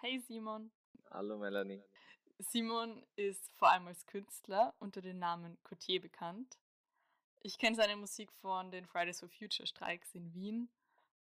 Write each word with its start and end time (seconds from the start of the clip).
Hey 0.00 0.20
Simon. 0.20 0.72
Hallo 1.10 1.36
Melanie. 1.36 1.84
Simon 2.38 3.04
ist 3.16 3.52
vor 3.58 3.70
allem 3.70 3.88
als 3.88 4.06
Künstler 4.06 4.72
unter 4.78 5.02
dem 5.02 5.18
Namen 5.18 5.58
Cotier 5.64 6.00
bekannt. 6.00 6.58
Ich 7.42 7.58
kenne 7.58 7.76
seine 7.76 7.96
Musik 7.96 8.32
von 8.40 8.70
den 8.70 8.86
Fridays 8.86 9.20
for 9.20 9.28
Future 9.28 9.66
Streiks 9.66 10.14
in 10.14 10.32
Wien 10.32 10.70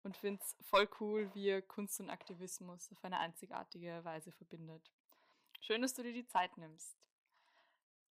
und 0.06 0.16
finde 0.16 0.42
es 0.42 0.56
voll 0.62 0.88
cool, 1.00 1.34
wie 1.34 1.50
er 1.50 1.62
Kunst 1.62 2.00
und 2.00 2.10
Aktivismus 2.10 2.92
auf 2.92 3.04
eine 3.04 3.20
einzigartige 3.20 4.04
Weise 4.04 4.32
verbindet. 4.32 4.92
Schön, 5.60 5.82
dass 5.82 5.94
du 5.94 6.04
dir 6.04 6.14
die 6.14 6.28
Zeit 6.28 6.58
nimmst. 6.58 6.96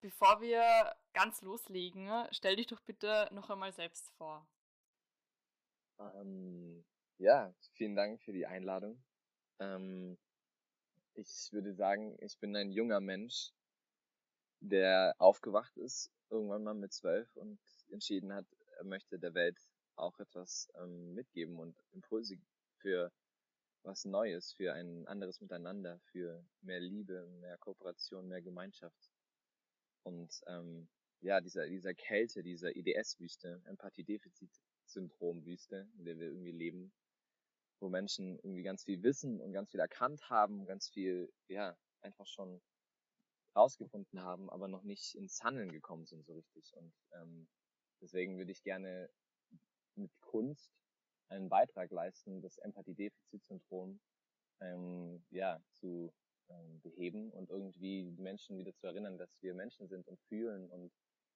Bevor 0.02 0.40
wir 0.40 0.96
ganz 1.14 1.42
loslegen, 1.42 2.10
stell 2.32 2.56
dich 2.56 2.68
doch 2.68 2.80
bitte 2.82 3.28
noch 3.32 3.50
einmal 3.50 3.74
selbst 3.74 4.10
vor. 4.12 4.48
Ähm, 6.00 6.86
ja, 7.18 7.54
vielen 7.74 7.96
Dank 7.96 8.22
für 8.22 8.32
die 8.32 8.46
Einladung. 8.46 9.04
Ähm, 9.60 10.18
ich 11.16 11.50
würde 11.52 11.74
sagen, 11.74 12.16
ich 12.22 12.40
bin 12.40 12.56
ein 12.56 12.72
junger 12.72 13.02
Mensch, 13.02 13.52
der 14.62 15.16
aufgewacht 15.18 15.76
ist, 15.76 16.12
irgendwann 16.30 16.64
mal 16.64 16.76
mit 16.76 16.94
zwölf 16.94 17.36
und 17.36 17.60
entschieden 17.92 18.32
hat, 18.32 18.46
er 18.78 18.86
möchte 18.86 19.20
der 19.20 19.34
Welt 19.34 19.60
auch 20.00 20.20
etwas 20.20 20.70
ähm, 20.76 21.14
mitgeben 21.14 21.60
und 21.60 21.78
Impulse 21.92 22.38
für 22.78 23.12
was 23.84 24.06
Neues, 24.06 24.54
für 24.54 24.74
ein 24.74 25.06
anderes 25.08 25.42
Miteinander, 25.42 26.00
für 26.12 26.46
mehr 26.62 26.80
Liebe, 26.80 27.28
mehr 27.40 27.58
Kooperation, 27.58 28.28
mehr 28.28 28.42
Gemeinschaft. 28.42 29.12
Und 30.04 30.42
ähm, 30.48 30.88
ja, 31.22 31.42
dieser, 31.42 31.68
dieser 31.68 31.94
Kälte, 31.94 32.42
dieser 32.44 32.74
IDS-Wüste, 32.76 33.62
Empathie-Defizit-Syndrom-Wüste, 33.66 35.90
in 35.98 36.06
der 36.06 36.18
wir 36.18 36.28
irgendwie 36.28 36.52
leben, 36.52 36.94
wo 37.80 37.90
Menschen 37.90 38.38
irgendwie 38.40 38.64
ganz 38.64 38.84
viel 38.84 39.02
wissen 39.04 39.40
und 39.42 39.54
ganz 39.54 39.70
viel 39.72 39.80
erkannt 39.80 40.30
haben, 40.30 40.66
ganz 40.66 40.90
viel, 40.90 41.32
ja, 41.48 41.78
einfach 42.02 42.28
schon 42.28 42.62
rausgefunden 43.56 44.22
haben, 44.22 44.50
aber 44.50 44.68
noch 44.68 44.84
nicht 44.84 45.16
ins 45.16 45.42
Handeln 45.44 45.72
gekommen 45.72 46.06
sind 46.06 46.26
so 46.26 46.34
richtig. 46.34 46.74
Und 46.76 46.94
ähm, 47.14 47.48
deswegen 48.02 48.38
würde 48.38 48.52
ich 48.52 48.64
gerne 48.64 49.10
mit 50.00 50.12
Kunst 50.22 50.72
einen 51.30 51.50
Beitrag 51.50 51.92
leisten, 51.92 52.42
das 52.42 52.58
Empathie-Defizit-Syndrom 52.58 54.00
ähm, 54.62 55.24
ja, 55.30 55.62
zu 55.74 56.12
ähm, 56.50 56.82
beheben 56.82 57.32
und 57.32 57.50
irgendwie 57.50 58.12
die 58.12 58.22
Menschen 58.22 58.58
wieder 58.58 58.74
zu 58.74 58.88
erinnern, 58.88 59.18
dass 59.18 59.42
wir 59.42 59.54
Menschen 59.54 59.88
sind 59.88 60.08
und 60.08 60.20
fühlen 60.22 60.70
und 60.70 60.92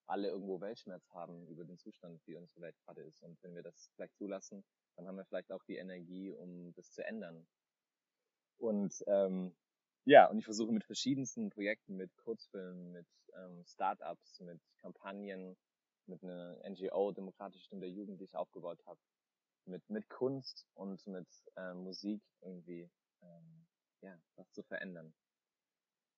alle 0.05 0.27
irgendwo 0.29 0.59
Weltschmerz 0.59 1.07
haben 1.11 1.47
über 1.47 1.63
den 1.63 1.77
Zustand, 1.77 2.21
wie 2.25 2.35
unsere 2.35 2.61
Welt 2.61 2.75
gerade 2.83 3.01
ist. 3.03 3.21
Und 3.23 3.41
wenn 3.41 3.55
wir 3.55 3.63
das 3.63 3.89
vielleicht 3.95 4.15
zulassen, 4.15 4.63
dann 4.95 5.07
haben 5.07 5.15
wir 5.15 5.25
vielleicht 5.25 5.51
auch 5.51 5.63
die 5.63 5.77
Energie, 5.77 6.31
um 6.31 6.73
das 6.73 6.91
zu 6.91 7.05
ändern. 7.05 7.47
Und 8.57 9.03
ähm, 9.07 9.55
ja, 10.05 10.29
und 10.29 10.37
ich 10.37 10.45
versuche 10.45 10.73
mit 10.73 10.83
verschiedensten 10.83 11.49
Projekten, 11.49 11.95
mit 11.95 12.15
Kurzfilmen, 12.17 12.91
mit 12.91 13.07
ähm, 13.35 13.63
Startups, 13.65 14.39
mit 14.41 14.59
Kampagnen, 14.81 15.55
mit 16.07 16.23
einer 16.23 16.57
NGO, 16.69 17.11
Demokratische 17.11 17.65
Stimme 17.65 17.81
der 17.81 17.91
Jugend, 17.91 18.19
die 18.19 18.25
ich 18.25 18.35
aufgebaut 18.35 18.79
habe, 18.85 18.99
mit, 19.65 19.89
mit 19.89 20.09
Kunst 20.09 20.65
und 20.73 21.05
mit 21.07 21.27
äh, 21.55 21.73
Musik 21.73 22.21
irgendwie 22.41 22.89
ähm, 23.21 23.65
ja, 24.01 24.17
was 24.35 24.51
zu 24.51 24.63
verändern. 24.63 25.13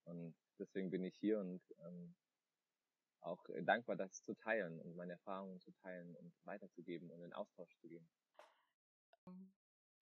Und 0.06 0.36
deswegen 0.60 0.90
bin 0.90 1.04
ich 1.04 1.16
hier 1.18 1.40
und 1.40 1.62
ähm, 1.80 2.16
auch 3.22 3.44
dankbar, 3.62 3.96
das 3.96 4.24
zu 4.24 4.36
teilen 4.36 4.80
und 4.82 4.96
meine 4.96 5.14
Erfahrungen 5.14 5.60
zu 5.60 5.72
teilen 5.82 6.16
und 6.16 6.34
weiterzugeben 6.44 7.10
und 7.10 7.22
in 7.24 7.34
Austausch 7.34 7.76
zu 7.78 7.88
gehen. 7.88 8.08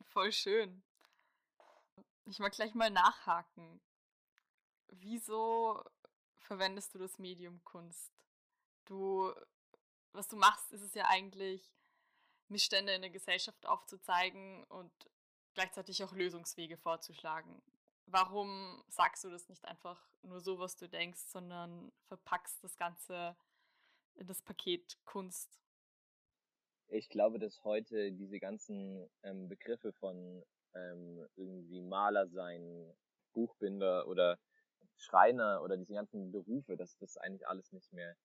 Voll 0.03 0.31
schön. 0.31 0.84
Ich 2.25 2.40
mag 2.40 2.52
gleich 2.52 2.74
mal 2.74 2.90
nachhaken. 2.90 3.81
Wieso 4.88 5.84
verwendest 6.40 6.94
du 6.94 7.00
das 7.00 7.18
Medium 7.18 7.63
Kunst? 7.63 8.12
Du, 8.86 9.34
was 10.13 10.28
du 10.28 10.35
machst, 10.35 10.72
ist 10.72 10.81
es 10.81 10.94
ja 10.94 11.06
eigentlich, 11.07 11.74
Missstände 12.50 12.94
in 12.94 13.01
der 13.01 13.09
Gesellschaft 13.09 13.66
aufzuzeigen 13.66 14.63
und 14.66 14.91
gleichzeitig 15.53 16.03
auch 16.03 16.13
Lösungswege 16.13 16.78
vorzuschlagen. 16.78 17.62
Warum 18.06 18.84
sagst 18.90 19.24
du 19.24 19.29
das 19.29 19.47
nicht 19.50 19.66
einfach 19.66 20.00
nur 20.22 20.40
so, 20.40 20.59
was 20.59 20.75
du 20.75 20.88
denkst, 20.88 21.22
sondern 21.22 21.91
verpackst 22.07 22.63
das 22.63 22.75
Ganze 22.75 23.35
in 24.16 24.28
das 24.28 24.41
Paket 24.41 24.97
Kunst? 25.06 25.59
Ich 26.88 27.09
glaube, 27.09 27.40
dass 27.40 27.63
heute 27.63 28.12
diese 28.12 28.40
ganzen 28.40 29.09
ähm, 29.24 29.47
Begriffe 29.47 29.94
von 29.94 30.44
ähm, 30.75 31.28
irgendwie 31.35 31.81
Maler 31.81 32.28
sein, 32.28 32.94
Buchbinder 33.34 34.07
oder 34.07 34.38
Schreiner 34.97 35.62
oder 35.63 35.78
diese 35.78 35.94
ganzen 35.94 36.31
Berufe, 36.31 36.78
dass 36.78 36.97
das 36.97 37.18
eigentlich 37.18 37.47
alles 37.47 37.72
nicht 37.72 37.91
mehr 37.94 38.16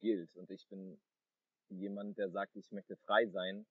gilt. 0.00 0.36
Und 0.36 0.50
ich 0.50 0.68
bin 0.68 1.00
jemand, 1.78 2.18
der 2.18 2.30
sagt, 2.30 2.56
ich 2.56 2.70
möchte 2.72 2.96
frei 2.96 3.26
sein 3.26 3.66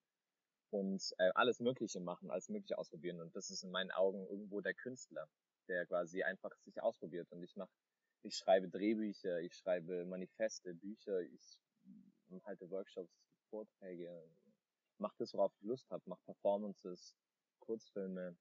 und 0.71 1.13
äh, 1.17 1.31
alles 1.35 1.59
Mögliche 1.59 1.99
machen, 1.99 2.31
alles 2.31 2.49
Mögliche 2.49 2.77
ausprobieren. 2.77 3.19
Und 3.19 3.35
das 3.35 3.49
ist 3.49 3.63
in 3.63 3.71
meinen 3.71 3.91
Augen 3.91 4.25
irgendwo 4.27 4.61
der 4.61 4.73
Künstler, 4.73 5.27
der 5.67 5.85
quasi 5.85 6.23
einfach 6.23 6.55
sich 6.63 6.81
ausprobiert. 6.81 7.31
Und 7.31 7.43
ich 7.43 7.55
mache, 7.55 7.71
ich 8.23 8.35
schreibe 8.35 8.69
Drehbücher, 8.69 9.39
ich 9.41 9.55
schreibe 9.55 10.05
Manifeste, 10.05 10.73
Bücher, 10.73 11.19
ich 11.21 11.59
halte 12.45 12.69
Workshops, 12.69 13.11
Vorträge, 13.49 14.23
mache 14.97 15.15
das, 15.17 15.33
worauf 15.33 15.53
ich 15.55 15.63
Lust 15.63 15.89
habe, 15.91 16.03
mache 16.05 16.23
Performances, 16.25 17.15
Kurzfilme, 17.59 18.37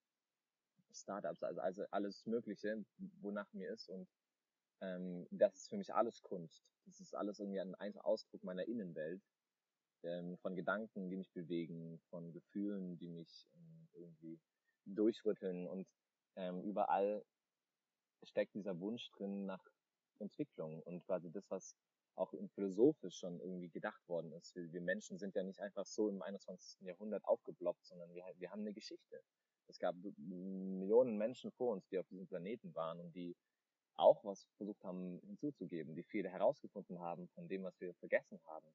Startups, 0.93 1.43
also, 1.43 1.61
also 1.61 1.85
alles 1.91 2.27
Mögliche, 2.27 2.85
wonach 3.21 3.53
mir 3.53 3.73
ist. 3.73 3.89
Und 3.89 4.09
ähm, 4.81 5.27
das 5.31 5.55
ist 5.55 5.69
für 5.69 5.77
mich 5.77 5.93
alles 5.93 6.23
Kunst. 6.23 6.65
Das 6.87 7.01
ist 7.01 7.15
alles 7.15 7.41
irgendwie 7.41 7.61
ein 7.61 7.99
Ausdruck 7.99 8.45
meiner 8.45 8.67
Innenwelt 8.67 9.23
ähm, 10.05 10.37
von 10.39 10.57
Gedanken, 10.57 11.11
die 11.11 11.17
mich 11.17 11.31
bewegen, 11.33 12.01
von 12.11 12.33
Gefühlen, 12.33 12.99
die 12.99 13.09
mich 13.09 13.49
ähm, 13.55 13.89
irgendwie 13.95 14.41
durchrütteln 14.87 15.67
und 15.67 15.87
ähm, 16.37 16.63
überall 16.63 17.25
steckt 18.23 18.55
dieser 18.55 18.79
Wunsch 18.81 19.11
drin 19.13 19.47
nach 19.47 19.65
Entwicklung 20.19 20.83
und 20.83 21.05
quasi 21.05 21.31
das, 21.31 21.51
was 21.51 21.77
auch 22.17 22.35
philosophisch 22.55 23.17
schon 23.17 23.41
irgendwie 23.41 23.71
gedacht 23.71 24.07
worden 24.09 24.33
ist. 24.33 24.55
Wir, 24.55 24.71
wir, 24.73 24.81
Menschen 24.83 25.19
sind 25.19 25.35
ja 25.35 25.43
nicht 25.43 25.61
einfach 25.61 25.87
so 25.87 26.09
im 26.09 26.21
21. 26.21 26.83
Jahrhundert 26.83 27.25
aufgeploppt, 27.25 27.85
sondern 27.87 28.13
wir, 28.13 28.25
wir 28.37 28.51
haben 28.51 28.61
eine 28.61 28.73
Geschichte. 28.73 29.23
Es 29.69 29.79
gab 29.79 29.95
Millionen 30.17 31.17
Menschen 31.17 31.53
vor 31.53 31.73
uns, 31.73 31.87
die 31.89 31.99
auf 31.99 32.07
diesem 32.09 32.27
Planeten 32.27 32.75
waren 32.75 33.01
und 33.01 33.15
die 33.15 33.37
auch 33.95 34.25
was 34.25 34.47
versucht 34.57 34.83
haben 34.85 35.21
hinzuzugeben, 35.21 35.95
die 35.95 36.03
viele 36.03 36.29
herausgefunden 36.31 37.01
haben 37.01 37.29
von 37.29 37.49
dem, 37.49 37.63
was 37.63 37.79
wir 37.81 37.95
vergessen 37.95 38.41
haben 38.47 38.67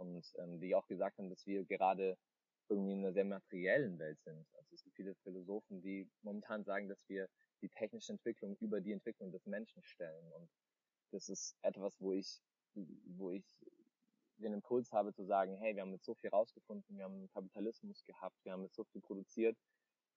und 0.00 0.24
ähm, 0.38 0.60
die 0.60 0.74
auch 0.74 0.86
gesagt 0.86 1.18
haben, 1.18 1.28
dass 1.28 1.46
wir 1.46 1.64
gerade 1.64 2.16
irgendwie 2.68 2.92
in 2.92 3.00
einer 3.00 3.12
sehr 3.12 3.24
materiellen 3.24 3.98
Welt 3.98 4.20
sind. 4.22 4.46
Also 4.54 4.74
es 4.74 4.82
gibt 4.82 4.96
viele 4.96 5.14
Philosophen, 5.16 5.82
die 5.82 6.08
momentan 6.22 6.64
sagen, 6.64 6.88
dass 6.88 7.06
wir 7.08 7.28
die 7.62 7.68
technische 7.68 8.12
Entwicklung 8.12 8.56
über 8.60 8.80
die 8.80 8.92
Entwicklung 8.92 9.30
des 9.30 9.44
Menschen 9.46 9.82
stellen. 9.82 10.32
Und 10.32 10.48
das 11.10 11.28
ist 11.28 11.56
etwas, 11.62 12.00
wo 12.00 12.12
ich, 12.12 12.40
wo 12.74 13.30
ich 13.30 13.44
den 14.36 14.54
Impuls 14.54 14.90
habe 14.92 15.12
zu 15.12 15.24
sagen, 15.24 15.56
hey, 15.58 15.74
wir 15.74 15.82
haben 15.82 15.92
jetzt 15.92 16.06
so 16.06 16.14
viel 16.14 16.30
rausgefunden, 16.30 16.96
wir 16.96 17.04
haben 17.04 17.28
Kapitalismus 17.28 18.02
gehabt, 18.04 18.36
wir 18.44 18.52
haben 18.52 18.62
jetzt 18.62 18.76
so 18.76 18.84
viel 18.84 19.02
produziert, 19.02 19.58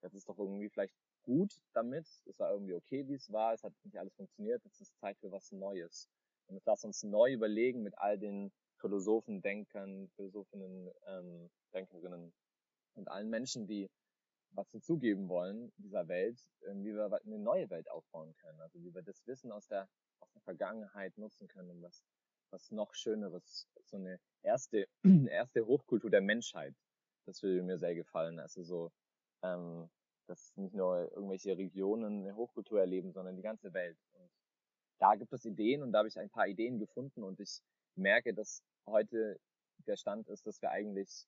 das 0.01 0.13
ist 0.13 0.29
doch 0.29 0.37
irgendwie 0.37 0.69
vielleicht 0.69 0.95
gut 1.23 1.53
damit, 1.73 2.07
es 2.25 2.39
war 2.39 2.51
irgendwie 2.51 2.73
okay, 2.73 3.05
wie 3.07 3.15
es 3.15 3.31
war, 3.31 3.53
es 3.53 3.63
hat 3.63 3.73
nicht 3.83 3.97
alles 3.97 4.13
funktioniert, 4.13 4.63
jetzt 4.63 4.79
ist 4.79 4.97
Zeit 4.99 5.17
für 5.19 5.31
was 5.31 5.51
Neues. 5.51 6.07
Und 6.47 6.55
jetzt 6.55 6.67
lass 6.67 6.83
uns 6.83 7.03
neu 7.03 7.33
überlegen 7.33 7.83
mit 7.83 7.97
all 7.97 8.17
den 8.17 8.51
Philosophen, 8.83 9.41
Denkern, 9.41 10.09
Philosophinnen, 10.17 10.91
ähm, 11.07 11.49
Denkerinnen 11.73 12.33
und 12.95 13.07
allen 13.07 13.29
Menschen, 13.29 13.65
die 13.65 13.89
was 14.51 14.69
hinzugeben 14.71 15.29
wollen 15.29 15.71
dieser 15.77 16.07
Welt, 16.09 16.37
ähm, 16.67 16.83
wie 16.83 16.93
wir 16.93 17.05
eine 17.05 17.39
neue 17.39 17.69
Welt 17.69 17.89
aufbauen 17.89 18.35
können. 18.41 18.59
Also 18.59 18.83
wie 18.83 18.93
wir 18.93 19.01
das 19.01 19.25
Wissen 19.25 19.53
aus 19.53 19.67
der, 19.67 19.87
aus 20.19 20.29
der 20.33 20.41
Vergangenheit 20.41 21.17
nutzen 21.17 21.47
können, 21.47 21.69
um 21.69 21.81
was, 21.81 22.03
was 22.51 22.71
noch 22.71 22.93
Schöneres, 22.93 23.69
so 23.85 23.95
eine 23.95 24.19
erste, 24.41 24.87
erste 25.29 25.65
Hochkultur 25.65 26.09
der 26.09 26.21
Menschheit. 26.21 26.75
Das 27.25 27.41
würde 27.41 27.63
mir 27.63 27.77
sehr 27.77 27.95
gefallen. 27.95 28.37
Also 28.37 28.63
so, 28.63 28.91
ähm, 29.43 29.89
dass 30.27 30.55
nicht 30.57 30.75
nur 30.75 31.09
irgendwelche 31.13 31.57
Regionen 31.57 32.23
eine 32.23 32.35
Hochkultur 32.35 32.81
erleben, 32.81 33.13
sondern 33.13 33.37
die 33.37 33.41
ganze 33.41 33.73
Welt. 33.73 33.97
Und 34.11 34.29
da 34.99 35.15
gibt 35.15 35.31
es 35.31 35.45
Ideen 35.45 35.83
und 35.83 35.93
da 35.93 35.99
habe 35.99 36.09
ich 36.09 36.19
ein 36.19 36.29
paar 36.29 36.47
Ideen 36.47 36.79
gefunden 36.79 37.23
und 37.23 37.39
ich 37.39 37.61
merke, 37.95 38.33
dass 38.33 38.61
heute 38.85 39.39
der 39.87 39.97
Stand 39.97 40.27
ist, 40.29 40.45
dass 40.45 40.61
wir 40.61 40.71
eigentlich 40.71 41.27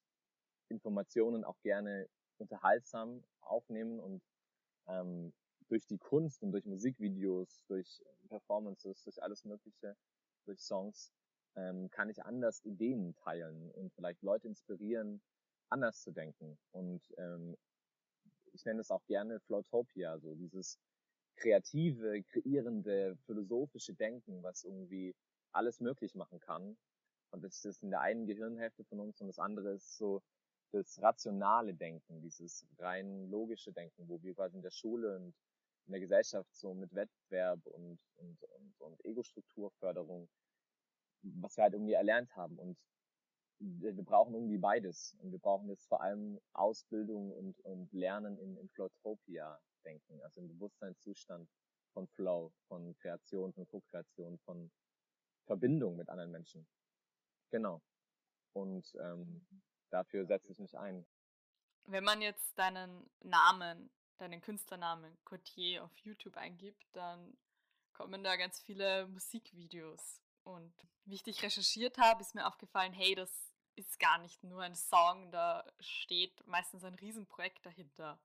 Informationen 0.69 1.43
auch 1.43 1.59
gerne 1.61 2.07
unterhaltsam 2.37 3.23
aufnehmen 3.41 3.99
und 3.99 4.21
ähm, 4.87 5.33
durch 5.67 5.85
die 5.87 5.97
Kunst 5.97 6.43
und 6.43 6.51
durch 6.51 6.65
Musikvideos, 6.65 7.63
durch 7.67 8.01
Performances, 8.29 9.03
durch 9.03 9.21
alles 9.21 9.45
Mögliche, 9.45 9.95
durch 10.45 10.59
Songs, 10.59 11.11
ähm, 11.55 11.89
kann 11.89 12.09
ich 12.09 12.23
anders 12.23 12.63
Ideen 12.63 13.15
teilen 13.15 13.71
und 13.71 13.93
vielleicht 13.93 14.21
Leute 14.21 14.47
inspirieren, 14.47 15.21
anders 15.69 16.01
zu 16.01 16.11
denken. 16.11 16.57
Und 16.71 17.01
ähm, 17.17 17.55
ich 18.53 18.65
nenne 18.65 18.81
es 18.81 18.91
auch 18.91 19.05
gerne 19.05 19.39
Flowtopia, 19.41 20.19
so 20.19 20.35
dieses 20.35 20.79
kreative, 21.35 22.23
kreierende, 22.23 23.17
philosophische 23.25 23.93
Denken, 23.93 24.43
was 24.43 24.63
irgendwie 24.63 25.15
alles 25.51 25.79
möglich 25.79 26.15
machen 26.15 26.39
kann. 26.39 26.77
Und 27.31 27.43
das 27.43 27.63
ist 27.65 27.83
in 27.83 27.91
der 27.91 28.01
einen 28.01 28.27
Gehirnhälfte 28.27 28.83
von 28.85 28.99
uns 28.99 29.19
und 29.21 29.27
das 29.27 29.39
andere 29.39 29.73
ist 29.73 29.97
so 29.97 30.21
das 30.71 31.01
rationale 31.01 31.73
Denken, 31.73 32.21
dieses 32.21 32.65
rein 32.79 33.29
logische 33.29 33.71
Denken, 33.71 34.07
wo 34.07 34.21
wir 34.21 34.33
quasi 34.35 34.57
in 34.57 34.61
der 34.61 34.71
Schule 34.71 35.15
und 35.17 35.33
in 35.87 35.91
der 35.91 35.99
Gesellschaft 35.99 36.53
so 36.55 36.73
mit 36.73 36.93
Wettbewerb 36.93 37.65
und, 37.65 37.99
und, 38.15 38.43
und, 38.43 38.73
und 38.79 39.05
Ego-Strukturförderung, 39.05 40.27
was 41.21 41.55
wir 41.57 41.63
halt 41.63 41.73
irgendwie 41.73 41.93
erlernt 41.93 42.35
haben. 42.35 42.57
Und 42.57 42.77
wir 43.59 43.93
brauchen 44.03 44.33
irgendwie 44.33 44.57
beides. 44.57 45.15
Und 45.21 45.31
wir 45.31 45.39
brauchen 45.39 45.69
jetzt 45.69 45.87
vor 45.87 46.01
allem 46.01 46.39
Ausbildung 46.53 47.31
und, 47.31 47.59
und 47.61 47.91
Lernen 47.93 48.37
in, 48.37 48.57
in 48.57 48.69
Flowtopia 48.69 49.59
denken, 49.85 50.21
also 50.23 50.41
im 50.41 50.47
Bewusstseinszustand 50.47 51.47
von 51.93 52.07
Flow, 52.07 52.51
von 52.67 52.95
Kreation, 52.97 53.53
von 53.53 53.67
Co-Kreation, 53.67 54.37
von 54.39 54.71
Verbindung 55.45 55.95
mit 55.95 56.09
anderen 56.09 56.31
Menschen. 56.31 56.67
Genau. 57.51 57.81
Und 58.53 58.95
ähm, 58.95 59.45
dafür 59.89 60.25
setze 60.25 60.51
ich 60.51 60.59
mich 60.59 60.77
ein. 60.77 61.05
Wenn 61.85 62.03
man 62.03 62.21
jetzt 62.21 62.57
deinen 62.57 63.09
Namen, 63.21 63.91
deinen 64.17 64.41
Künstlernamen 64.41 65.17
Cotier 65.23 65.83
auf 65.83 65.95
YouTube 65.97 66.37
eingibt, 66.37 66.83
dann 66.93 67.37
kommen 67.93 68.23
da 68.23 68.35
ganz 68.35 68.59
viele 68.61 69.07
Musikvideos. 69.07 70.21
Und 70.43 70.73
wie 71.05 71.15
ich 71.15 71.23
dich 71.23 71.41
recherchiert 71.43 71.97
habe, 71.97 72.21
ist 72.21 72.35
mir 72.35 72.47
aufgefallen, 72.47 72.93
hey, 72.93 73.15
das 73.15 73.31
ist 73.75 73.99
gar 73.99 74.17
nicht 74.19 74.43
nur 74.43 74.61
ein 74.61 74.75
Song, 74.75 75.31
da 75.31 75.65
steht 75.79 76.45
meistens 76.47 76.83
ein 76.83 76.95
Riesenprojekt 76.95 77.65
dahinter. 77.65 78.19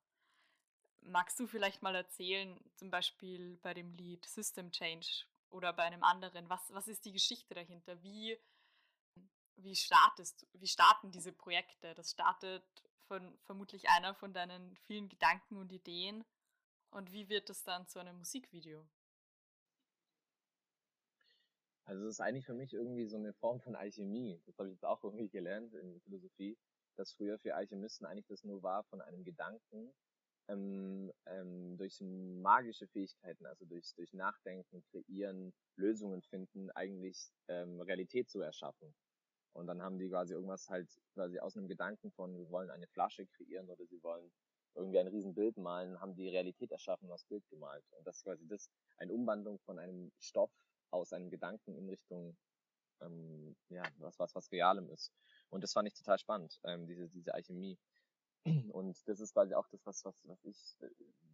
Magst 1.02 1.40
du 1.40 1.46
vielleicht 1.46 1.82
mal 1.82 1.94
erzählen, 1.94 2.58
zum 2.76 2.90
Beispiel 2.90 3.56
bei 3.62 3.75
dem 3.75 3.93
Lied 3.94 4.25
System 4.26 4.70
Change 4.70 5.25
oder 5.49 5.72
bei 5.72 5.84
einem 5.84 6.05
anderen, 6.05 6.49
was, 6.49 6.72
was 6.72 6.88
ist 6.88 7.05
die 7.05 7.12
Geschichte 7.12 7.55
dahinter? 7.55 8.02
Wie, 8.02 8.38
wie, 9.62 9.77
startest, 9.77 10.47
wie 10.53 10.67
starten 10.67 11.11
diese 11.11 11.33
Projekte? 11.33 11.95
Das 11.95 12.11
startet 12.11 12.65
von 13.07 13.37
vermutlich 13.41 13.89
einer 13.89 14.15
von 14.15 14.33
deinen 14.33 14.77
vielen 14.87 15.09
Gedanken 15.09 15.57
und 15.57 15.73
Ideen. 15.73 16.25
Und 16.91 17.12
wie 17.12 17.29
wird 17.29 17.51
es 17.51 17.62
dann 17.62 17.87
zu 17.87 17.99
einem 17.99 18.17
Musikvideo? 18.19 18.87
Also 21.85 22.05
es 22.05 22.15
ist 22.15 22.21
eigentlich 22.21 22.47
für 22.47 22.55
mich 22.55 22.73
irgendwie 22.73 23.07
so 23.07 23.17
eine 23.17 23.33
Form 23.33 23.61
von 23.61 23.75
Alchemie. 23.75 24.41
Das 24.47 24.59
habe 24.59 24.69
ich 24.69 24.75
jetzt 24.75 24.85
auch 24.85 25.03
irgendwie 25.03 25.29
gelernt 25.29 25.75
in 25.75 26.01
Philosophie, 26.03 26.56
dass 26.97 27.13
früher 27.13 27.39
für 27.39 27.55
Alchemisten 27.55 28.06
eigentlich 28.06 28.29
das 28.29 28.45
nur 28.45 28.63
war 28.63 28.85
von 28.85 29.01
einem 29.01 29.25
Gedanken 29.25 29.93
ähm, 30.51 31.13
ähm, 31.27 31.77
durch 31.77 32.01
magische 32.01 32.87
Fähigkeiten, 32.89 33.47
also 33.47 33.65
durch, 33.65 33.95
durch 33.95 34.13
Nachdenken, 34.13 34.85
Kreieren, 34.91 35.53
Lösungen 35.77 36.23
finden, 36.23 36.71
eigentlich 36.73 37.33
ähm, 37.49 37.81
Realität 37.81 38.29
zu 38.29 38.41
erschaffen. 38.41 38.95
Und 39.52 39.67
dann 39.67 39.82
haben 39.82 39.99
die 39.99 40.08
quasi 40.08 40.35
irgendwas 40.35 40.69
halt 40.69 40.88
quasi 41.14 41.38
aus 41.38 41.56
einem 41.56 41.69
Gedanken 41.69 42.11
von, 42.12 42.37
wir 42.37 42.49
wollen 42.50 42.70
eine 42.70 42.87
Flasche 42.87 43.26
kreieren 43.26 43.69
oder 43.69 43.85
sie 43.87 44.02
wollen 44.02 44.31
irgendwie 44.75 44.99
ein 44.99 45.08
Riesenbild 45.08 45.56
malen, 45.56 46.00
haben 46.00 46.14
die 46.14 46.29
Realität 46.29 46.70
erschaffen, 46.70 47.08
was 47.08 47.25
Bild 47.25 47.49
gemalt. 47.49 47.85
Und 47.91 48.06
das 48.06 48.19
ist 48.19 48.25
quasi 48.25 48.47
das, 48.47 48.70
eine 48.99 49.12
Umwandlung 49.12 49.58
von 49.61 49.79
einem 49.79 50.12
Stoff 50.20 50.52
aus 50.91 51.12
einem 51.12 51.31
Gedanken 51.31 51.75
in 51.75 51.88
Richtung 51.88 52.37
ähm, 53.00 53.56
ja, 53.69 53.82
was, 53.99 54.19
was, 54.19 54.35
was 54.35 54.52
Realem 54.52 54.88
ist. 54.91 55.12
Und 55.49 55.62
das 55.62 55.73
fand 55.73 55.88
ich 55.88 55.94
total 55.94 56.19
spannend, 56.19 56.61
ähm, 56.64 56.87
diese, 56.87 57.08
diese 57.08 57.35
Alchemie. 57.35 57.79
Und 58.73 58.96
das 59.08 59.20
ist 59.20 59.32
quasi 59.32 59.55
auch 59.55 59.69
das, 59.69 59.85
was, 59.85 60.05
was, 60.05 60.23
was 60.26 60.44
ich 60.44 60.76
äh, 60.81 60.88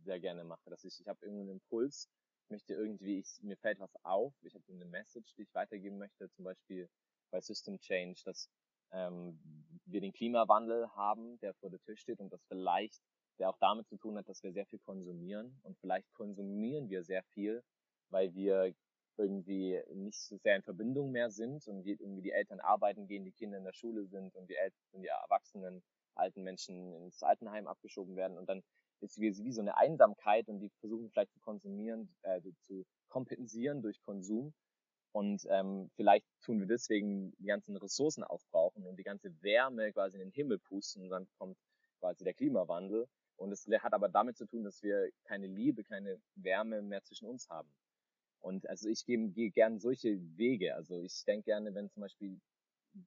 sehr 0.05 0.21
gerne 0.21 0.45
mache, 0.45 0.71
dass 0.71 0.85
ich, 0.85 1.01
ich 1.01 1.09
habe 1.09 1.25
irgendeinen 1.25 1.61
Impuls, 1.61 2.09
möchte 2.49 2.75
irgendwie, 2.75 3.19
ich, 3.19 3.43
mir 3.43 3.57
fällt 3.57 3.81
was 3.81 3.95
auf, 4.05 4.33
ich 4.43 4.55
habe 4.55 4.65
eine 4.69 4.85
Message, 4.85 5.35
die 5.35 5.43
ich 5.43 5.55
weitergeben 5.55 5.99
möchte, 5.99 6.31
zum 6.31 6.45
Beispiel 6.45 6.89
bei 7.31 7.41
System 7.41 7.79
Change, 7.79 8.21
dass 8.25 8.49
ähm, 8.93 9.39
wir 9.85 10.01
den 10.01 10.13
Klimawandel 10.13 10.89
haben, 10.95 11.39
der 11.41 11.55
vor 11.55 11.71
der 11.71 11.81
Tür 11.81 11.97
steht 11.97 12.21
und 12.21 12.33
das 12.33 12.45
vielleicht, 12.49 13.03
der 13.39 13.51
auch 13.51 13.59
damit 13.59 13.87
zu 13.89 13.97
tun 13.97 14.17
hat, 14.17 14.29
dass 14.29 14.43
wir 14.43 14.53
sehr 14.53 14.67
viel 14.67 14.79
konsumieren. 14.81 15.59
Und 15.63 15.79
vielleicht 15.79 16.13
konsumieren 16.15 16.89
wir 16.89 17.05
sehr 17.05 17.23
viel, 17.25 17.63
weil 18.11 18.35
wir 18.35 18.75
irgendwie 19.19 19.81
nicht 19.95 20.19
so 20.19 20.37
sehr 20.39 20.57
in 20.57 20.63
Verbindung 20.63 21.11
mehr 21.11 21.31
sind 21.31 21.67
und 21.69 21.87
irgendwie 21.87 22.23
die 22.23 22.33
Eltern 22.33 22.61
arbeiten 22.61 23.07
gehen, 23.07 23.25
die 23.25 23.33
Kinder 23.33 23.59
in 23.59 23.65
der 23.65 23.73
Schule 23.73 24.07
sind 24.07 24.35
und 24.35 24.49
die 24.49 24.57
Eltern, 24.57 24.79
die 24.95 25.07
Erwachsenen 25.07 25.83
alten 26.15 26.43
Menschen 26.43 26.95
ins 26.95 27.23
Altenheim 27.23 27.67
abgeschoben 27.67 28.17
werden. 28.17 28.37
Und 28.39 28.49
dann 28.49 28.63
ist 29.01 29.19
wie, 29.19 29.37
wie 29.37 29.53
so 29.53 29.61
eine 29.61 29.77
Einsamkeit 29.77 30.49
und 30.49 30.61
die 30.61 30.71
versuchen 30.81 31.11
vielleicht 31.11 31.33
zu 31.33 31.41
konsumieren, 31.41 32.15
äh, 32.23 32.41
zu 32.61 32.85
kompensieren 33.09 33.83
durch 33.83 34.01
Konsum 34.03 34.55
und 35.17 35.47
ähm, 35.49 35.89
vielleicht 35.97 36.27
tun 36.43 36.61
wir 36.61 36.67
deswegen 36.67 37.33
die 37.39 37.47
ganzen 37.47 37.75
Ressourcen 37.79 38.23
aufbrauchen 38.23 38.85
und 38.85 38.99
die 38.99 39.03
ganze 39.03 39.33
Wärme 39.41 39.91
quasi 39.91 40.19
in 40.19 40.21
den 40.21 40.31
Himmel 40.31 40.59
pusten 40.59 41.05
und 41.05 41.09
dann 41.09 41.27
kommt 41.39 41.57
quasi 42.01 42.23
der 42.23 42.35
Klimawandel 42.35 43.09
und 43.37 43.51
es 43.51 43.67
hat 43.67 43.95
aber 43.95 44.11
damit 44.11 44.37
zu 44.37 44.45
tun, 44.45 44.63
dass 44.63 44.83
wir 44.83 45.11
keine 45.25 45.47
Liebe, 45.47 45.85
keine 45.85 46.21
Wärme 46.35 46.83
mehr 46.83 47.03
zwischen 47.03 47.29
uns 47.29 47.49
haben. 47.49 47.73
Und 48.41 48.69
also 48.69 48.91
ich 48.91 49.07
gehe, 49.07 49.29
gehe 49.31 49.51
gerne 49.51 49.81
solche 49.81 50.19
Wege. 50.37 50.75
Also 50.75 51.01
ich 51.01 51.25
denke 51.25 51.47
gerne, 51.47 51.75
wenn 51.75 51.89
zum 51.89 52.03
Beispiel 52.03 52.39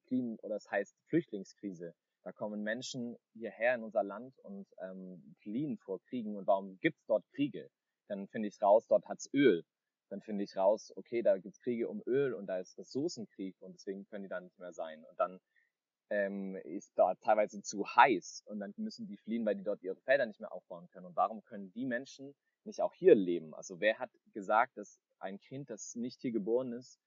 Klima 0.07 0.35
oder 0.41 0.55
es 0.55 0.69
heißt 0.69 0.95
Flüchtlingskrise, 1.09 1.93
da 2.23 2.31
kommen 2.31 2.63
Menschen 2.63 3.17
hierher 3.33 3.75
in 3.75 3.83
unser 3.83 4.03
Land 4.03 4.35
und 4.39 4.65
ähm, 4.81 5.35
fliehen 5.41 5.77
vor 5.77 6.01
Kriegen. 6.01 6.35
Und 6.37 6.47
warum 6.47 6.79
gibt's 6.79 7.05
dort 7.05 7.23
Kriege? 7.33 7.69
Dann 8.07 8.27
finde 8.29 8.47
ich 8.47 8.59
raus, 8.63 8.87
dort 8.87 9.07
hat's 9.07 9.29
Öl. 9.31 9.63
Dann 10.09 10.21
finde 10.21 10.43
ich 10.43 10.57
raus, 10.57 10.91
okay, 10.95 11.21
da 11.21 11.37
gibt's 11.37 11.61
Kriege 11.61 11.87
um 11.87 12.01
Öl 12.05 12.33
und 12.33 12.47
da 12.47 12.59
ist 12.59 12.77
Ressourcenkrieg 12.77 13.55
und 13.61 13.73
deswegen 13.73 14.05
können 14.05 14.23
die 14.23 14.29
da 14.29 14.39
nicht 14.39 14.57
mehr 14.59 14.73
sein. 14.73 15.03
Und 15.05 15.19
dann 15.19 15.39
ähm, 16.09 16.55
ist 16.55 16.97
da 16.97 17.15
teilweise 17.15 17.61
zu 17.61 17.85
heiß 17.85 18.43
und 18.45 18.59
dann 18.59 18.73
müssen 18.77 19.07
die 19.07 19.17
fliehen, 19.17 19.45
weil 19.45 19.55
die 19.55 19.63
dort 19.63 19.83
ihre 19.83 19.95
Felder 19.95 20.25
nicht 20.25 20.39
mehr 20.39 20.51
aufbauen 20.51 20.87
können. 20.89 21.05
Und 21.05 21.15
warum 21.15 21.43
können 21.43 21.71
die 21.73 21.85
Menschen 21.85 22.35
nicht 22.63 22.81
auch 22.81 22.93
hier 22.93 23.15
leben? 23.15 23.53
Also 23.53 23.79
wer 23.79 23.99
hat 23.99 24.09
gesagt, 24.33 24.77
dass 24.77 24.99
ein 25.19 25.39
Kind, 25.39 25.69
das 25.69 25.95
nicht 25.95 26.21
hier 26.21 26.31
geboren 26.31 26.73
ist, 26.73 26.99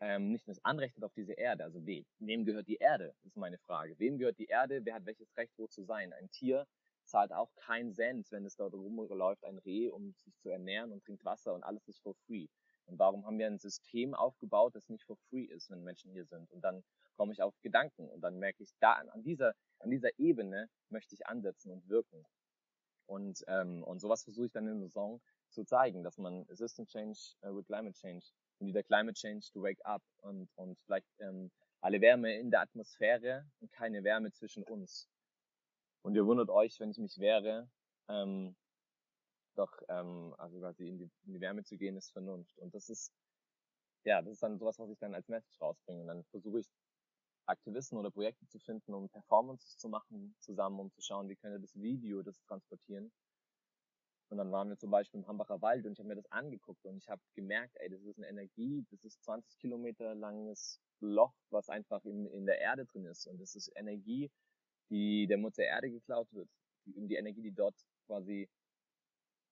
ähm, 0.00 0.30
nicht 0.30 0.46
das 0.46 0.62
Anrecht 0.64 0.96
hat 0.96 1.04
auf 1.04 1.14
diese 1.14 1.32
Erde. 1.32 1.64
Also 1.64 1.84
wem? 1.86 2.04
Wem 2.18 2.44
gehört 2.44 2.68
die 2.68 2.76
Erde? 2.76 3.14
ist 3.24 3.36
meine 3.36 3.58
Frage. 3.58 3.98
Wem 3.98 4.18
gehört 4.18 4.38
die 4.38 4.46
Erde? 4.46 4.84
Wer 4.84 4.94
hat 4.94 5.06
welches 5.06 5.34
Recht, 5.36 5.52
wo 5.56 5.66
zu 5.66 5.84
sein? 5.84 6.12
Ein 6.12 6.30
Tier 6.30 6.66
zahlt 7.06 7.32
auch 7.32 7.54
keinen 7.54 7.92
Cent, 7.92 8.30
wenn 8.30 8.44
es 8.44 8.56
dort 8.56 8.74
rumläuft, 8.74 9.44
ein 9.44 9.58
Reh, 9.58 9.88
um 9.88 10.14
sich 10.24 10.36
zu 10.38 10.50
ernähren 10.50 10.92
und 10.92 11.04
trinkt 11.04 11.24
Wasser 11.24 11.54
und 11.54 11.62
alles 11.62 11.86
ist 11.88 12.00
for 12.00 12.14
free. 12.26 12.46
Und 12.86 12.98
warum 12.98 13.26
haben 13.26 13.38
wir 13.38 13.46
ein 13.46 13.58
System 13.58 14.14
aufgebaut, 14.14 14.74
das 14.74 14.88
nicht 14.88 15.04
for 15.04 15.16
free 15.28 15.44
ist, 15.44 15.70
wenn 15.70 15.82
Menschen 15.82 16.12
hier 16.12 16.24
sind? 16.24 16.50
Und 16.52 16.62
dann 16.62 16.84
komme 17.16 17.32
ich 17.32 17.42
auf 17.42 17.54
Gedanken 17.62 18.08
und 18.08 18.20
dann 18.20 18.38
merke 18.38 18.62
ich, 18.62 18.70
da 18.80 18.92
an 18.92 19.22
dieser, 19.22 19.54
an 19.80 19.90
dieser 19.90 20.10
Ebene 20.18 20.68
möchte 20.88 21.14
ich 21.14 21.26
ansetzen 21.26 21.72
und 21.72 21.88
wirken. 21.88 22.24
Und, 23.06 23.44
ähm, 23.48 23.82
und 23.84 24.00
sowas 24.00 24.24
versuche 24.24 24.46
ich 24.46 24.52
dann 24.52 24.68
in 24.68 24.80
der 24.80 24.90
Song 24.90 25.20
zu 25.50 25.64
zeigen, 25.64 26.02
dass 26.02 26.18
man 26.18 26.44
Assistant 26.50 26.88
Change 26.88 27.18
uh, 27.44 27.56
with 27.56 27.66
Climate 27.66 27.94
Change 27.94 28.24
und 28.58 28.72
der 28.72 28.82
Climate 28.82 29.14
Change 29.14 29.46
to 29.52 29.62
wake 29.62 29.84
up 29.84 30.02
und, 30.18 30.48
und 30.56 30.78
vielleicht 30.80 31.08
ähm, 31.20 31.50
alle 31.80 32.00
Wärme 32.00 32.36
in 32.38 32.50
der 32.50 32.62
Atmosphäre 32.62 33.46
und 33.60 33.70
keine 33.72 34.02
Wärme 34.02 34.32
zwischen 34.32 34.64
uns. 34.64 35.08
Und 36.06 36.14
ihr 36.14 36.24
wundert 36.24 36.50
euch, 36.50 36.78
wenn 36.78 36.92
ich 36.92 36.98
mich 36.98 37.18
wehre, 37.18 37.68
ähm, 38.06 38.54
doch 39.56 39.72
ähm, 39.88 40.36
also 40.38 40.60
quasi 40.60 40.86
in 40.86 40.98
die, 40.98 41.10
in 41.24 41.32
die 41.32 41.40
Wärme 41.40 41.64
zu 41.64 41.76
gehen, 41.76 41.96
ist 41.96 42.12
Vernunft. 42.12 42.56
Und 42.60 42.72
das 42.76 42.88
ist, 42.88 43.12
ja, 44.04 44.22
das 44.22 44.34
ist 44.34 44.42
dann 44.44 44.56
sowas, 44.56 44.78
was 44.78 44.88
ich 44.88 45.00
dann 45.00 45.16
als 45.16 45.26
Message 45.26 45.60
rausbringe. 45.60 46.02
Und 46.02 46.06
dann 46.06 46.22
versuche 46.26 46.60
ich 46.60 46.68
Aktivisten 47.46 47.98
oder 47.98 48.12
Projekte 48.12 48.46
zu 48.46 48.60
finden, 48.60 48.94
um 48.94 49.08
Performances 49.08 49.78
zu 49.78 49.88
machen 49.88 50.36
zusammen, 50.38 50.78
um 50.78 50.92
zu 50.92 51.02
schauen, 51.02 51.28
wie 51.28 51.34
könnte 51.34 51.58
das 51.58 51.74
Video 51.74 52.22
das 52.22 52.40
transportieren. 52.42 53.10
Und 54.28 54.38
dann 54.38 54.52
waren 54.52 54.68
wir 54.68 54.78
zum 54.78 54.92
Beispiel 54.92 55.18
im 55.18 55.26
Hambacher 55.26 55.60
Wald 55.60 55.86
und 55.86 55.94
ich 55.94 55.98
habe 55.98 56.08
mir 56.08 56.14
das 56.14 56.30
angeguckt 56.30 56.84
und 56.84 56.98
ich 56.98 57.08
habe 57.08 57.22
gemerkt, 57.34 57.76
ey, 57.80 57.90
das 57.90 58.04
ist 58.04 58.18
eine 58.18 58.28
Energie, 58.28 58.86
das 58.92 59.02
ist 59.02 59.24
20 59.24 59.58
Kilometer 59.58 60.14
langes 60.14 60.80
Loch, 61.00 61.34
was 61.50 61.68
einfach 61.68 62.04
in, 62.04 62.26
in 62.26 62.46
der 62.46 62.60
Erde 62.60 62.86
drin 62.86 63.06
ist. 63.06 63.26
Und 63.26 63.40
das 63.40 63.56
ist 63.56 63.72
Energie, 63.74 64.30
die 64.90 65.26
der 65.26 65.38
Mutter 65.38 65.62
Erde 65.62 65.90
geklaut 65.90 66.32
wird. 66.32 66.48
Die, 66.86 67.06
die 67.06 67.16
Energie, 67.16 67.42
die 67.42 67.52
dort 67.52 67.74
quasi 68.06 68.48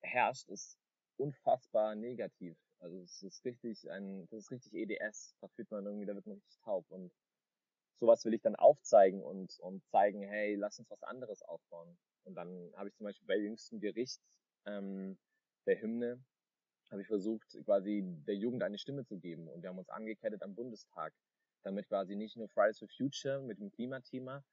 herrscht, 0.03 0.49
ist 0.49 0.79
unfassbar 1.17 1.95
negativ. 1.95 2.57
Also 2.81 2.99
es 3.01 3.23
ist 3.23 3.45
richtig 3.45 3.91
ein, 3.91 4.27
das 4.31 4.45
ist 4.45 4.51
richtig 4.51 4.75
EDS. 4.75 5.37
Da 5.41 5.49
fühlt 5.49 5.71
man 5.71 5.87
irgendwie, 5.87 6.07
da 6.07 6.15
wird 6.15 6.27
man 6.27 6.37
richtig 6.37 6.59
taub. 6.61 6.85
Und 6.91 7.13
sowas 7.97 8.25
will 8.25 8.35
ich 8.35 8.43
dann 8.43 8.57
aufzeigen 8.57 9.23
und, 9.23 9.59
und 9.61 9.85
zeigen, 9.87 10.23
hey, 10.23 10.55
lass 10.55 10.79
uns 10.79 10.91
was 10.91 11.03
anderes 11.03 11.43
aufbauen. 11.43 11.97
Und 12.25 12.35
dann 12.35 12.73
habe 12.77 12.89
ich 12.89 12.95
zum 12.95 13.05
Beispiel 13.05 13.27
bei 13.27 13.37
jüngstem 13.37 13.81
Gericht 13.81 14.21
ähm, 14.67 15.19
der 15.67 15.81
Hymne 15.81 16.23
habe 16.91 17.03
ich 17.03 17.09
versucht, 17.09 17.59
quasi 17.65 18.03
der 18.27 18.37
Jugend 18.37 18.63
eine 18.63 18.79
Stimme 18.79 19.05
zu 19.05 19.19
geben. 19.19 19.49
Und 19.49 19.63
wir 19.63 19.69
haben 19.69 19.79
uns 19.79 19.89
angekettet 19.89 20.43
am 20.43 20.55
Bundestag, 20.55 21.13
damit 21.63 21.89
quasi 21.89 22.15
nicht 22.15 22.37
nur 22.37 22.49
Fridays 22.49 22.79
for 22.79 22.89
Future 22.89 23.41
mit 23.43 23.59
dem 23.59 23.71
Klimathema 23.71 24.45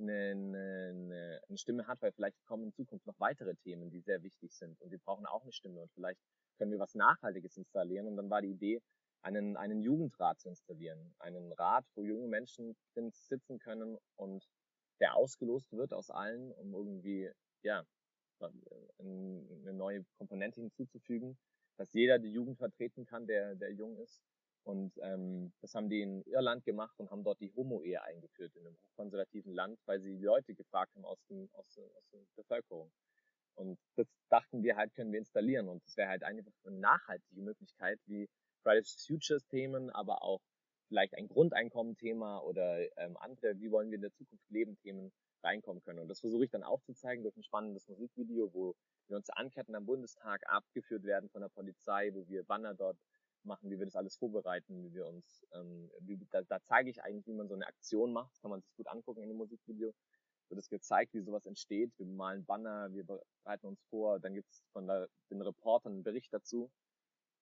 eine, 0.00 0.90
eine, 0.90 1.40
eine 1.48 1.58
Stimme 1.58 1.86
hat, 1.86 2.00
weil 2.02 2.12
vielleicht 2.12 2.42
kommen 2.46 2.64
in 2.64 2.72
Zukunft 2.72 3.06
noch 3.06 3.18
weitere 3.18 3.54
Themen, 3.56 3.90
die 3.90 4.00
sehr 4.00 4.22
wichtig 4.22 4.52
sind. 4.52 4.80
Und 4.80 4.90
wir 4.90 4.98
brauchen 4.98 5.26
auch 5.26 5.42
eine 5.42 5.52
Stimme 5.52 5.80
und 5.80 5.92
vielleicht 5.92 6.20
können 6.58 6.72
wir 6.72 6.78
was 6.78 6.94
Nachhaltiges 6.94 7.56
installieren. 7.56 8.06
Und 8.06 8.16
dann 8.16 8.30
war 8.30 8.42
die 8.42 8.50
Idee, 8.50 8.82
einen, 9.22 9.56
einen 9.56 9.80
Jugendrat 9.80 10.40
zu 10.40 10.48
installieren. 10.48 11.14
Einen 11.18 11.52
Rat, 11.52 11.84
wo 11.94 12.04
junge 12.04 12.28
Menschen 12.28 12.76
sitzen 13.12 13.58
können 13.58 13.98
und 14.16 14.48
der 15.00 15.16
ausgelost 15.16 15.72
wird 15.72 15.92
aus 15.92 16.10
allen, 16.10 16.52
um 16.52 16.74
irgendwie, 16.74 17.30
ja, 17.62 17.84
eine 18.40 19.72
neue 19.72 20.04
Komponente 20.16 20.60
hinzuzufügen, 20.60 21.38
dass 21.76 21.92
jeder 21.92 22.18
die 22.18 22.32
Jugend 22.32 22.58
vertreten 22.58 23.04
kann, 23.04 23.26
der, 23.26 23.54
der 23.54 23.72
jung 23.72 23.98
ist. 23.98 24.22
Und 24.64 24.92
ähm, 25.02 25.52
das 25.60 25.74
haben 25.74 25.88
die 25.88 26.02
in 26.02 26.22
Irland 26.22 26.64
gemacht 26.64 26.94
und 26.98 27.10
haben 27.10 27.24
dort 27.24 27.40
die 27.40 27.52
Homo-Ehe 27.54 28.02
eingeführt 28.02 28.54
in 28.56 28.66
einem 28.66 28.76
konservativen 28.96 29.54
Land, 29.54 29.78
weil 29.86 30.00
sie 30.00 30.18
Leute 30.18 30.54
gefragt 30.54 30.94
haben 30.94 31.04
aus, 31.04 31.18
dem, 31.28 31.48
aus, 31.52 31.78
aus 31.78 32.08
der 32.12 32.20
Bevölkerung. 32.36 32.92
Und 33.54 33.78
das 33.96 34.06
dachten 34.28 34.62
wir 34.62 34.76
halt, 34.76 34.94
können 34.94 35.12
wir 35.12 35.18
installieren. 35.18 35.68
Und 35.68 35.84
das 35.84 35.96
wäre 35.96 36.08
halt 36.08 36.22
einfach 36.22 36.52
eine 36.64 36.78
nachhaltige 36.78 37.42
Möglichkeit, 37.42 37.98
wie 38.06 38.28
Fridays 38.62 38.92
for 38.92 39.16
Futures 39.16 39.46
Themen, 39.48 39.90
aber 39.90 40.22
auch 40.22 40.40
vielleicht 40.88 41.14
ein 41.14 41.28
Grundeinkommen-Thema 41.28 42.42
oder 42.42 42.80
ähm, 42.98 43.16
andere, 43.18 43.58
wie 43.60 43.70
wollen 43.70 43.90
wir 43.90 43.96
in 43.96 44.02
der 44.02 44.12
Zukunft 44.12 44.48
leben, 44.50 44.76
Themen 44.78 45.12
reinkommen 45.42 45.82
können. 45.82 46.00
Und 46.00 46.08
das 46.08 46.20
versuche 46.20 46.44
ich 46.44 46.50
dann 46.50 46.62
aufzuzeigen 46.62 47.22
durch 47.22 47.36
ein 47.36 47.42
spannendes 47.42 47.88
Musikvideo, 47.88 48.52
wo 48.52 48.74
wir 49.08 49.16
uns 49.16 49.30
anketten 49.30 49.74
am 49.74 49.86
Bundestag, 49.86 50.42
abgeführt 50.46 51.04
werden 51.04 51.30
von 51.30 51.42
der 51.42 51.48
Polizei, 51.48 52.10
wo 52.12 52.26
wir 52.28 52.44
Banner 52.44 52.74
dort 52.74 52.98
machen, 53.44 53.70
wie 53.70 53.78
wir 53.78 53.86
das 53.86 53.96
alles 53.96 54.16
vorbereiten, 54.16 54.82
wie 54.82 54.92
wir 54.92 55.06
uns, 55.06 55.46
ähm, 55.52 55.90
wie, 56.00 56.18
da, 56.30 56.42
da 56.42 56.60
zeige 56.62 56.90
ich 56.90 57.02
eigentlich, 57.02 57.26
wie 57.26 57.32
man 57.32 57.48
so 57.48 57.54
eine 57.54 57.66
Aktion 57.66 58.12
macht, 58.12 58.32
das 58.32 58.40
kann 58.40 58.50
man 58.50 58.60
sich 58.60 58.74
gut 58.76 58.88
angucken 58.88 59.22
in 59.22 59.28
dem 59.28 59.38
Musikvideo, 59.38 59.94
wird 60.48 60.60
es 60.60 60.68
gezeigt, 60.68 61.14
wie 61.14 61.20
sowas 61.20 61.46
entsteht, 61.46 61.92
wir 61.98 62.06
malen 62.06 62.44
Banner, 62.44 62.92
wir 62.92 63.04
bereiten 63.04 63.66
uns 63.66 63.80
vor, 63.88 64.18
dann 64.18 64.34
gibt 64.34 64.50
es 64.50 64.62
von 64.72 64.86
der, 64.86 65.08
den 65.30 65.42
Reportern 65.42 65.92
einen 65.92 66.02
Bericht 66.02 66.32
dazu, 66.32 66.70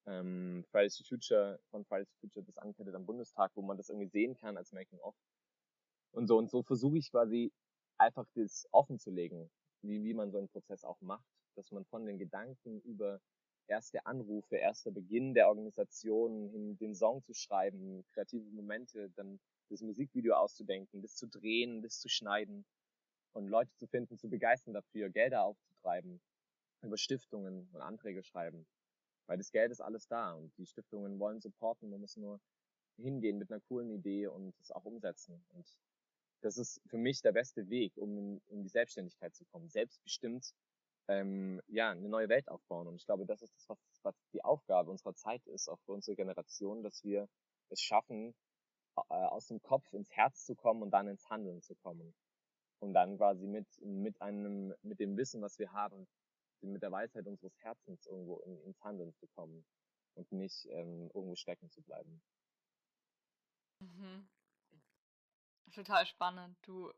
ähm, 0.07 0.65
Fridays 0.71 0.97
for 0.97 1.07
Future, 1.07 1.59
von 1.71 1.85
Fridays 1.85 2.09
for 2.11 2.21
Future 2.21 2.45
das 2.45 2.59
ankettet 2.59 2.95
am 2.95 3.07
Bundestag, 3.07 3.51
wo 3.55 3.63
man 3.63 3.77
das 3.77 3.89
irgendwie 3.89 4.09
sehen 4.09 4.35
kann 4.37 4.57
als 4.57 4.73
Making-of. 4.73 5.15
Und 6.13 6.27
so, 6.27 6.39
und 6.39 6.51
so 6.51 6.63
versuche 6.63 6.99
ich 6.99 7.11
quasi 7.11 7.53
einfach 7.99 8.27
das 8.35 8.67
offen 8.71 8.99
zu 8.99 9.11
legen, 9.11 9.51
wie, 9.83 10.03
wie 10.03 10.15
man 10.15 10.31
so 10.31 10.39
einen 10.39 10.49
Prozess 10.49 10.85
auch 10.85 11.01
macht, 11.01 11.27
dass 11.57 11.71
man 11.71 11.85
von 11.85 12.07
den 12.07 12.19
Gedanken 12.19 12.81
über 12.83 13.21
erste 13.69 14.07
Anrufe, 14.07 14.57
erster 14.57 14.91
Beginn 14.91 15.35
der 15.35 15.49
Organisation 15.49 16.77
den 16.79 16.95
Song 16.95 17.23
zu 17.23 17.35
schreiben, 17.35 18.05
kreative 18.13 18.51
Momente, 18.51 19.11
dann 19.11 19.39
das 19.69 19.83
Musikvideo 19.83 20.35
auszudenken, 20.35 21.03
das 21.03 21.15
zu 21.17 21.27
drehen, 21.27 21.83
das 21.83 21.99
zu 21.99 22.09
schneiden 22.09 22.65
und 23.33 23.49
Leute 23.49 23.75
zu 23.77 23.87
finden, 23.87 24.19
zu 24.19 24.29
begeistern 24.29 24.75
dafür, 24.75 25.11
Gelder 25.11 25.45
aufzutreiben, 25.45 26.21
über 26.83 26.97
Stiftungen 26.97 27.69
und 27.73 27.81
Anträge 27.81 28.23
schreiben. 28.23 28.67
Weil 29.27 29.39
das 29.39 29.51
Geld 29.51 29.71
ist 29.71 29.83
alles 29.83 30.07
da 30.09 30.33
und 30.33 30.57
die 30.57 30.67
Stiftungen 30.67 31.19
wollen 31.19 31.41
supporten, 31.41 31.91
man 31.91 32.01
muss 32.01 32.17
nur 32.17 32.41
hingehen 32.97 33.39
mit 33.39 33.51
einer 33.51 33.61
coolen 33.61 33.91
Idee 33.91 34.27
und 34.27 34.59
es 34.59 34.71
auch 34.71 34.85
umsetzen. 34.85 35.45
Und 35.51 35.67
das 36.41 36.57
ist 36.57 36.81
für 36.87 36.99
mich 36.99 37.21
der 37.21 37.33
beste 37.33 37.69
Weg, 37.69 37.97
um 37.97 38.17
in, 38.17 38.41
in 38.49 38.63
die 38.63 38.69
Selbstständigkeit 38.69 39.35
zu 39.35 39.45
kommen. 39.45 39.69
Selbstbestimmt 39.69 40.55
ähm, 41.09 41.61
ja, 41.67 41.91
eine 41.91 42.09
neue 42.09 42.29
Welt 42.29 42.49
aufbauen. 42.49 42.87
Und 42.87 42.97
ich 42.97 43.07
glaube, 43.07 43.27
das 43.27 43.43
ist 43.43 43.55
das, 43.57 43.69
was, 43.69 43.79
was 44.03 44.15
die 44.33 44.45
Aufgabe 44.45 44.91
unserer 44.91 45.15
Zeit 45.15 45.47
ist, 45.47 45.69
auch 45.69 45.81
für 45.81 45.93
unsere 45.93 46.17
Generation, 46.17 46.83
dass 46.83 47.03
wir 47.03 47.29
es 47.71 47.81
schaffen, 47.81 48.35
äh, 48.97 49.15
aus 49.15 49.47
dem 49.47 49.61
Kopf 49.63 49.93
ins 49.93 50.11
Herz 50.11 50.45
zu 50.45 50.55
kommen 50.55 50.83
und 50.83 50.91
dann 50.91 51.09
ins 51.09 51.29
Handeln 51.29 51.63
zu 51.63 51.75
kommen. 51.75 52.15
Und 52.81 52.93
dann 52.93 53.17
quasi 53.17 53.47
mit, 53.47 53.67
mit 53.81 54.21
einem, 54.21 54.75
mit 54.83 55.01
dem 55.01 55.17
Wissen, 55.17 55.43
was 55.43 55.59
wir 55.59 55.73
haben, 55.73 56.07
mit 56.61 56.83
der 56.83 56.93
Weisheit 56.93 57.27
unseres 57.27 57.57
Herzens 57.61 58.07
irgendwo 58.07 58.39
in, 58.41 58.61
ins 58.63 58.81
Handeln 58.83 59.13
zu 59.15 59.27
kommen 59.29 59.65
und 60.15 60.31
nicht 60.33 60.67
ähm, 60.67 61.11
irgendwo 61.15 61.35
stecken 61.35 61.71
zu 61.71 61.83
bleiben. 61.83 62.21
Mhm. 63.81 64.29
Total 65.73 66.07
spannend. 66.07 66.57
Du 66.63 66.93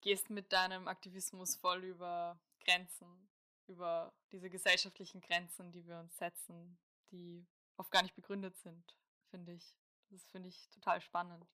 gehst 0.00 0.30
mit 0.30 0.52
deinem 0.52 0.88
Aktivismus 0.88 1.56
voll 1.56 1.84
über 1.84 2.38
Grenzen, 2.60 3.28
über 3.66 4.12
diese 4.32 4.50
gesellschaftlichen 4.50 5.20
Grenzen, 5.20 5.72
die 5.72 5.86
wir 5.86 5.98
uns 5.98 6.16
setzen, 6.16 6.78
die 7.10 7.46
oft 7.76 7.90
gar 7.90 8.02
nicht 8.02 8.14
begründet 8.14 8.56
sind, 8.56 8.96
finde 9.30 9.52
ich. 9.52 9.76
Das 10.10 10.24
finde 10.26 10.48
ich 10.48 10.68
total 10.70 11.00
spannend. 11.00 11.46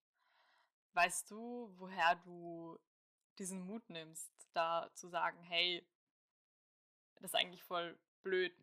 Weißt 0.94 1.30
du, 1.30 1.70
woher 1.76 2.16
du 2.16 2.78
diesen 3.38 3.60
Mut 3.66 3.88
nimmst, 3.90 4.32
da 4.54 4.90
zu 4.94 5.08
sagen, 5.08 5.38
hey, 5.42 5.86
das 7.16 7.32
ist 7.32 7.34
eigentlich 7.34 7.62
voll 7.62 7.98
blöd. 8.22 8.54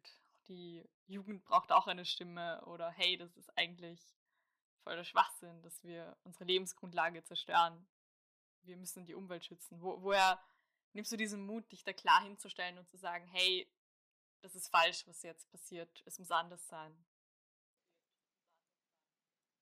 Die 0.47 0.83
Jugend 1.07 1.43
braucht 1.43 1.71
auch 1.71 1.87
eine 1.87 2.05
Stimme 2.05 2.63
oder 2.65 2.89
hey, 2.89 3.17
das 3.17 3.35
ist 3.37 3.55
eigentlich 3.55 4.01
voll 4.83 4.95
der 4.95 5.03
Schwachsinn, 5.03 5.61
dass 5.61 5.83
wir 5.83 6.17
unsere 6.23 6.45
Lebensgrundlage 6.45 7.23
zerstören. 7.23 7.87
Wir 8.63 8.77
müssen 8.77 9.05
die 9.05 9.13
Umwelt 9.13 9.45
schützen. 9.45 9.81
Wo, 9.81 10.01
woher 10.01 10.41
nimmst 10.93 11.11
du 11.11 11.17
diesen 11.17 11.45
Mut, 11.45 11.71
dich 11.71 11.83
da 11.83 11.93
klar 11.93 12.23
hinzustellen 12.23 12.77
und 12.77 12.89
zu 12.89 12.97
sagen, 12.97 13.27
hey, 13.27 13.67
das 14.41 14.55
ist 14.55 14.69
falsch, 14.69 15.07
was 15.07 15.23
jetzt 15.23 15.49
passiert, 15.49 15.89
es 16.05 16.19
muss 16.19 16.31
anders 16.31 16.67
sein? 16.67 16.95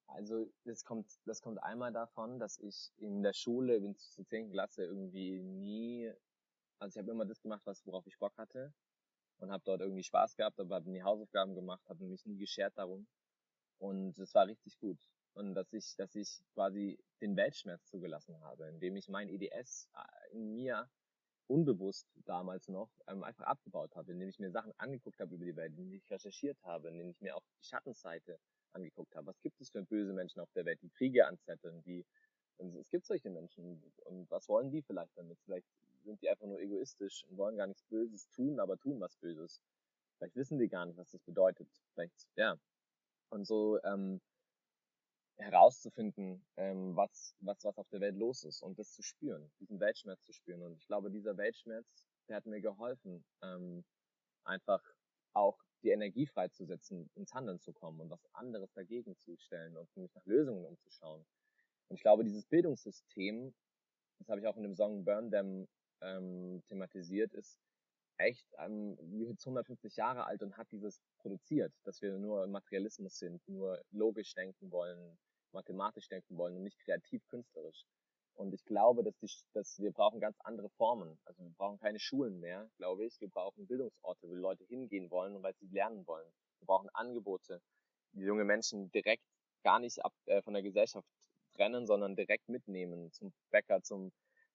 Also 0.08 0.52
das 0.66 0.84
kommt, 0.84 1.08
das 1.26 1.42
kommt 1.42 1.64
einmal 1.64 1.94
davon, 1.94 2.38
dass 2.38 2.60
ich 2.60 2.92
in 2.98 3.24
der 3.24 3.34
Schule, 3.34 3.78
in 3.78 3.94
der 3.94 4.26
10. 4.26 4.52
Klasse 4.52 4.84
irgendwie 4.84 5.40
nie, 5.40 6.12
also 6.80 7.00
ich 7.00 7.04
habe 7.04 7.12
immer 7.12 7.26
das 7.26 7.42
gemacht, 7.42 7.62
was 7.66 7.86
worauf 7.86 8.06
ich 8.08 8.18
Bock 8.20 8.38
hatte 8.38 8.74
und 9.38 9.52
habe 9.52 9.64
dort 9.64 9.82
irgendwie 9.82 10.04
Spaß 10.04 10.36
gehabt, 10.36 10.60
aber 10.60 10.76
habe 10.76 10.92
die 10.92 11.04
Hausaufgaben 11.04 11.56
gemacht, 11.56 11.88
habe 11.88 12.04
mich 12.04 12.26
nie 12.26 12.38
geschert 12.38 12.78
darum 12.78 13.08
und 13.78 14.18
es 14.20 14.34
war 14.34 14.48
richtig 14.48 14.78
gut 14.80 15.00
und 15.34 15.54
dass 15.54 15.72
ich, 15.72 15.96
dass 15.96 16.14
ich 16.16 16.44
quasi 16.54 17.00
den 17.22 17.38
Weltschmerz 17.38 17.86
zugelassen 17.86 18.38
habe, 18.42 18.68
indem 18.68 18.98
ich 18.98 19.08
mein 19.08 19.30
EDS 19.30 19.90
äh, 19.96 20.36
in 20.36 20.54
mir 20.56 20.90
unbewusst 21.52 22.08
damals 22.26 22.68
noch 22.70 22.90
ähm, 23.08 23.24
einfach 23.24 23.46
abgebaut 23.46 23.96
habe, 23.96 24.12
indem 24.12 24.30
ich 24.30 24.40
mir 24.40 24.52
Sachen 24.52 24.74
angeguckt 24.78 25.20
habe 25.20 25.36
über 25.36 25.46
die 25.46 25.56
Welt, 25.56 25.74
indem 25.78 25.94
ich 25.94 26.10
recherchiert 26.10 26.58
habe, 26.64 26.88
indem 26.90 27.10
ich 27.10 27.20
mir 27.22 27.36
auch 27.36 27.44
die 27.60 27.66
Schattenseite 27.66 28.40
angeguckt 28.74 29.16
habe. 29.16 29.28
Was 29.28 29.42
gibt 29.42 29.60
es 29.60 29.70
für 29.70 29.84
böse 29.84 30.14
Menschen 30.14 30.40
auf 30.40 30.52
der 30.54 30.66
Welt, 30.66 30.82
die 30.82 30.90
Kriege 30.90 31.28
anzetteln, 31.28 31.84
die 31.84 32.06
und 32.58 32.76
es 32.76 32.90
gibt 32.90 33.06
solche 33.06 33.30
Menschen 33.30 33.82
und 34.06 34.30
was 34.30 34.48
wollen 34.48 34.72
die 34.72 34.84
vielleicht 34.84 35.18
damit? 35.18 35.40
Vielleicht 35.46 35.66
sind 36.04 36.22
die 36.22 36.30
einfach 36.30 36.46
nur 36.46 36.60
egoistisch 36.60 37.26
und 37.28 37.38
wollen 37.38 37.58
gar 37.58 37.68
nichts 37.68 37.84
Böses 37.86 38.30
tun, 38.30 38.60
aber 38.60 38.78
tun 38.78 39.00
was 39.00 39.16
Böses. 39.18 39.62
Vielleicht 40.18 40.36
wissen 40.36 40.60
die 40.60 40.70
gar 40.70 40.86
nicht, 40.86 40.98
was 40.98 41.10
das 41.10 41.22
bedeutet. 41.24 41.68
Vielleicht, 41.94 42.28
ja. 42.36 42.56
Und 43.30 43.46
so 43.46 43.82
ähm, 43.84 44.22
herauszufinden, 45.42 46.46
ähm, 46.58 46.96
was, 46.96 47.36
was, 47.40 47.64
was 47.64 47.78
auf 47.78 47.90
der 47.90 48.02
Welt 48.02 48.16
los 48.16 48.44
ist 48.44 48.62
und 48.62 48.80
das 48.80 48.94
zu 48.94 49.02
spüren, 49.02 49.52
diesen 49.60 49.80
Weltschmerz 49.80 50.24
zu 50.24 50.34
spüren. 50.34 50.62
Und 50.62 50.78
ich 50.78 50.88
glaube, 50.88 51.12
dieser 51.12 51.38
Weltschmerz, 51.38 51.86
der 52.28 52.38
hat 52.38 52.46
mir 52.46 52.62
geholfen, 52.62 53.24
ähm, 53.42 53.84
einfach 54.44 54.84
auch 55.34 55.58
die 55.84 55.90
Energie 55.90 56.28
freizusetzen, 56.28 57.10
ins 57.16 57.34
Handeln 57.34 57.60
zu 57.60 57.74
kommen 57.74 58.00
und 58.00 58.10
was 58.10 58.26
anderes 58.34 58.72
dagegen 58.74 59.18
zu 59.18 59.36
stellen 59.38 59.76
und 59.78 59.96
mich 59.98 60.14
nach 60.14 60.26
Lösungen 60.26 60.66
umzuschauen. 60.66 61.26
Und 61.88 61.96
ich 61.96 62.02
glaube, 62.02 62.24
dieses 62.24 62.46
Bildungssystem, 62.46 63.54
das 64.20 64.30
habe 64.30 64.40
ich 64.40 64.48
auch 64.48 64.58
in 64.58 64.64
dem 64.64 64.76
Song 64.76 65.04
Burn 65.04 65.32
Them 65.32 65.68
ähm, 66.02 66.62
thematisiert, 66.68 67.34
ist 67.34 67.60
echt 68.18 68.46
ähm, 68.60 68.98
jetzt 69.28 69.46
150 69.46 69.96
Jahre 69.96 70.26
alt 70.26 70.44
und 70.44 70.58
hat 70.58 70.72
dieses 70.72 71.02
produziert, 71.20 71.74
dass 71.84 72.02
wir 72.02 72.18
nur 72.18 72.48
Materialismus 72.48 73.18
sind, 73.18 73.48
nur 73.48 73.82
logisch 73.92 74.34
denken 74.34 74.72
wollen, 74.72 75.18
mathematisch 75.54 76.08
denken 76.08 76.38
wollen 76.38 76.56
und 76.56 76.64
nicht 76.64 76.80
kreativ 76.80 77.26
künstlerisch. 77.28 77.86
Und 78.34 78.54
ich 78.54 78.64
glaube, 78.66 79.04
dass, 79.04 79.18
die, 79.20 79.30
dass 79.54 79.78
wir 79.80 79.92
brauchen 79.92 80.20
ganz 80.20 80.40
andere 80.42 80.70
Formen. 80.72 81.20
Also 81.26 81.44
wir 81.44 81.52
brauchen 81.52 81.80
keine 81.80 82.00
Schulen 82.00 82.40
mehr, 82.40 82.70
glaube 82.78 83.06
ich. 83.06 83.20
Wir 83.20 83.30
brauchen 83.30 83.68
Bildungsorte, 83.68 84.28
wo 84.28 84.34
Leute 84.34 84.64
hingehen 84.66 85.12
wollen 85.12 85.36
und 85.36 85.44
weil 85.44 85.54
sie 85.56 85.68
lernen 85.68 86.08
wollen. 86.08 86.28
Wir 86.60 86.66
brauchen 86.66 86.90
Angebote, 86.94 87.62
die 88.14 88.22
junge 88.22 88.46
Menschen 88.46 88.92
direkt 88.92 89.24
gar 89.64 89.80
nicht 89.80 90.04
ab, 90.04 90.14
äh, 90.26 90.42
von 90.42 90.54
der 90.54 90.64
Gesellschaft 90.64 91.08
trennen, 91.54 91.86
sondern 91.86 92.16
direkt 92.16 92.50
mitnehmen 92.50 93.12
zum 93.12 93.34
Bäcker, 93.52 93.82
zum, 93.84 94.12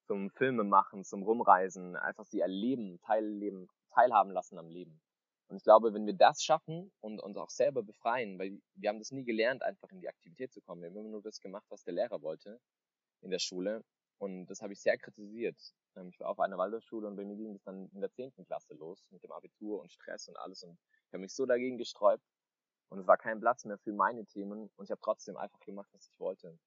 zum 0.06 0.30
Filme 0.30 0.64
machen, 0.64 1.04
zum 1.04 1.22
Rumreisen, 1.22 1.96
einfach 1.96 2.24
sie 2.24 2.40
erleben, 2.40 2.98
teilleben, 3.02 3.68
teilhaben 3.90 4.32
lassen 4.32 4.58
am 4.58 4.68
Leben. 4.68 5.00
Und 5.48 5.56
ich 5.58 5.62
glaube, 5.62 5.94
wenn 5.94 6.06
wir 6.06 6.14
das 6.14 6.42
schaffen 6.42 6.90
und 7.00 7.20
uns 7.20 7.36
auch 7.36 7.50
selber 7.50 7.82
befreien, 7.82 8.38
weil 8.38 8.60
wir 8.74 8.88
haben 8.88 8.98
das 8.98 9.12
nie 9.12 9.24
gelernt, 9.24 9.62
einfach 9.62 9.90
in 9.90 10.00
die 10.00 10.08
Aktivität 10.08 10.52
zu 10.52 10.60
kommen. 10.60 10.82
Wir 10.82 10.88
haben 10.88 10.96
immer 10.96 11.08
nur 11.08 11.22
das 11.22 11.40
gemacht, 11.40 11.66
was 11.68 11.84
der 11.84 11.94
Lehrer 11.94 12.20
wollte 12.22 12.60
in 13.20 13.30
der 13.30 13.38
Schule. 13.38 13.84
Und 14.18 14.46
das 14.46 14.60
habe 14.60 14.72
ich 14.72 14.80
sehr 14.80 14.98
kritisiert. 14.98 15.56
Ähm, 15.94 16.08
ich 16.08 16.18
war 16.20 16.28
auf 16.28 16.40
einer 16.40 16.58
Waldorfschule 16.58 17.06
und 17.06 17.16
bei 17.16 17.24
mir 17.24 17.36
ging 17.36 17.54
es 17.54 17.62
dann 17.62 17.88
in 17.92 18.00
der 18.00 18.10
zehnten 18.10 18.44
Klasse 18.44 18.74
los 18.74 19.06
mit 19.10 19.22
dem 19.22 19.32
Abitur 19.32 19.80
und 19.80 19.92
Stress 19.92 20.28
und 20.28 20.36
alles 20.36 20.62
und 20.62 20.78
ich 21.06 21.12
habe 21.12 21.20
mich 21.20 21.34
so 21.34 21.46
dagegen 21.46 21.78
gesträubt 21.78 22.24
und 22.88 22.98
es 22.98 23.06
war 23.06 23.16
kein 23.16 23.40
Platz 23.40 23.64
mehr 23.64 23.78
für 23.78 23.92
meine 23.92 24.24
Themen 24.26 24.70
und 24.76 24.84
ich 24.84 24.90
habe 24.90 25.00
trotzdem 25.02 25.36
einfach 25.36 25.60
gemacht, 25.60 25.88
was 25.92 26.08
ich 26.08 26.18
wollte. 26.18 26.58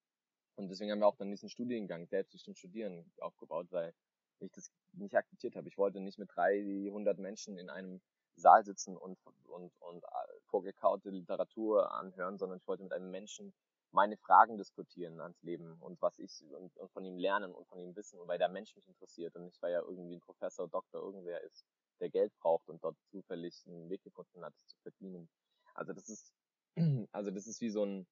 Und 0.55 0.69
deswegen 0.69 0.91
haben 0.91 0.99
wir 0.99 1.07
auch 1.07 1.15
dann 1.15 1.31
diesen 1.31 1.49
Studiengang 1.49 2.05
selbstbestimmt 2.07 2.57
studieren 2.57 3.11
aufgebaut, 3.19 3.67
weil 3.71 3.93
ich 4.39 4.51
das 4.51 4.71
nicht 4.93 5.15
akzeptiert 5.15 5.55
habe. 5.55 5.67
Ich 5.67 5.77
wollte 5.77 5.99
nicht 5.99 6.19
mit 6.19 6.29
300 6.35 7.17
Menschen 7.17 7.57
in 7.57 7.69
einem 7.69 8.01
Saal 8.39 8.63
sitzen 8.65 8.97
und, 8.97 9.17
und, 9.45 9.71
und 9.79 10.03
äh, 10.03 10.39
vorgekaute 10.45 11.09
Literatur 11.09 11.91
anhören, 11.91 12.37
sondern 12.37 12.57
ich 12.59 12.67
wollte 12.67 12.83
mit 12.83 12.93
einem 12.93 13.11
Menschen 13.11 13.53
meine 13.91 14.17
Fragen 14.17 14.57
diskutieren 14.57 15.19
ans 15.19 15.41
Leben 15.41 15.77
und 15.79 16.01
was 16.01 16.17
ich 16.19 16.43
und, 16.51 16.75
und 16.77 16.91
von 16.91 17.05
ihm 17.05 17.17
lernen 17.17 17.53
und 17.53 17.67
von 17.67 17.79
ihm 17.79 17.95
wissen, 17.95 18.19
weil 18.25 18.37
der 18.37 18.49
Mensch 18.49 18.75
mich 18.75 18.87
interessiert 18.87 19.35
und 19.35 19.45
nicht, 19.45 19.61
weil 19.61 19.73
er 19.73 19.81
irgendwie 19.81 20.15
ein 20.15 20.21
Professor, 20.21 20.67
Doktor, 20.67 21.01
irgendwer 21.01 21.41
ist, 21.41 21.65
der 21.99 22.09
Geld 22.09 22.31
braucht 22.39 22.67
und 22.69 22.83
dort 22.83 22.97
zufällig 23.09 23.63
einen 23.67 23.89
Weg 23.89 24.03
gefunden 24.03 24.43
hat, 24.43 24.53
es 24.55 24.67
zu 24.67 24.77
verdienen. 24.81 25.29
Also 25.73 25.93
das 25.93 26.09
ist, 26.09 26.33
also 27.11 27.31
das 27.31 27.47
ist 27.47 27.61
wie 27.61 27.69
so 27.69 27.83
ein, 27.85 28.07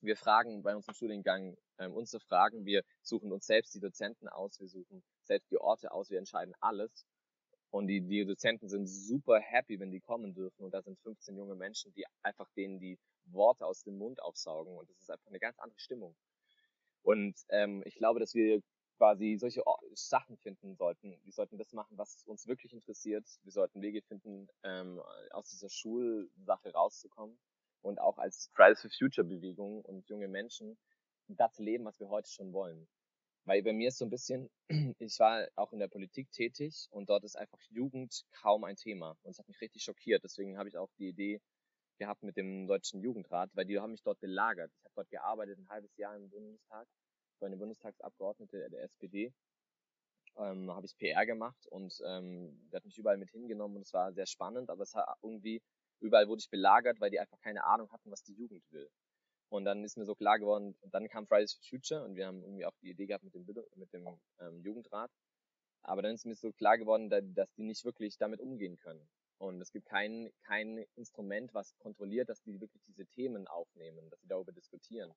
wir 0.00 0.16
fragen 0.16 0.62
bei 0.62 0.74
uns 0.74 0.88
im 0.88 0.94
Studiengang 0.94 1.56
ähm, 1.78 1.92
unsere 1.94 2.20
Fragen, 2.20 2.64
wir 2.64 2.82
suchen 3.02 3.32
uns 3.32 3.46
selbst 3.46 3.74
die 3.74 3.80
Dozenten 3.80 4.28
aus, 4.28 4.60
wir 4.60 4.68
suchen 4.68 5.02
selbst 5.22 5.50
die 5.50 5.58
Orte 5.58 5.92
aus, 5.92 6.10
wir 6.10 6.18
entscheiden 6.18 6.54
alles. 6.60 7.06
Und 7.74 7.88
die, 7.88 8.00
die 8.00 8.24
Dozenten 8.24 8.68
sind 8.68 8.86
super 8.86 9.40
happy, 9.40 9.80
wenn 9.80 9.90
die 9.90 9.98
kommen 9.98 10.32
dürfen. 10.32 10.62
Und 10.62 10.72
da 10.72 10.80
sind 10.80 10.96
15 11.00 11.36
junge 11.36 11.56
Menschen, 11.56 11.92
die 11.94 12.04
einfach 12.22 12.48
denen 12.56 12.78
die 12.78 13.00
Worte 13.24 13.66
aus 13.66 13.82
dem 13.82 13.98
Mund 13.98 14.22
aufsaugen. 14.22 14.76
Und 14.76 14.88
das 14.88 15.00
ist 15.00 15.10
einfach 15.10 15.26
eine 15.26 15.40
ganz 15.40 15.58
andere 15.58 15.80
Stimmung. 15.80 16.14
Und 17.02 17.34
ähm, 17.48 17.82
ich 17.84 17.96
glaube, 17.96 18.20
dass 18.20 18.32
wir 18.32 18.62
quasi 18.96 19.38
solche 19.40 19.64
Sachen 19.94 20.36
finden 20.36 20.76
sollten. 20.76 21.18
Wir 21.24 21.32
sollten 21.32 21.58
das 21.58 21.72
machen, 21.72 21.98
was 21.98 22.22
uns 22.26 22.46
wirklich 22.46 22.72
interessiert. 22.72 23.26
Wir 23.42 23.50
sollten 23.50 23.82
Wege 23.82 24.02
finden, 24.02 24.46
ähm, 24.62 25.02
aus 25.30 25.50
dieser 25.50 25.68
Schulsache 25.68 26.72
rauszukommen 26.72 27.36
und 27.82 27.98
auch 27.98 28.18
als 28.18 28.52
Fridays 28.54 28.82
for 28.82 28.90
Future 28.96 29.26
Bewegung 29.26 29.82
und 29.82 30.08
junge 30.08 30.28
Menschen 30.28 30.78
das 31.26 31.58
leben, 31.58 31.84
was 31.86 31.98
wir 31.98 32.08
heute 32.08 32.30
schon 32.30 32.52
wollen. 32.52 32.86
Weil 33.46 33.62
bei 33.62 33.72
mir 33.72 33.88
ist 33.88 33.98
so 33.98 34.06
ein 34.06 34.10
bisschen, 34.10 34.50
ich 34.98 35.18
war 35.18 35.46
auch 35.54 35.72
in 35.72 35.78
der 35.78 35.88
Politik 35.88 36.30
tätig 36.30 36.88
und 36.90 37.10
dort 37.10 37.24
ist 37.24 37.36
einfach 37.36 37.60
Jugend 37.70 38.24
kaum 38.32 38.64
ein 38.64 38.76
Thema. 38.76 39.16
Und 39.22 39.32
es 39.32 39.38
hat 39.38 39.48
mich 39.48 39.60
richtig 39.60 39.82
schockiert. 39.82 40.24
Deswegen 40.24 40.56
habe 40.58 40.68
ich 40.68 40.78
auch 40.78 40.90
die 40.98 41.08
Idee 41.08 41.40
gehabt 41.98 42.22
mit 42.22 42.36
dem 42.36 42.66
Deutschen 42.66 43.00
Jugendrat, 43.00 43.50
weil 43.54 43.66
die 43.66 43.78
haben 43.78 43.92
mich 43.92 44.02
dort 44.02 44.20
belagert. 44.20 44.72
Ich 44.78 44.84
habe 44.84 44.94
dort 44.96 45.10
gearbeitet, 45.10 45.58
ein 45.58 45.68
halbes 45.68 45.96
Jahr 45.96 46.16
im 46.16 46.30
Bundestag. 46.30 46.88
Ich 47.34 47.40
war 47.40 47.46
eine 47.46 47.56
Bundestagsabgeordnete 47.56 48.70
der 48.70 48.82
SPD. 48.82 49.32
Ähm, 50.36 50.70
habe 50.72 50.86
ich 50.86 50.96
PR 50.96 51.26
gemacht 51.26 51.66
und 51.68 52.00
ähm, 52.04 52.68
der 52.72 52.78
hat 52.78 52.84
mich 52.84 52.98
überall 52.98 53.18
mit 53.18 53.30
hingenommen 53.30 53.76
und 53.76 53.82
es 53.82 53.92
war 53.92 54.12
sehr 54.12 54.26
spannend, 54.26 54.68
aber 54.68 54.82
es 54.82 54.92
hat 54.94 55.06
irgendwie, 55.22 55.62
überall 56.00 56.26
wurde 56.26 56.40
ich 56.40 56.50
belagert, 56.50 56.98
weil 56.98 57.10
die 57.10 57.20
einfach 57.20 57.38
keine 57.38 57.62
Ahnung 57.64 57.88
hatten, 57.92 58.10
was 58.10 58.24
die 58.24 58.34
Jugend 58.34 58.64
will. 58.72 58.90
Und 59.54 59.64
dann 59.66 59.84
ist 59.84 59.96
mir 59.96 60.04
so 60.04 60.16
klar 60.16 60.40
geworden, 60.40 60.76
dann 60.82 61.08
kam 61.08 61.28
Fridays 61.28 61.54
for 61.54 61.62
Future 61.62 62.02
und 62.02 62.16
wir 62.16 62.26
haben 62.26 62.42
irgendwie 62.42 62.66
auch 62.66 62.74
die 62.82 62.90
Idee 62.90 63.06
gehabt 63.06 63.22
mit 63.22 63.34
dem, 63.34 63.46
mit 63.76 63.92
dem 63.92 64.18
ähm, 64.40 64.60
Jugendrat. 64.64 65.12
Aber 65.82 66.02
dann 66.02 66.16
ist 66.16 66.26
mir 66.26 66.34
so 66.34 66.50
klar 66.50 66.76
geworden, 66.76 67.08
dass 67.08 67.54
die 67.54 67.62
nicht 67.62 67.84
wirklich 67.84 68.18
damit 68.18 68.40
umgehen 68.40 68.76
können. 68.78 69.08
Und 69.38 69.60
es 69.60 69.70
gibt 69.70 69.86
kein, 69.86 70.28
kein 70.42 70.78
Instrument, 70.96 71.54
was 71.54 71.78
kontrolliert, 71.78 72.30
dass 72.30 72.42
die 72.42 72.60
wirklich 72.60 72.82
diese 72.88 73.06
Themen 73.06 73.46
aufnehmen, 73.46 74.10
dass 74.10 74.20
sie 74.22 74.26
darüber 74.26 74.50
diskutieren. 74.50 75.14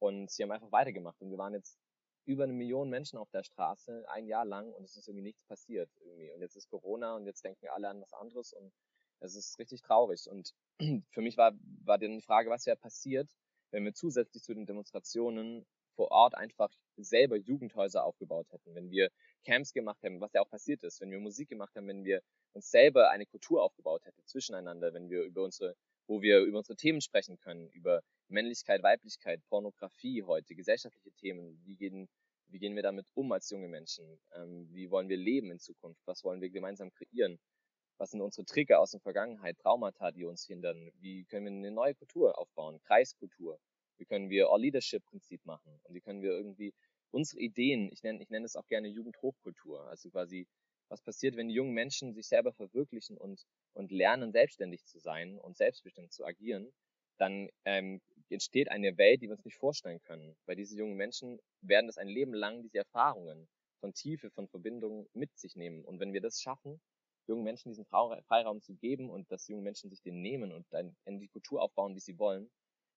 Und 0.00 0.28
sie 0.28 0.42
haben 0.42 0.50
einfach 0.50 0.72
weitergemacht. 0.72 1.20
Und 1.20 1.30
wir 1.30 1.38
waren 1.38 1.54
jetzt 1.54 1.78
über 2.24 2.42
eine 2.42 2.54
Million 2.54 2.90
Menschen 2.90 3.16
auf 3.16 3.30
der 3.30 3.44
Straße, 3.44 4.04
ein 4.08 4.26
Jahr 4.26 4.44
lang, 4.44 4.72
und 4.72 4.82
es 4.82 4.96
ist 4.96 5.06
irgendwie 5.06 5.22
nichts 5.22 5.44
passiert. 5.44 5.88
Irgendwie. 6.00 6.32
Und 6.32 6.40
jetzt 6.40 6.56
ist 6.56 6.68
Corona 6.68 7.14
und 7.14 7.26
jetzt 7.26 7.44
denken 7.44 7.68
alle 7.68 7.88
an 7.88 8.00
was 8.00 8.12
anderes 8.12 8.52
und 8.54 8.72
es 9.20 9.36
ist 9.36 9.56
richtig 9.60 9.82
traurig. 9.82 10.28
Und 10.28 10.52
für 11.10 11.20
mich 11.20 11.36
war, 11.36 11.52
war 11.84 11.98
dann 11.98 12.16
die 12.16 12.22
Frage, 12.22 12.50
was 12.50 12.66
wäre 12.66 12.76
passiert, 12.76 13.30
wenn 13.72 13.84
wir 13.84 13.94
zusätzlich 13.94 14.42
zu 14.42 14.54
den 14.54 14.66
Demonstrationen 14.66 15.66
vor 15.96 16.10
Ort 16.10 16.34
einfach 16.34 16.70
selber 16.96 17.36
Jugendhäuser 17.36 18.04
aufgebaut 18.04 18.46
hätten, 18.50 18.74
wenn 18.74 18.90
wir 18.90 19.10
Camps 19.44 19.72
gemacht 19.72 20.02
hätten, 20.02 20.20
was 20.20 20.32
ja 20.32 20.40
auch 20.42 20.48
passiert 20.48 20.82
ist, 20.84 21.00
wenn 21.00 21.10
wir 21.10 21.18
Musik 21.18 21.48
gemacht 21.48 21.74
haben, 21.74 21.88
wenn 21.88 22.04
wir 22.04 22.22
uns 22.52 22.70
selber 22.70 23.10
eine 23.10 23.26
Kultur 23.26 23.62
aufgebaut 23.62 24.04
hätten 24.04 24.22
zwischeneinander, 24.24 24.94
wenn 24.94 25.10
wir 25.10 25.22
über 25.22 25.42
unsere, 25.42 25.74
wo 26.06 26.22
wir 26.22 26.40
über 26.40 26.58
unsere 26.58 26.76
Themen 26.76 27.00
sprechen 27.00 27.38
können, 27.38 27.68
über 27.70 28.02
Männlichkeit, 28.28 28.82
Weiblichkeit, 28.82 29.40
Pornografie 29.48 30.22
heute, 30.22 30.54
gesellschaftliche 30.54 31.12
Themen, 31.12 31.60
wie 31.64 31.76
gehen, 31.76 32.08
wie 32.48 32.58
gehen 32.58 32.76
wir 32.76 32.82
damit 32.82 33.06
um 33.14 33.32
als 33.32 33.50
junge 33.50 33.68
Menschen, 33.68 34.20
ähm, 34.34 34.68
wie 34.72 34.90
wollen 34.90 35.08
wir 35.08 35.16
leben 35.16 35.50
in 35.50 35.58
Zukunft, 35.58 36.00
was 36.06 36.24
wollen 36.24 36.40
wir 36.40 36.50
gemeinsam 36.50 36.92
kreieren, 36.92 37.38
was 38.02 38.10
sind 38.10 38.20
unsere 38.20 38.44
Trigger 38.44 38.80
aus 38.80 38.90
der 38.90 38.98
Vergangenheit, 38.98 39.58
Traumata, 39.58 40.10
die 40.10 40.24
uns 40.24 40.44
hindern? 40.44 40.90
Wie 40.98 41.24
können 41.26 41.46
wir 41.46 41.52
eine 41.52 41.70
neue 41.70 41.94
Kultur 41.94 42.36
aufbauen? 42.36 42.80
Kreiskultur. 42.82 43.60
Wie 43.96 44.04
können 44.04 44.28
wir 44.28 44.50
All-Leadership-Prinzip 44.50 45.44
machen? 45.44 45.78
Und 45.84 45.94
wie 45.94 46.00
können 46.00 46.20
wir 46.20 46.32
irgendwie 46.32 46.74
unsere 47.12 47.40
Ideen, 47.40 47.92
ich 47.92 48.02
nenne, 48.02 48.20
ich 48.20 48.28
nenne 48.28 48.44
es 48.44 48.56
auch 48.56 48.66
gerne 48.66 48.88
Jugendhochkultur, 48.88 49.86
also 49.86 50.10
quasi, 50.10 50.48
was 50.88 51.00
passiert, 51.00 51.36
wenn 51.36 51.46
die 51.46 51.54
jungen 51.54 51.74
Menschen 51.74 52.12
sich 52.12 52.26
selber 52.26 52.52
verwirklichen 52.52 53.16
und, 53.16 53.46
und 53.72 53.92
lernen, 53.92 54.32
selbstständig 54.32 54.84
zu 54.84 54.98
sein 54.98 55.38
und 55.38 55.56
selbstbestimmt 55.56 56.12
zu 56.12 56.24
agieren, 56.24 56.72
dann 57.18 57.50
ähm, 57.64 58.00
entsteht 58.30 58.68
eine 58.68 58.98
Welt, 58.98 59.22
die 59.22 59.28
wir 59.28 59.36
uns 59.36 59.44
nicht 59.44 59.58
vorstellen 59.58 60.02
können. 60.02 60.34
Weil 60.46 60.56
diese 60.56 60.74
jungen 60.74 60.96
Menschen 60.96 61.38
werden 61.60 61.86
das 61.86 61.98
ein 61.98 62.08
Leben 62.08 62.34
lang, 62.34 62.62
diese 62.62 62.78
Erfahrungen 62.78 63.46
von 63.78 63.94
Tiefe, 63.94 64.28
von 64.32 64.48
Verbindung 64.48 65.06
mit 65.12 65.38
sich 65.38 65.54
nehmen. 65.54 65.84
Und 65.84 66.00
wenn 66.00 66.12
wir 66.12 66.20
das 66.20 66.42
schaffen, 66.42 66.80
jungen 67.26 67.44
Menschen 67.44 67.70
diesen 67.70 67.84
Freiraum 67.84 68.60
zu 68.60 68.74
geben 68.74 69.10
und 69.10 69.30
dass 69.30 69.48
junge 69.48 69.62
Menschen 69.62 69.90
sich 69.90 70.02
den 70.02 70.20
nehmen 70.20 70.52
und 70.52 70.66
dann 70.70 70.96
in 71.04 71.18
die 71.18 71.28
Kultur 71.28 71.62
aufbauen, 71.62 71.94
die 71.94 72.00
sie 72.00 72.18
wollen, 72.18 72.50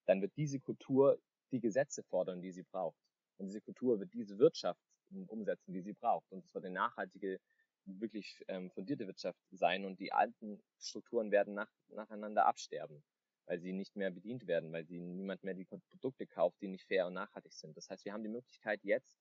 dann 0.05 0.21
wird 0.21 0.35
diese 0.35 0.59
Kultur 0.59 1.19
die 1.51 1.59
Gesetze 1.59 2.03
fordern, 2.03 2.41
die 2.41 2.51
sie 2.51 2.63
braucht. 2.63 2.97
Und 3.37 3.47
diese 3.47 3.61
Kultur 3.61 3.99
wird 3.99 4.13
diese 4.13 4.37
Wirtschaft 4.37 4.81
umsetzen, 5.27 5.73
die 5.73 5.81
sie 5.81 5.93
braucht. 5.93 6.31
Und 6.31 6.43
es 6.45 6.53
wird 6.53 6.65
eine 6.65 6.73
nachhaltige, 6.73 7.39
wirklich 7.85 8.43
ähm, 8.47 8.71
fundierte 8.71 9.07
Wirtschaft 9.07 9.39
sein 9.51 9.85
und 9.85 9.99
die 9.99 10.11
alten 10.11 10.59
Strukturen 10.79 11.31
werden 11.31 11.53
nach, 11.53 11.69
nacheinander 11.89 12.45
absterben, 12.45 13.03
weil 13.45 13.59
sie 13.59 13.73
nicht 13.73 13.95
mehr 13.95 14.09
bedient 14.09 14.47
werden, 14.47 14.71
weil 14.71 14.85
sie 14.85 14.99
niemand 14.99 15.43
mehr 15.43 15.53
die 15.53 15.65
Produkte 15.65 16.25
kauft, 16.25 16.59
die 16.61 16.67
nicht 16.67 16.87
fair 16.87 17.05
und 17.07 17.13
nachhaltig 17.13 17.53
sind. 17.53 17.77
Das 17.77 17.89
heißt, 17.89 18.03
wir 18.05 18.13
haben 18.13 18.23
die 18.23 18.29
Möglichkeit 18.29 18.83
jetzt 18.83 19.15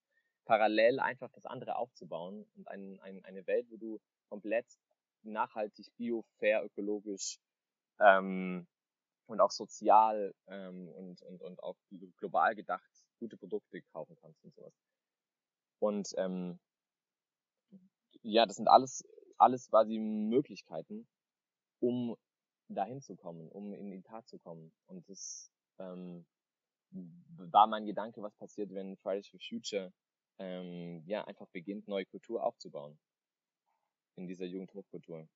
parallel 0.47 1.01
einfach 1.01 1.31
das 1.33 1.45
andere 1.47 1.77
aufzubauen 1.77 2.47
und 2.57 2.69
ein, 2.69 3.01
ein, 3.01 3.25
eine 3.25 3.47
Welt, 3.47 3.67
wo 3.71 3.77
du 3.77 4.01
komplett 4.29 4.67
nachhaltig, 5.24 5.90
bio, 5.96 6.24
fair, 6.38 6.64
ökologisch 6.64 7.38
ähm, 8.00 8.66
und 9.26 9.40
auch 9.40 9.50
sozial 9.50 10.34
ähm, 10.46 10.88
und, 10.88 11.22
und, 11.22 11.42
und 11.42 11.62
auch 11.62 11.76
global 12.16 12.54
gedacht 12.54 13.04
gute 13.18 13.37
Produkte 13.37 13.80
kaufen 13.92 14.16
kannst 14.20 14.44
und 14.44 14.54
sowas. 14.54 14.74
Und 15.78 16.12
ähm, 16.18 16.58
ja, 18.22 18.46
das 18.46 18.56
sind 18.56 18.68
alles, 18.68 19.04
alles 19.38 19.68
quasi 19.68 19.98
Möglichkeiten, 19.98 21.06
um 21.80 22.16
dahin 22.68 23.00
zu 23.00 23.16
kommen, 23.16 23.48
um 23.48 23.72
in 23.72 23.90
die 23.90 24.02
Tat 24.02 24.26
zu 24.28 24.38
kommen. 24.38 24.72
Und 24.87 25.08
das 25.08 25.50
ähm, 25.78 26.26
war 27.37 27.66
mein 27.66 27.87
Gedanke, 27.87 28.22
was 28.22 28.34
passiert, 28.37 28.72
wenn 28.72 28.96
Fridays 28.98 29.28
for 29.28 29.40
Future 29.40 29.92
ähm, 30.38 31.02
ja 31.06 31.24
einfach 31.24 31.48
beginnt, 31.48 31.88
neue 31.88 32.06
Kultur 32.06 32.42
aufzubauen 32.42 32.98
in 34.16 34.27
dieser 34.27 34.46
Jugendhochkultur. 34.46 35.29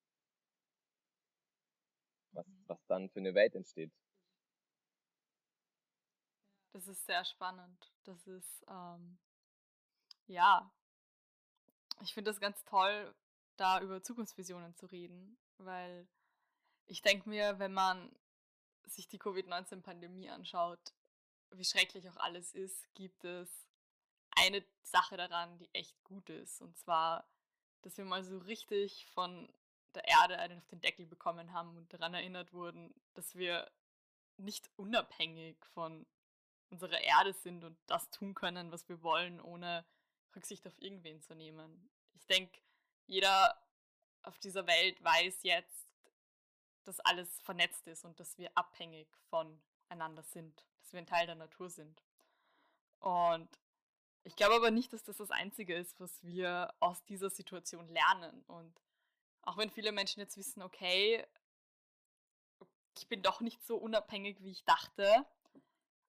Was, 2.31 2.47
mhm. 2.47 2.63
was 2.67 2.85
dann 2.87 3.09
für 3.09 3.19
eine 3.19 3.33
Welt 3.33 3.55
entsteht. 3.55 3.91
Das 6.71 6.87
ist 6.87 7.05
sehr 7.05 7.25
spannend. 7.25 7.91
Das 8.03 8.25
ist, 8.27 8.63
ähm, 8.69 9.17
ja, 10.27 10.71
ich 12.01 12.13
finde 12.13 12.31
das 12.31 12.39
ganz 12.39 12.63
toll, 12.65 13.13
da 13.57 13.81
über 13.81 14.01
Zukunftsvisionen 14.01 14.75
zu 14.75 14.85
reden, 14.85 15.37
weil 15.57 16.07
ich 16.85 17.01
denke 17.01 17.27
mir, 17.27 17.59
wenn 17.59 17.73
man 17.73 18.15
sich 18.85 19.07
die 19.07 19.19
Covid-19-Pandemie 19.19 20.29
anschaut, 20.29 20.93
wie 21.51 21.65
schrecklich 21.65 22.09
auch 22.09 22.17
alles 22.17 22.53
ist, 22.53 22.93
gibt 22.93 23.23
es 23.23 23.67
eine 24.31 24.63
Sache 24.83 25.17
daran, 25.17 25.57
die 25.57 25.69
echt 25.73 26.01
gut 26.03 26.29
ist. 26.29 26.61
Und 26.61 26.77
zwar 26.77 27.27
dass 27.81 27.97
wir 27.97 28.05
mal 28.05 28.23
so 28.23 28.37
richtig 28.39 29.05
von 29.07 29.51
der 29.95 30.07
Erde 30.07 30.37
einen 30.39 30.59
auf 30.59 30.67
den 30.67 30.81
Deckel 30.81 31.05
bekommen 31.05 31.53
haben 31.53 31.75
und 31.77 31.91
daran 31.93 32.13
erinnert 32.13 32.53
wurden, 32.53 32.93
dass 33.13 33.35
wir 33.35 33.69
nicht 34.37 34.69
unabhängig 34.75 35.57
von 35.73 36.05
unserer 36.69 37.01
Erde 37.01 37.33
sind 37.33 37.63
und 37.63 37.77
das 37.87 38.09
tun 38.11 38.33
können, 38.33 38.71
was 38.71 38.87
wir 38.87 39.01
wollen, 39.01 39.41
ohne 39.41 39.85
Rücksicht 40.35 40.65
auf 40.67 40.79
irgendwen 40.79 41.21
zu 41.21 41.35
nehmen. 41.35 41.89
Ich 42.13 42.27
denke, 42.27 42.59
jeder 43.07 43.59
auf 44.23 44.37
dieser 44.39 44.67
Welt 44.67 45.03
weiß 45.03 45.43
jetzt, 45.43 45.87
dass 46.83 46.99
alles 47.01 47.41
vernetzt 47.41 47.87
ist 47.87 48.05
und 48.05 48.19
dass 48.19 48.37
wir 48.37 48.51
abhängig 48.55 49.07
voneinander 49.29 50.23
sind, 50.23 50.65
dass 50.81 50.93
wir 50.93 50.99
ein 50.99 51.07
Teil 51.07 51.25
der 51.25 51.35
Natur 51.35 51.69
sind. 51.69 52.03
Und 52.99 53.49
Ich 54.23 54.35
glaube 54.35 54.55
aber 54.55 54.71
nicht, 54.71 54.93
dass 54.93 55.03
das 55.03 55.17
das 55.17 55.31
Einzige 55.31 55.75
ist, 55.75 55.99
was 55.99 56.23
wir 56.23 56.73
aus 56.79 57.03
dieser 57.05 57.29
Situation 57.29 57.87
lernen. 57.89 58.43
Und 58.47 58.73
auch 59.41 59.57
wenn 59.57 59.69
viele 59.69 59.91
Menschen 59.91 60.19
jetzt 60.19 60.37
wissen, 60.37 60.61
okay, 60.61 61.25
ich 62.97 63.07
bin 63.07 63.21
doch 63.21 63.41
nicht 63.41 63.65
so 63.65 63.77
unabhängig, 63.77 64.41
wie 64.41 64.51
ich 64.51 64.63
dachte, 64.65 65.25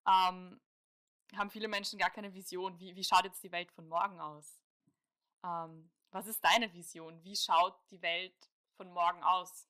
ähm, 0.07 0.61
haben 1.37 1.51
viele 1.51 1.68
Menschen 1.68 1.99
gar 1.99 2.11
keine 2.11 2.35
Vision. 2.35 2.79
Wie, 2.81 2.96
wie 2.96 3.05
schaut 3.05 3.25
jetzt 3.25 3.42
die 3.42 3.53
Welt 3.53 3.70
von 3.70 3.88
morgen 3.88 4.20
aus? 4.20 4.61
Ähm, 5.44 5.90
was 6.11 6.27
ist 6.27 6.44
deine 6.44 6.73
Vision? 6.73 7.23
Wie 7.23 7.37
schaut 7.37 7.79
die 7.90 8.03
Welt 8.03 8.51
von 8.77 8.92
morgen 8.92 9.23
aus? 9.23 9.68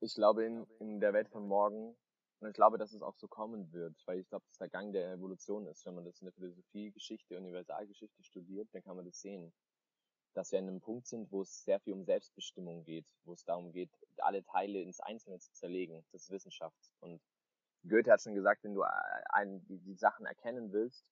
Ich 0.00 0.14
glaube, 0.14 0.44
in, 0.44 0.66
in 0.80 1.00
der 1.00 1.14
Welt 1.14 1.30
von 1.30 1.48
morgen, 1.48 1.96
und 2.44 2.50
ich 2.50 2.54
glaube, 2.54 2.78
dass 2.78 2.92
es 2.92 3.02
auch 3.02 3.16
so 3.16 3.28
kommen 3.28 3.72
wird, 3.72 3.94
weil 4.06 4.20
ich 4.20 4.28
glaube, 4.28 4.44
dass 4.46 4.58
der 4.58 4.68
Gang 4.68 4.92
der 4.92 5.12
Evolution 5.12 5.66
ist. 5.66 5.84
Wenn 5.86 5.94
man 5.94 6.04
das 6.04 6.20
in 6.20 6.26
der 6.26 6.34
Philosophie, 6.34 6.90
Geschichte, 6.90 7.36
Universalgeschichte 7.36 8.22
studiert, 8.22 8.68
dann 8.72 8.82
kann 8.82 8.96
man 8.96 9.04
das 9.04 9.20
sehen 9.20 9.52
dass 10.34 10.50
wir 10.52 10.58
an 10.58 10.68
einem 10.68 10.80
Punkt 10.80 11.06
sind, 11.06 11.30
wo 11.30 11.42
es 11.42 11.64
sehr 11.64 11.80
viel 11.80 11.92
um 11.92 12.04
Selbstbestimmung 12.04 12.84
geht, 12.84 13.06
wo 13.24 13.32
es 13.32 13.44
darum 13.44 13.72
geht, 13.72 13.90
alle 14.18 14.44
Teile 14.44 14.80
ins 14.80 15.00
Einzelne 15.00 15.38
zu 15.38 15.52
zerlegen. 15.52 16.04
Das 16.12 16.22
ist 16.22 16.30
Wissenschaft. 16.30 16.92
Und 17.00 17.22
Goethe 17.88 18.10
hat 18.10 18.20
schon 18.20 18.34
gesagt, 18.34 18.64
wenn 18.64 18.74
du 18.74 18.82
ein, 19.30 19.64
die, 19.66 19.78
die 19.78 19.94
Sachen 19.94 20.26
erkennen 20.26 20.72
willst 20.72 21.06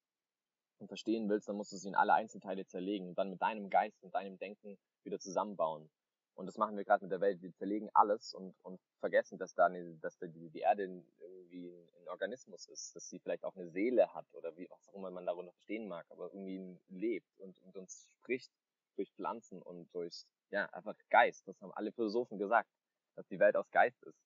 und 0.79 0.89
verstehen 0.89 1.29
willst, 1.29 1.49
dann 1.49 1.57
musst 1.57 1.73
du 1.73 1.77
sie 1.77 1.89
in 1.89 1.95
alle 1.95 2.15
Einzelteile 2.15 2.67
zerlegen 2.67 3.09
und 3.09 3.19
dann 3.19 3.31
mit 3.31 3.41
deinem 3.41 3.71
Geist 3.71 4.03
und 4.03 4.15
deinem 4.15 4.39
Denken 4.39 4.77
wieder 5.05 5.21
zusammenbauen. 5.21 5.89
Und 6.35 6.47
das 6.47 6.57
machen 6.57 6.77
wir 6.77 6.85
gerade 6.85 7.05
mit 7.05 7.13
der 7.13 7.21
Welt. 7.21 7.43
Wir 7.43 7.53
zerlegen 7.55 7.91
alles 7.95 8.35
und, 8.35 8.55
und 8.63 8.81
vergessen, 9.01 9.39
dass 9.39 9.55
da, 9.55 9.67
eine, 9.67 9.95
dass 9.97 10.19
da 10.19 10.27
die, 10.27 10.49
die 10.51 10.61
Erde 10.61 11.05
irgendwie 11.21 11.71
ein 12.01 12.09
Organismus 12.09 12.67
ist, 12.69 12.97
dass 12.97 13.09
sie 13.09 13.19
vielleicht 13.19 13.45
auch 13.45 13.55
eine 13.55 13.69
Seele 13.71 14.13
hat 14.15 14.27
oder 14.33 14.57
wie 14.57 14.71
auch 14.71 14.81
immer 14.95 15.11
man 15.11 15.27
darunter 15.27 15.53
verstehen 15.53 15.89
mag, 15.89 16.07
aber 16.11 16.33
irgendwie 16.33 16.79
lebt 16.89 17.39
und, 17.39 17.61
und 17.63 17.77
uns 17.77 18.11
spricht 18.21 18.51
durch 18.97 19.13
Pflanzen 19.13 19.61
und 19.63 19.93
durch, 19.95 20.25
ja, 20.51 20.67
einfach 20.67 20.97
Geist. 21.11 21.47
Das 21.49 21.61
haben 21.61 21.73
alle 21.73 21.93
Philosophen 21.93 22.39
gesagt, 22.39 22.71
dass 23.17 23.27
die 23.29 23.39
Welt 23.39 23.57
aus 23.57 23.71
Geist 23.71 24.03
ist. 24.05 24.19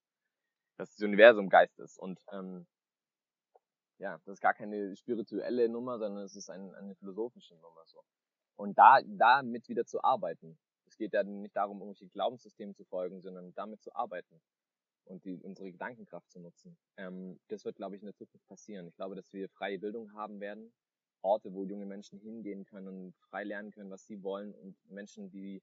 Dass 0.77 0.91
das 0.91 1.03
Universum 1.03 1.49
Geist 1.49 1.79
ist. 1.79 1.99
Und 1.99 2.21
ähm, 2.33 2.67
ja, 3.99 4.19
das 4.25 4.35
ist 4.35 4.41
gar 4.41 4.55
keine 4.55 4.95
spirituelle 4.97 5.69
Nummer, 5.69 5.99
sondern 5.99 6.25
es 6.25 6.37
ist 6.37 6.51
ein, 6.51 6.75
eine 6.75 6.95
philosophische 6.97 7.55
Nummer 7.57 7.85
so. 7.87 8.05
Und 8.57 8.79
da 8.79 9.01
damit 9.05 9.69
wieder 9.69 9.87
zu 9.87 10.03
arbeiten. 10.03 10.59
Es 10.97 10.99
geht 10.99 11.13
ja 11.13 11.23
nicht 11.25 11.55
darum, 11.55 11.81
irgendwelche 11.81 12.09
Glaubenssystemen 12.09 12.75
zu 12.75 12.83
folgen, 12.87 13.21
sondern 13.21 13.53
damit 13.53 13.83
zu 13.83 13.95
arbeiten 13.95 14.41
und 15.05 15.23
die, 15.27 15.37
unsere 15.43 15.71
Gedankenkraft 15.71 16.31
zu 16.31 16.41
nutzen. 16.41 16.75
Ähm, 16.97 17.39
das 17.49 17.67
wird, 17.67 17.77
glaube 17.77 17.97
ich, 17.97 18.03
in 18.03 18.07
der 18.07 18.15
Zukunft 18.15 18.47
passieren. 18.47 18.89
Ich 18.89 18.97
glaube, 18.97 19.15
dass 19.15 19.31
wir 19.35 19.51
freie 19.51 19.79
Bildung 19.79 20.15
haben 20.15 20.41
werden, 20.41 20.73
Orte, 21.21 21.53
wo 21.53 21.65
junge 21.65 21.85
Menschen 21.85 22.19
hingehen 22.19 22.65
können 22.65 22.89
und 22.89 23.15
frei 23.29 23.45
lernen 23.45 23.73
können, 23.73 23.91
was 23.91 24.07
sie 24.07 24.23
wollen 24.23 24.55
und 24.55 24.75
Menschen, 24.91 25.31
die 25.31 25.63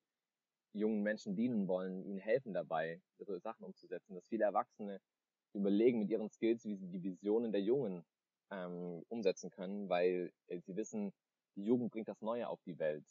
jungen 0.72 1.02
Menschen 1.02 1.36
dienen 1.36 1.68
wollen, 1.68 2.06
ihnen 2.06 2.20
helfen 2.20 2.54
dabei, 2.54 3.02
ihre 3.18 3.40
Sachen 3.40 3.66
umzusetzen. 3.66 4.14
Dass 4.14 4.28
viele 4.28 4.44
Erwachsene 4.44 5.02
überlegen 5.54 5.98
mit 5.98 6.12
ihren 6.12 6.30
Skills, 6.30 6.64
wie 6.64 6.76
sie 6.76 6.90
die 6.90 7.02
Visionen 7.02 7.52
der 7.52 7.62
Jungen 7.62 8.06
ähm, 8.52 9.04
umsetzen 9.10 9.50
können, 9.50 9.90
weil 9.90 10.32
äh, 10.46 10.60
sie 10.60 10.76
wissen, 10.76 11.12
die 11.56 11.66
Jugend 11.66 11.92
bringt 11.92 12.08
das 12.08 12.22
Neue 12.22 12.48
auf 12.48 12.62
die 12.62 12.78
Welt 12.78 13.04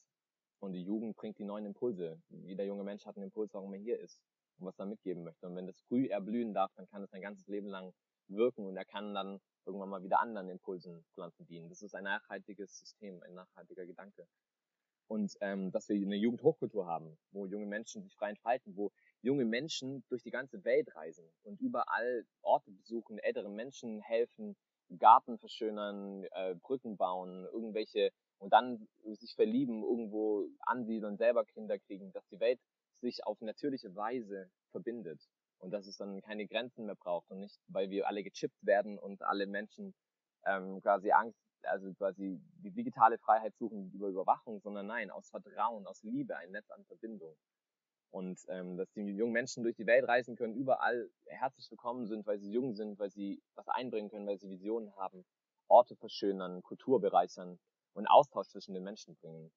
und 0.63 0.73
die 0.75 0.83
Jugend 0.83 1.17
bringt 1.17 1.39
die 1.39 1.45
neuen 1.45 1.67
Impulse. 1.67 2.21
Jeder 2.29 2.65
junge 2.65 2.85
Mensch 2.85 3.05
hat 3.05 3.17
einen 3.17 3.25
Impuls, 3.25 3.53
warum 3.53 3.75
er 3.75 3.81
hier 3.81 3.99
ist 3.99 4.23
und 4.59 4.67
was 4.67 4.79
er 4.79 4.87
mitgeben 4.87 5.25
möchte. 5.25 5.47
Und 5.47 5.57
wenn 5.57 5.67
das 5.67 5.81
früh 5.89 6.07
erblühen 6.07 6.55
darf, 6.55 6.73
dann 6.77 6.87
kann 6.87 7.03
es 7.03 7.11
sein 7.11 7.21
ganzes 7.21 7.49
Leben 7.49 7.69
lang 7.69 7.93
wirken 8.29 8.67
und 8.67 8.77
er 8.77 8.85
kann 8.85 9.13
dann 9.13 9.41
irgendwann 9.67 9.89
mal 9.89 10.05
wieder 10.05 10.21
anderen 10.21 10.49
Impulsen 10.49 11.05
Pflanzen 11.15 11.47
dienen. 11.47 11.69
Das 11.69 11.83
ist 11.83 11.95
ein 11.95 12.05
nachhaltiges 12.05 12.79
System, 12.79 13.21
ein 13.25 13.35
nachhaltiger 13.35 13.87
Gedanke. 13.87 14.27
Und 15.09 15.37
ähm, 15.41 15.73
dass 15.73 15.89
wir 15.89 15.97
eine 15.97 16.17
Jugendhochkultur 16.17 16.87
haben, 16.87 17.19
wo 17.33 17.47
junge 17.47 17.67
Menschen 17.67 18.03
sich 18.03 18.15
frei 18.15 18.31
entfalten, 18.31 18.77
wo 18.77 18.93
junge 19.21 19.45
Menschen 19.45 20.05
durch 20.09 20.23
die 20.23 20.31
ganze 20.31 20.65
Welt 20.65 20.95
reisen 20.95 21.29
und 21.43 21.61
überall 21.61 22.25
Orte 22.41 22.71
besuchen, 22.71 23.19
älteren 23.19 23.55
Menschen 23.55 24.01
helfen, 24.01 24.57
Garten 24.99 25.39
verschönern, 25.39 26.25
äh, 26.31 26.55
Brücken 26.55 26.97
bauen, 26.97 27.47
irgendwelche 27.53 28.13
und 28.43 28.53
dann 28.53 28.89
sich 29.05 29.35
verlieben, 29.37 29.85
irgendwo 29.85 30.49
ansiedeln, 30.61 31.17
selber 31.17 31.45
Kinder 31.45 31.79
kriegen, 31.79 32.13
dass 32.13 32.27
die 32.27 32.41
Welt 32.41 32.61
sich 33.01 33.25
auf 33.25 33.41
natürliche 33.41 33.95
Weise 33.95 34.51
verbindet 34.73 35.21
und 35.59 35.71
dass 35.71 35.87
es 35.87 35.97
dann 35.97 36.21
keine 36.23 36.47
Grenzen 36.49 36.87
mehr 36.87 36.97
braucht 36.97 37.31
und 37.31 37.39
nicht, 37.39 37.61
weil 37.69 37.89
wir 37.91 38.09
alle 38.09 38.25
gechippt 38.25 38.67
werden 38.67 38.99
und 38.99 39.23
alle 39.23 39.47
Menschen 39.47 39.95
ähm, 40.45 40.81
quasi 40.81 41.13
Angst, 41.13 41.39
also 41.63 41.93
quasi 41.95 42.41
die 42.65 42.73
digitale 42.73 43.17
Freiheit 43.19 43.55
suchen 43.57 43.93
über 43.93 44.09
Überwachung, 44.09 44.61
sondern 44.61 44.87
nein, 44.87 45.13
aus 45.13 45.31
Vertrauen, 45.31 45.87
aus 45.87 46.03
Liebe, 46.03 46.37
ein 46.37 46.51
Netz 46.51 46.69
an 46.73 46.85
Verbindung. 46.87 47.37
Und 48.11 48.41
ähm, 48.49 48.77
dass 48.77 48.91
die 48.93 49.03
jungen 49.03 49.33
Menschen 49.33 49.63
durch 49.63 49.77
die 49.77 49.87
Welt 49.87 50.07
reisen 50.07 50.35
können, 50.35 50.55
überall 50.55 51.09
herzlich 51.27 51.71
willkommen 51.71 52.07
sind, 52.09 52.27
weil 52.27 52.41
sie 52.41 52.51
jung 52.51 52.75
sind, 52.75 52.99
weil 52.99 53.11
sie 53.11 53.41
was 53.55 53.69
einbringen 53.69 54.11
können, 54.11 54.27
weil 54.27 54.39
sie 54.39 54.51
Visionen 54.51 54.95
haben, 54.97 55.25
Orte 55.69 55.95
verschönern, 55.95 56.61
Kultur 56.63 57.01
bereichern 57.01 57.59
und 57.95 58.07
Austausch 58.07 58.49
zwischen 58.49 58.75
den 58.75 58.85
Menschen 58.85 59.17
bringen 59.17 59.51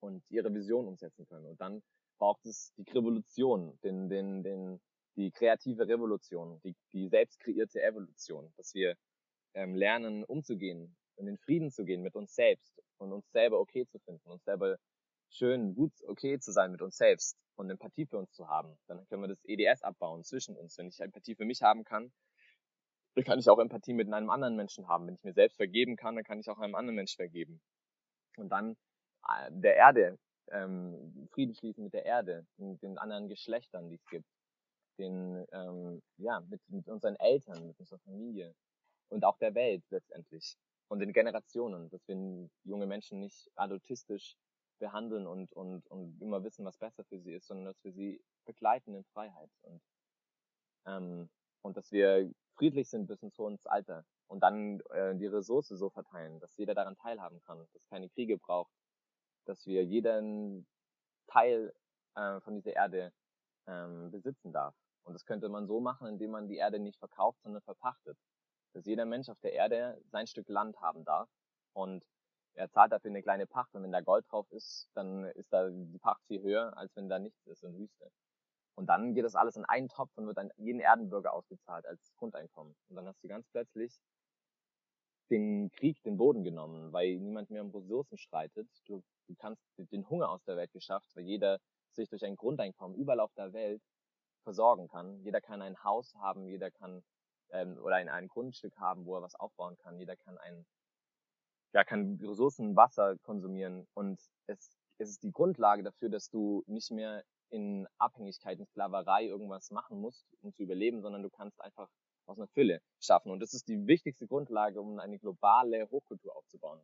und 0.00 0.22
ihre 0.30 0.52
Vision 0.52 0.86
umsetzen 0.86 1.26
können. 1.26 1.46
Und 1.46 1.60
dann 1.60 1.82
braucht 2.18 2.44
es 2.46 2.72
die 2.76 2.90
Revolution, 2.90 3.78
den, 3.82 4.08
den, 4.08 4.42
den, 4.42 4.80
die 5.16 5.30
kreative 5.30 5.86
Revolution, 5.88 6.60
die, 6.64 6.74
die 6.92 7.08
selbst 7.08 7.40
kreierte 7.40 7.82
Evolution, 7.82 8.52
dass 8.56 8.74
wir 8.74 8.96
ähm, 9.54 9.74
lernen, 9.74 10.24
umzugehen 10.24 10.96
und 11.16 11.26
in 11.26 11.38
Frieden 11.38 11.70
zu 11.70 11.84
gehen 11.84 12.02
mit 12.02 12.14
uns 12.14 12.34
selbst 12.34 12.80
und 12.98 13.12
uns 13.12 13.30
selber 13.32 13.58
okay 13.60 13.86
zu 13.86 13.98
finden, 13.98 14.30
uns 14.30 14.44
selber 14.44 14.76
schön, 15.30 15.74
gut, 15.74 15.92
okay 16.06 16.38
zu 16.38 16.52
sein 16.52 16.72
mit 16.72 16.82
uns 16.82 16.96
selbst 16.96 17.36
und 17.56 17.70
Empathie 17.70 18.06
für 18.06 18.18
uns 18.18 18.32
zu 18.32 18.48
haben. 18.48 18.78
Dann 18.86 19.06
können 19.06 19.22
wir 19.22 19.28
das 19.28 19.44
EDS 19.44 19.82
abbauen 19.82 20.24
zwischen 20.24 20.56
uns. 20.56 20.76
Wenn 20.78 20.88
ich 20.88 21.00
Empathie 21.00 21.34
für 21.34 21.44
mich 21.44 21.62
haben 21.62 21.84
kann, 21.84 22.12
dann 23.16 23.24
kann 23.24 23.38
ich 23.38 23.48
auch 23.48 23.58
Empathie 23.58 23.94
mit 23.94 24.12
einem 24.12 24.30
anderen 24.30 24.56
Menschen 24.56 24.88
haben. 24.88 25.06
Wenn 25.06 25.14
ich 25.14 25.24
mir 25.24 25.32
selbst 25.32 25.56
vergeben 25.56 25.96
kann, 25.96 26.14
dann 26.14 26.24
kann 26.24 26.38
ich 26.38 26.48
auch 26.48 26.58
einem 26.58 26.74
anderen 26.74 26.96
Menschen 26.96 27.16
vergeben. 27.16 27.60
Und 28.36 28.50
dann 28.50 28.76
äh, 29.28 29.50
der 29.50 29.76
Erde, 29.76 30.18
ähm, 30.52 31.28
Frieden 31.32 31.54
schließen 31.54 31.82
mit 31.82 31.94
der 31.94 32.04
Erde, 32.04 32.46
und 32.58 32.80
den 32.82 32.98
anderen 32.98 33.28
Geschlechtern, 33.28 33.88
die 33.88 33.96
es 33.96 34.06
gibt 34.06 34.28
den, 34.98 35.46
ähm, 35.52 36.02
ja, 36.18 36.40
mit, 36.48 36.60
mit 36.68 36.88
unseren 36.88 37.16
Eltern, 37.16 37.66
mit 37.66 37.78
unserer 37.78 37.98
Familie 38.00 38.54
und 39.08 39.24
auch 39.24 39.38
der 39.38 39.54
Welt 39.54 39.84
letztendlich 39.90 40.56
und 40.88 41.00
den 41.00 41.12
Generationen, 41.12 41.90
dass 41.90 42.06
wir 42.08 42.48
junge 42.64 42.86
Menschen 42.86 43.20
nicht 43.20 43.50
adultistisch 43.56 44.36
behandeln 44.78 45.26
und, 45.26 45.52
und, 45.52 45.86
und 45.88 46.20
immer 46.20 46.44
wissen, 46.44 46.64
was 46.64 46.78
besser 46.78 47.04
für 47.04 47.18
sie 47.18 47.34
ist, 47.34 47.46
sondern 47.46 47.66
dass 47.66 47.82
wir 47.82 47.92
sie 47.92 48.20
begleiten 48.44 48.94
in 48.94 49.04
Freiheit 49.04 49.50
und, 49.62 49.80
ähm, 50.86 51.30
und 51.62 51.76
dass 51.76 51.90
wir 51.92 52.30
friedlich 52.56 52.88
sind 52.88 53.06
bis 53.06 53.22
ins 53.22 53.38
hohe 53.38 53.56
Alter 53.64 54.04
und 54.28 54.40
dann 54.40 54.80
äh, 54.90 55.14
die 55.16 55.26
Ressource 55.26 55.68
so 55.68 55.90
verteilen, 55.90 56.40
dass 56.40 56.56
jeder 56.56 56.74
daran 56.74 56.96
teilhaben 56.96 57.40
kann, 57.42 57.58
dass 57.58 57.88
keine 57.88 58.08
Kriege 58.08 58.38
braucht, 58.38 58.72
dass 59.44 59.66
wir 59.66 59.84
jeden 59.84 60.66
Teil 61.28 61.72
äh, 62.14 62.40
von 62.40 62.54
dieser 62.54 62.74
Erde 62.74 63.12
ähm, 63.66 64.10
besitzen 64.10 64.52
darf. 64.52 64.74
Und 65.04 65.14
das 65.14 65.24
könnte 65.24 65.48
man 65.48 65.66
so 65.66 65.80
machen, 65.80 66.08
indem 66.08 66.32
man 66.32 66.48
die 66.48 66.56
Erde 66.56 66.78
nicht 66.78 66.98
verkauft, 66.98 67.40
sondern 67.42 67.62
verpachtet. 67.62 68.18
Dass 68.72 68.86
jeder 68.86 69.04
Mensch 69.04 69.28
auf 69.28 69.40
der 69.40 69.52
Erde 69.52 70.02
sein 70.10 70.26
Stück 70.26 70.48
Land 70.48 70.80
haben 70.80 71.04
darf 71.04 71.28
und 71.72 72.04
er 72.54 72.70
zahlt 72.70 72.90
dafür 72.90 73.10
eine 73.10 73.22
kleine 73.22 73.46
Pacht 73.46 73.74
und 73.74 73.82
wenn 73.82 73.92
da 73.92 74.00
Gold 74.00 74.24
drauf 74.30 74.50
ist, 74.50 74.88
dann 74.94 75.24
ist 75.24 75.52
da 75.52 75.68
die 75.68 75.98
Pacht 75.98 76.22
viel 76.26 76.42
höher, 76.42 76.76
als 76.76 76.94
wenn 76.96 77.08
da 77.08 77.18
nichts 77.18 77.46
ist 77.46 77.62
und 77.62 77.76
Wüste. 77.78 78.10
Und 78.76 78.86
dann 78.86 79.14
geht 79.14 79.24
das 79.24 79.34
alles 79.34 79.56
in 79.56 79.64
einen 79.64 79.88
Topf 79.88 80.10
und 80.16 80.26
wird 80.26 80.38
an 80.38 80.50
jeden 80.56 80.80
Erdenbürger 80.80 81.32
ausgezahlt 81.32 81.86
als 81.86 82.14
Grundeinkommen. 82.16 82.76
Und 82.88 82.96
dann 82.96 83.06
hast 83.06 83.22
du 83.24 83.28
ganz 83.28 83.46
plötzlich 83.48 83.98
den 85.30 85.70
Krieg 85.72 86.00
den 86.02 86.18
Boden 86.18 86.44
genommen, 86.44 86.92
weil 86.92 87.16
niemand 87.16 87.50
mehr 87.50 87.62
um 87.62 87.70
Ressourcen 87.70 88.18
streitet. 88.18 88.68
Du, 88.86 89.02
du 89.28 89.34
kannst 89.36 89.62
den 89.76 90.08
Hunger 90.08 90.30
aus 90.30 90.44
der 90.44 90.56
Welt 90.56 90.72
geschafft, 90.72 91.08
weil 91.16 91.24
jeder 91.24 91.58
sich 91.92 92.08
durch 92.08 92.24
ein 92.24 92.36
Grundeinkommen 92.36 92.96
überall 92.96 93.20
auf 93.20 93.32
der 93.34 93.52
Welt 93.52 93.82
versorgen 94.44 94.88
kann. 94.88 95.20
Jeder 95.24 95.40
kann 95.40 95.62
ein 95.62 95.82
Haus 95.82 96.14
haben, 96.16 96.46
jeder 96.46 96.70
kann 96.70 97.02
ähm, 97.50 97.78
oder 97.78 97.96
ein, 97.96 98.08
ein 98.08 98.28
Grundstück 98.28 98.76
haben, 98.76 99.06
wo 99.06 99.16
er 99.16 99.22
was 99.22 99.34
aufbauen 99.34 99.76
kann. 99.78 99.98
Jeder 99.98 100.16
kann 100.16 100.38
ein 100.38 100.66
ja, 101.72 101.84
kann 101.84 102.18
Ressourcen, 102.22 102.76
Wasser 102.76 103.16
konsumieren 103.18 103.86
und 103.94 104.20
es, 104.46 104.78
es 104.98 105.10
ist 105.10 105.22
die 105.22 105.32
Grundlage 105.32 105.82
dafür, 105.82 106.08
dass 106.08 106.30
du 106.30 106.62
nicht 106.66 106.90
mehr 106.90 107.22
in 107.50 107.86
Abhängigkeit, 107.98 108.58
in 108.58 108.66
Sklaverei 108.66 109.26
irgendwas 109.26 109.70
machen 109.70 110.00
musst, 110.00 110.26
um 110.42 110.52
zu 110.52 110.62
überleben, 110.62 111.00
sondern 111.00 111.22
du 111.22 111.30
kannst 111.30 111.60
einfach 111.60 111.88
aus 112.26 112.38
einer 112.38 112.48
Fülle 112.48 112.80
schaffen. 113.00 113.30
Und 113.30 113.40
das 113.40 113.54
ist 113.54 113.68
die 113.68 113.86
wichtigste 113.86 114.26
Grundlage, 114.26 114.80
um 114.80 114.98
eine 114.98 115.18
globale 115.18 115.88
Hochkultur 115.90 116.36
aufzubauen. 116.36 116.80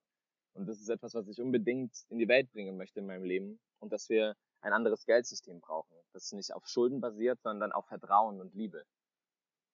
Und 0.55 0.67
das 0.69 0.81
ist 0.81 0.89
etwas, 0.89 1.15
was 1.15 1.27
ich 1.29 1.41
unbedingt 1.41 1.97
in 2.09 2.19
die 2.19 2.29
Welt 2.29 2.51
bringen 2.53 2.77
möchte 2.77 3.01
in 3.01 3.07
meinem 3.07 3.25
Leben. 3.25 3.61
Und 3.81 3.93
dass 3.93 4.09
wir 4.09 4.37
ein 4.61 4.73
anderes 4.73 5.05
Geldsystem 5.07 5.61
brauchen, 5.61 5.97
das 6.13 6.31
nicht 6.33 6.53
auf 6.55 6.67
Schulden 6.69 7.01
basiert, 7.01 7.41
sondern 7.43 7.73
auf 7.73 7.87
Vertrauen 7.87 8.41
und 8.41 8.55
Liebe. 8.55 8.85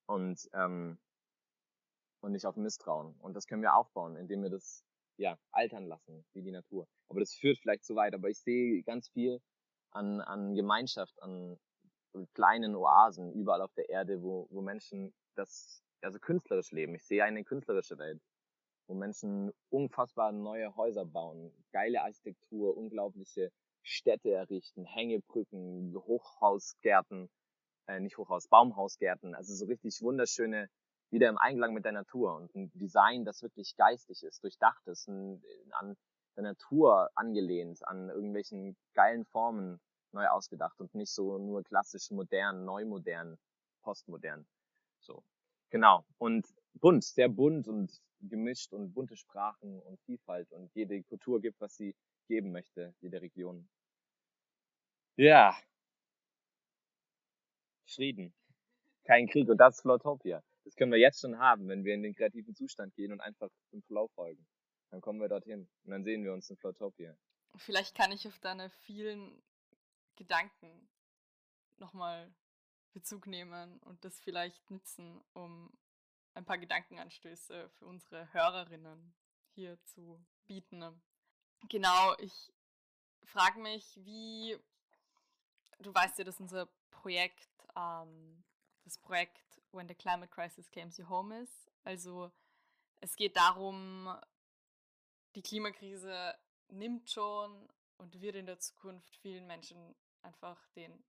Und 0.07 0.49
ähm, 0.55 0.99
und 2.21 2.33
nicht 2.33 2.47
auf 2.47 2.57
Misstrauen. 2.57 3.15
Und 3.21 3.35
das 3.35 3.47
können 3.47 3.63
wir 3.63 3.75
aufbauen, 3.75 4.17
indem 4.17 4.43
wir 4.43 4.51
das 4.51 4.85
ja 5.17 5.39
altern 5.51 5.87
lassen, 5.87 6.25
wie 6.33 6.43
die 6.43 6.51
Natur. 6.51 6.87
Aber 7.09 7.21
das 7.21 7.35
führt 7.35 7.59
vielleicht 7.59 7.85
zu 7.85 7.97
weit. 7.97 8.15
Aber 8.15 8.29
ich 8.29 8.39
sehe 8.39 8.83
ganz 8.83 9.09
viel 9.09 9.41
an, 9.91 10.21
an 10.21 10.55
Gemeinschaft, 10.55 11.21
an 11.23 11.59
kleinen 12.35 12.75
Oasen 12.75 13.33
überall 13.33 13.63
auf 13.63 13.73
der 13.75 13.89
Erde, 13.89 14.23
wo, 14.23 14.49
wo 14.51 14.61
Menschen 14.61 15.15
das 15.35 15.83
also 16.01 16.19
künstlerisch 16.19 16.71
leben. 16.73 16.95
Ich 16.95 17.05
sehe 17.05 17.25
eine 17.25 17.45
künstlerische 17.45 17.99
Welt, 17.99 18.21
wo 18.87 18.95
Menschen 18.95 19.53
unfassbar 19.71 20.33
neue 20.33 20.75
Häuser 20.77 21.05
bauen, 21.05 21.53
geile 21.73 22.03
Architektur, 22.03 22.77
unglaubliche 22.77 23.51
Städte 23.83 24.31
errichten, 24.31 24.85
Hängebrücken, 24.85 25.95
Hochhausgärten, 25.95 27.31
äh, 27.87 28.01
nicht 28.01 28.19
Hochhaus, 28.19 28.49
Baumhausgärten, 28.49 29.35
also 29.35 29.55
so 29.55 29.67
richtig 29.67 30.01
wunderschöne, 30.03 30.69
wieder 31.11 31.29
im 31.29 31.39
Einklang 31.39 31.73
mit 31.73 31.85
der 31.85 31.93
Natur 31.93 32.37
und 32.37 32.55
ein 32.55 32.71
Design, 32.75 33.25
das 33.25 33.43
wirklich 33.43 33.77
geistig 33.77 34.23
ist, 34.23 34.43
durchdacht 34.45 34.87
ist, 34.87 35.09
ein, 35.09 35.43
an 35.73 35.97
der 36.39 36.53
Natur 36.53 37.11
angelehnt, 37.17 37.87
an 37.87 38.09
irgendwelchen 38.11 38.77
geilen 38.95 39.25
Formen 39.25 39.81
neu 40.13 40.27
ausgedacht 40.29 40.81
und 40.81 40.95
nicht 40.95 41.11
so 41.11 41.39
nur 41.39 41.65
klassisch 41.65 42.11
modern, 42.11 42.65
neu 42.65 42.85
modern, 42.85 43.39
postmodern. 43.83 44.47
So. 45.01 45.25
Genau. 45.71 46.05
Und 46.19 46.47
bunt, 46.75 47.05
sehr 47.05 47.29
bunt 47.29 47.67
und 47.67 47.91
gemischt 48.21 48.73
und 48.73 48.95
bunte 48.95 49.17
Sprachen 49.17 49.81
und 49.81 50.01
Vielfalt 50.03 50.51
und 50.53 50.73
jede 50.75 51.03
Kultur 51.03 51.41
gibt, 51.41 51.61
was 51.61 51.77
sie 51.77 51.95
geben 52.29 52.53
möchte, 52.53 52.95
jede 53.01 53.21
Region. 53.21 53.69
Ja. 55.17 55.57
Frieden. 57.87 58.33
Kein 59.05 59.27
Krieg 59.27 59.49
und 59.49 59.59
das 59.59 59.77
ist 59.77 59.83
Flotopia. 59.83 60.43
Das 60.65 60.77
können 60.77 60.93
wir 60.93 60.99
jetzt 60.99 61.21
schon 61.21 61.39
haben, 61.39 61.67
wenn 61.69 61.85
wir 61.85 61.95
in 61.95 62.03
den 62.03 62.15
kreativen 62.15 62.55
Zustand 62.55 62.95
gehen 62.95 63.11
und 63.11 63.21
einfach 63.21 63.49
im 63.73 63.83
Flow 63.83 64.09
folgen. 64.15 64.47
Dann 64.91 65.01
kommen 65.01 65.21
wir 65.21 65.29
dorthin 65.29 65.69
und 65.85 65.91
dann 65.91 66.05
sehen 66.05 66.25
wir 66.25 66.33
uns 66.33 66.49
in 66.51 66.57
Flotopia. 66.57 67.17
Vielleicht 67.57 67.95
kann 67.95 68.13
ich 68.13 68.27
auf 68.27 68.39
deine 68.39 68.71
vielen 68.71 69.43
Gedanken 70.17 70.89
nochmal 71.77 72.33
Bezug 72.93 73.27
nehmen 73.27 73.79
und 73.81 74.05
das 74.05 74.19
vielleicht 74.21 74.71
nutzen, 74.71 75.23
um 75.33 75.73
ein 76.35 76.45
paar 76.45 76.59
Gedankenanstöße 76.59 77.69
für 77.71 77.87
unsere 77.87 78.33
Hörerinnen 78.33 79.15
hier 79.55 79.81
zu 79.85 80.25
bieten. 80.47 80.85
Genau, 81.69 82.15
ich 82.19 82.53
frage 83.25 83.61
mich, 83.61 83.99
wie, 84.05 84.57
du 85.81 85.93
weißt 85.93 86.19
ja, 86.19 86.25
dass 86.25 86.41
unser 86.41 86.67
Projekt, 86.91 87.49
ähm, 87.77 88.45
das 88.85 88.99
Projekt 88.99 89.61
When 89.73 89.89
the 89.89 89.95
Climate 89.95 90.31
Crisis 90.31 90.71
Came 90.71 90.91
You 90.91 91.09
Home 91.09 91.41
ist. 91.41 91.71
Also 91.85 92.33
es 93.01 93.17
geht 93.17 93.37
darum, 93.37 94.09
die 95.35 95.43
Klimakrise 95.43 96.37
nimmt 96.69 97.11
schon 97.11 97.69
und 97.97 98.21
wird 98.21 98.37
in 98.37 98.47
der 98.47 98.59
Zukunft 98.59 99.17
vielen 99.17 99.47
Menschen 99.47 99.95
einfach 100.23 100.59
den 100.71 101.05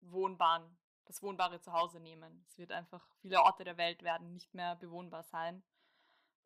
wohnbaren, 0.00 0.76
das 1.04 1.22
wohnbare 1.22 1.60
Zuhause 1.60 2.00
nehmen. 2.00 2.44
Es 2.48 2.58
wird 2.58 2.72
einfach, 2.72 3.06
viele 3.20 3.42
Orte 3.42 3.64
der 3.64 3.76
Welt 3.76 4.02
werden 4.02 4.32
nicht 4.32 4.54
mehr 4.54 4.76
bewohnbar 4.76 5.22
sein. 5.24 5.62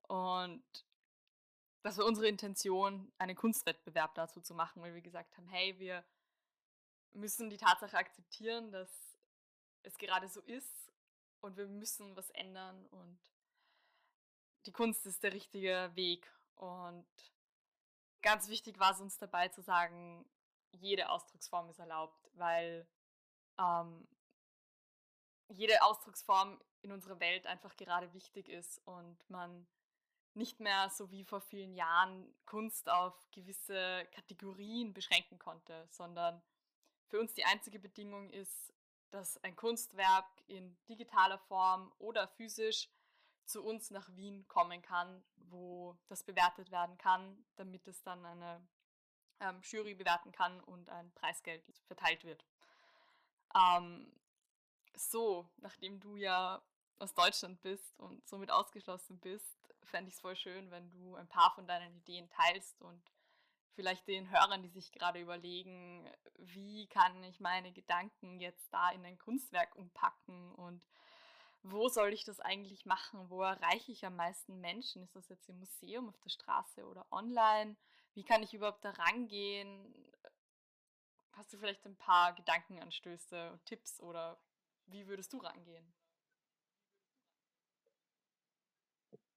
Und 0.02 0.64
das 1.82 1.98
war 1.98 2.04
unsere 2.04 2.28
Intention, 2.28 3.12
einen 3.18 3.36
Kunstwettbewerb 3.36 4.14
dazu 4.14 4.40
zu 4.40 4.54
machen, 4.54 4.82
weil 4.82 4.94
wir 4.94 5.02
gesagt 5.02 5.36
haben, 5.36 5.48
hey, 5.48 5.78
wir 5.78 6.04
müssen 7.12 7.50
die 7.50 7.56
Tatsache 7.56 7.96
akzeptieren, 7.96 8.70
dass 8.70 9.18
es 9.82 9.96
gerade 9.96 10.28
so 10.28 10.40
ist 10.42 10.92
und 11.40 11.56
wir 11.56 11.66
müssen 11.66 12.16
was 12.16 12.30
ändern 12.30 12.86
und 12.86 13.18
die 14.66 14.72
Kunst 14.72 15.06
ist 15.06 15.22
der 15.22 15.32
richtige 15.32 15.90
Weg. 15.94 16.28
Und 16.56 17.06
ganz 18.22 18.48
wichtig 18.48 18.78
war 18.78 18.92
es 18.92 19.00
uns 19.00 19.18
dabei 19.18 19.48
zu 19.48 19.62
sagen, 19.62 20.28
jede 20.72 21.08
Ausdrucksform 21.08 21.70
ist 21.70 21.78
erlaubt, 21.78 22.28
weil 22.34 22.86
ähm, 23.58 24.06
jede 25.48 25.82
Ausdrucksform 25.82 26.60
in 26.82 26.92
unserer 26.92 27.20
Welt 27.20 27.46
einfach 27.46 27.76
gerade 27.76 28.12
wichtig 28.12 28.48
ist 28.48 28.78
und 28.86 29.18
man 29.30 29.66
nicht 30.34 30.60
mehr 30.60 30.90
so 30.90 31.10
wie 31.10 31.24
vor 31.24 31.40
vielen 31.40 31.74
Jahren 31.74 32.34
Kunst 32.44 32.90
auf 32.90 33.14
gewisse 33.30 34.06
Kategorien 34.12 34.92
beschränken 34.92 35.38
konnte, 35.38 35.86
sondern 35.90 36.42
für 37.08 37.18
uns 37.20 37.32
die 37.34 37.44
einzige 37.44 37.78
Bedingung 37.78 38.30
ist, 38.30 38.74
dass 39.10 39.42
ein 39.44 39.56
Kunstwerk 39.56 40.26
in 40.46 40.76
digitaler 40.88 41.38
Form 41.38 41.92
oder 41.98 42.28
physisch 42.28 42.90
zu 43.46 43.64
uns 43.64 43.90
nach 43.90 44.08
Wien 44.16 44.46
kommen 44.48 44.82
kann, 44.82 45.24
wo 45.36 45.96
das 46.08 46.22
bewertet 46.22 46.70
werden 46.70 46.98
kann, 46.98 47.44
damit 47.56 47.86
es 47.86 48.02
dann 48.02 48.24
eine 48.24 48.66
ähm, 49.40 49.60
Jury 49.62 49.94
bewerten 49.94 50.32
kann 50.32 50.60
und 50.60 50.88
ein 50.90 51.12
Preisgeld 51.12 51.64
verteilt 51.86 52.24
wird. 52.24 52.44
Ähm, 53.54 54.12
so, 54.94 55.48
nachdem 55.58 56.00
du 56.00 56.16
ja 56.16 56.62
aus 56.98 57.14
Deutschland 57.14 57.60
bist 57.62 57.98
und 58.00 58.26
somit 58.26 58.50
ausgeschlossen 58.50 59.18
bist, 59.20 59.56
fände 59.82 60.08
ich 60.08 60.14
es 60.14 60.20
voll 60.20 60.36
schön, 60.36 60.70
wenn 60.70 60.90
du 60.90 61.14
ein 61.14 61.28
paar 61.28 61.54
von 61.54 61.66
deinen 61.66 61.94
Ideen 61.96 62.28
teilst 62.30 62.80
und 62.82 63.02
vielleicht 63.74 64.08
den 64.08 64.30
Hörern, 64.30 64.62
die 64.62 64.70
sich 64.70 64.90
gerade 64.90 65.20
überlegen, 65.20 66.10
wie 66.38 66.86
kann 66.88 67.22
ich 67.24 67.40
meine 67.40 67.72
Gedanken 67.72 68.40
jetzt 68.40 68.72
da 68.72 68.90
in 68.90 69.04
ein 69.04 69.18
Kunstwerk 69.18 69.76
umpacken 69.76 70.54
und 70.54 70.82
wo 71.70 71.88
soll 71.88 72.12
ich 72.12 72.24
das 72.24 72.40
eigentlich 72.40 72.86
machen? 72.86 73.28
Wo 73.28 73.42
erreiche 73.42 73.92
ich 73.92 74.04
am 74.04 74.16
meisten 74.16 74.60
Menschen? 74.60 75.02
Ist 75.02 75.16
das 75.16 75.28
jetzt 75.28 75.48
im 75.48 75.58
Museum, 75.58 76.08
auf 76.08 76.18
der 76.20 76.30
Straße 76.30 76.84
oder 76.84 77.06
online? 77.10 77.76
Wie 78.14 78.24
kann 78.24 78.42
ich 78.42 78.54
überhaupt 78.54 78.84
da 78.84 78.90
rangehen? 78.90 79.94
Hast 81.32 81.52
du 81.52 81.58
vielleicht 81.58 81.84
ein 81.84 81.96
paar 81.96 82.34
Gedankenanstöße 82.34 83.58
Tipps 83.64 84.00
oder 84.00 84.38
wie 84.86 85.06
würdest 85.06 85.32
du 85.32 85.38
rangehen? 85.38 85.92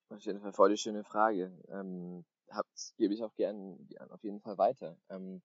Auf 0.10 0.22
jeden 0.22 0.40
Fall 0.40 0.54
voll 0.54 0.70
die 0.70 0.78
schöne 0.78 1.04
Frage. 1.04 1.52
Ähm, 1.70 2.26
gebe 2.98 3.14
ich 3.14 3.24
auch 3.24 3.34
gern, 3.36 3.88
gern 3.88 4.12
auf 4.12 4.24
jeden 4.24 4.40
Fall 4.40 4.58
weiter. 4.58 4.98
Ähm, 5.10 5.42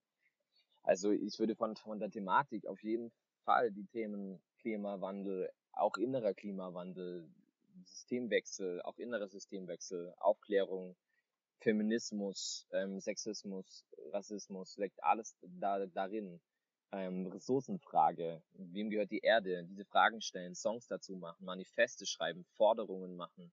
also 0.83 1.11
ich 1.11 1.39
würde 1.39 1.57
von, 1.57 1.77
von 1.77 1.99
der 1.99 2.11
Thematik 2.11 2.67
auf 2.67 2.83
jeden 2.83 3.11
Fall 3.45 3.73
die 3.73 3.87
Themen 3.87 4.43
Klimawandel, 4.59 5.51
auch 5.77 5.97
innerer 5.97 6.35
Klimawandel, 6.35 7.29
Systemwechsel, 7.85 8.83
auch 8.83 8.99
innerer 8.99 9.29
Systemwechsel, 9.29 10.15
Aufklärung, 10.19 10.97
Feminismus, 11.61 12.67
ähm, 12.73 13.01
Sexismus, 13.01 13.85
Rassismus, 14.13 14.77
liegt 14.77 15.03
alles 15.03 15.37
da, 15.43 15.87
darin. 15.87 16.41
Ähm, 16.93 17.27
Ressourcenfrage, 17.27 18.43
wem 18.53 18.91
gehört 18.91 19.11
die 19.11 19.19
Erde? 19.19 19.65
Diese 19.65 19.85
Fragen 19.85 20.21
stellen, 20.21 20.55
Songs 20.55 20.87
dazu 20.87 21.17
machen, 21.17 21.45
Manifeste 21.45 22.07
schreiben, 22.07 22.45
Forderungen 22.57 23.17
machen, 23.17 23.51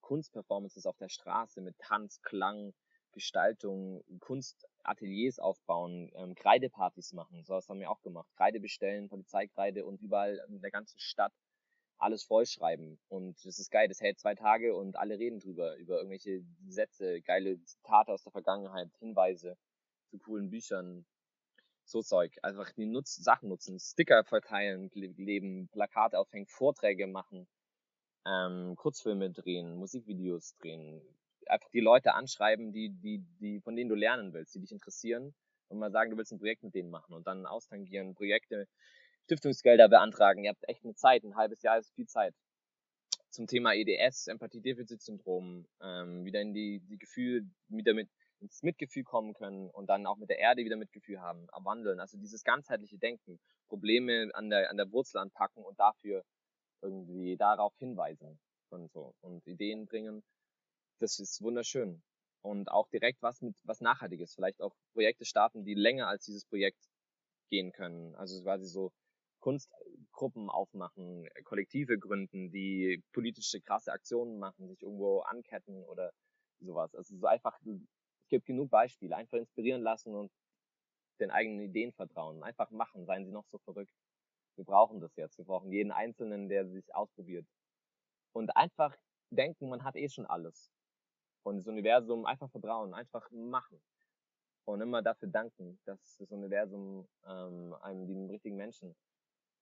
Kunstperformances 0.00 0.86
auf 0.86 0.96
der 0.96 1.08
Straße 1.08 1.60
mit 1.60 1.78
Tanz, 1.78 2.20
Klang, 2.22 2.72
Gestaltung, 3.12 4.02
Kunstateliers 4.18 5.38
aufbauen, 5.38 6.10
ähm, 6.14 6.34
Kreidepartys 6.34 7.12
machen, 7.12 7.44
sowas 7.44 7.68
haben 7.68 7.78
wir 7.78 7.90
auch 7.90 8.02
gemacht. 8.02 8.28
Kreide 8.36 8.58
bestellen, 8.58 9.08
Polizeikreide 9.08 9.84
und 9.84 10.00
überall 10.00 10.40
in 10.48 10.60
der 10.60 10.70
ganzen 10.70 10.98
Stadt 10.98 11.34
alles 12.00 12.24
vollschreiben. 12.24 12.98
Und 13.08 13.44
das 13.44 13.58
ist 13.58 13.70
geil, 13.70 13.88
das 13.88 14.00
hält 14.00 14.18
zwei 14.18 14.34
Tage 14.34 14.74
und 14.74 14.96
alle 14.96 15.18
reden 15.18 15.38
drüber, 15.38 15.76
über 15.76 15.96
irgendwelche 15.98 16.42
Sätze, 16.66 17.20
geile 17.22 17.62
Zitate 17.62 18.12
aus 18.12 18.22
der 18.22 18.32
Vergangenheit, 18.32 18.88
Hinweise 18.98 19.56
zu 20.10 20.18
coolen 20.18 20.50
Büchern, 20.50 21.04
so 21.84 22.02
Zeug. 22.02 22.36
Einfach 22.42 22.70
die 22.72 22.86
Nutz 22.86 23.16
Sachen 23.16 23.48
nutzen, 23.48 23.78
Sticker 23.78 24.24
verteilen, 24.24 24.90
leben, 24.94 25.68
Plakate 25.68 26.18
aufhängen, 26.18 26.46
Vorträge 26.46 27.06
machen, 27.06 27.46
ähm, 28.26 28.74
Kurzfilme 28.76 29.30
drehen, 29.30 29.76
Musikvideos 29.76 30.56
drehen. 30.56 31.02
Einfach 31.46 31.70
die 31.70 31.80
Leute 31.80 32.14
anschreiben, 32.14 32.72
die, 32.72 32.90
die, 32.90 33.24
die, 33.40 33.60
von 33.60 33.76
denen 33.76 33.90
du 33.90 33.96
lernen 33.96 34.32
willst, 34.32 34.54
die 34.54 34.60
dich 34.60 34.72
interessieren 34.72 35.34
und 35.68 35.78
mal 35.78 35.90
sagen, 35.90 36.10
du 36.10 36.16
willst 36.16 36.32
ein 36.32 36.38
Projekt 36.38 36.62
mit 36.62 36.74
denen 36.74 36.90
machen 36.90 37.14
und 37.14 37.26
dann 37.26 37.46
austangieren, 37.46 38.14
Projekte 38.14 38.68
Stiftungsgelder 39.30 39.88
beantragen. 39.88 40.42
Ihr 40.42 40.50
habt 40.50 40.68
echt 40.68 40.82
eine 40.82 40.96
Zeit, 40.96 41.22
ein 41.22 41.36
halbes 41.36 41.62
Jahr 41.62 41.78
ist 41.78 41.94
viel 41.94 42.08
Zeit. 42.08 42.34
Zum 43.28 43.46
Thema 43.46 43.74
EDS, 43.74 44.26
Empathie-Defizit-Syndrom, 44.26 45.68
ähm, 45.80 46.24
wieder 46.24 46.40
in 46.40 46.52
die, 46.52 46.80
die 46.80 46.98
Gefühl, 46.98 47.48
wieder 47.68 47.94
mit 47.94 48.10
ins 48.40 48.64
Mitgefühl 48.64 49.04
kommen 49.04 49.34
können 49.34 49.70
und 49.70 49.86
dann 49.86 50.04
auch 50.06 50.16
mit 50.16 50.30
der 50.30 50.40
Erde 50.40 50.64
wieder 50.64 50.74
Mitgefühl 50.74 51.20
haben, 51.20 51.46
wandeln. 51.62 52.00
Also 52.00 52.18
dieses 52.18 52.42
ganzheitliche 52.42 52.98
Denken, 52.98 53.38
Probleme 53.68 54.30
an 54.34 54.50
der, 54.50 54.68
an 54.68 54.76
der 54.76 54.90
Wurzel 54.90 55.18
anpacken 55.18 55.62
und 55.62 55.78
dafür 55.78 56.24
irgendwie 56.82 57.36
darauf 57.36 57.76
hinweisen 57.78 58.40
und 58.70 58.90
so 58.90 59.14
und 59.20 59.46
Ideen 59.46 59.86
bringen. 59.86 60.24
Das 60.98 61.20
ist 61.20 61.40
wunderschön. 61.40 62.02
Und 62.42 62.68
auch 62.68 62.88
direkt 62.88 63.22
was 63.22 63.42
mit 63.42 63.54
was 63.62 63.80
Nachhaltiges. 63.80 64.34
Vielleicht 64.34 64.60
auch 64.60 64.74
Projekte 64.92 65.24
starten, 65.24 65.64
die 65.64 65.74
länger 65.74 66.08
als 66.08 66.24
dieses 66.24 66.44
Projekt 66.46 66.82
gehen 67.48 67.70
können. 67.70 68.16
Also 68.16 68.42
quasi 68.42 68.66
so 68.66 68.90
Kunstgruppen 69.40 70.50
aufmachen, 70.50 71.28
Kollektive 71.44 71.98
gründen, 71.98 72.50
die 72.52 73.02
politische 73.12 73.60
krasse 73.60 73.92
Aktionen 73.92 74.38
machen, 74.38 74.68
sich 74.68 74.82
irgendwo 74.82 75.20
anketten 75.20 75.82
oder 75.84 76.12
sowas. 76.60 76.94
Also 76.94 77.16
so 77.16 77.26
einfach, 77.26 77.58
es 77.62 78.28
gibt 78.28 78.46
genug 78.46 78.70
Beispiele. 78.70 79.16
Einfach 79.16 79.38
inspirieren 79.38 79.82
lassen 79.82 80.14
und 80.14 80.30
den 81.20 81.30
eigenen 81.30 81.60
Ideen 81.60 81.92
vertrauen. 81.92 82.42
Einfach 82.42 82.70
machen, 82.70 83.06
seien 83.06 83.24
sie 83.24 83.32
noch 83.32 83.46
so 83.50 83.58
verrückt. 83.58 83.92
Wir 84.56 84.64
brauchen 84.64 85.00
das 85.00 85.14
jetzt. 85.16 85.38
Wir 85.38 85.44
brauchen 85.44 85.72
jeden 85.72 85.92
Einzelnen, 85.92 86.48
der 86.48 86.66
sich 86.68 86.94
ausprobiert. 86.94 87.46
Und 88.32 88.56
einfach 88.56 88.94
denken, 89.30 89.68
man 89.68 89.84
hat 89.84 89.96
eh 89.96 90.08
schon 90.08 90.26
alles. 90.26 90.70
Und 91.42 91.56
das 91.56 91.66
Universum 91.66 92.26
einfach 92.26 92.50
vertrauen, 92.50 92.94
einfach 92.94 93.30
machen. 93.30 93.80
Und 94.66 94.82
immer 94.82 95.02
dafür 95.02 95.28
danken, 95.28 95.80
dass 95.84 96.16
das 96.18 96.30
Universum 96.30 97.08
ähm, 97.26 97.74
einem 97.80 98.06
den 98.06 98.28
richtigen 98.30 98.56
Menschen 98.56 98.94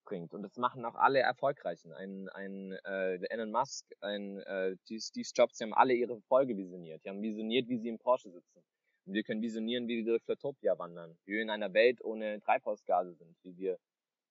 bringt. 0.08 0.34
Und 0.34 0.42
das 0.42 0.56
machen 0.56 0.84
auch 0.84 0.94
alle 0.94 1.20
Erfolgreichen. 1.20 1.92
Ein, 1.92 2.28
ein 2.30 2.72
äh, 2.84 3.16
Elon 3.30 3.52
Musk, 3.52 3.86
ein 4.00 4.40
äh, 4.40 4.76
Steve 4.98 5.28
Jobs, 5.34 5.58
die 5.58 5.64
haben 5.64 5.74
alle 5.74 5.94
ihre 5.94 6.20
Folge 6.22 6.56
visioniert. 6.56 7.04
Die 7.04 7.10
haben 7.10 7.22
visioniert, 7.22 7.68
wie 7.68 7.78
sie 7.78 7.88
im 7.88 7.98
Porsche 7.98 8.30
sitzen. 8.30 8.64
Und 9.04 9.14
wir 9.14 9.22
können 9.22 9.42
visionieren, 9.42 9.86
wie 9.86 9.98
wir 9.98 10.04
durch 10.04 10.24
Flatopia 10.24 10.76
wandern, 10.78 11.16
wie 11.24 11.32
wir 11.32 11.42
in 11.42 11.50
einer 11.50 11.74
Welt 11.74 12.02
ohne 12.02 12.40
Treibhausgase 12.40 13.14
sind, 13.14 13.36
wie 13.42 13.56
wir 13.56 13.78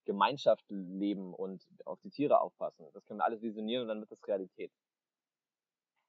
Gemeinschaft 0.05 0.65
leben 0.69 1.33
und 1.33 1.65
auf 1.85 1.99
die 2.01 2.09
Tiere 2.09 2.41
aufpassen. 2.41 2.87
Das 2.93 3.05
können 3.05 3.19
wir 3.19 3.25
alles 3.25 3.41
visionieren 3.41 3.83
und 3.83 3.89
dann 3.89 3.99
wird 3.99 4.11
das 4.11 4.27
Realität. 4.27 4.71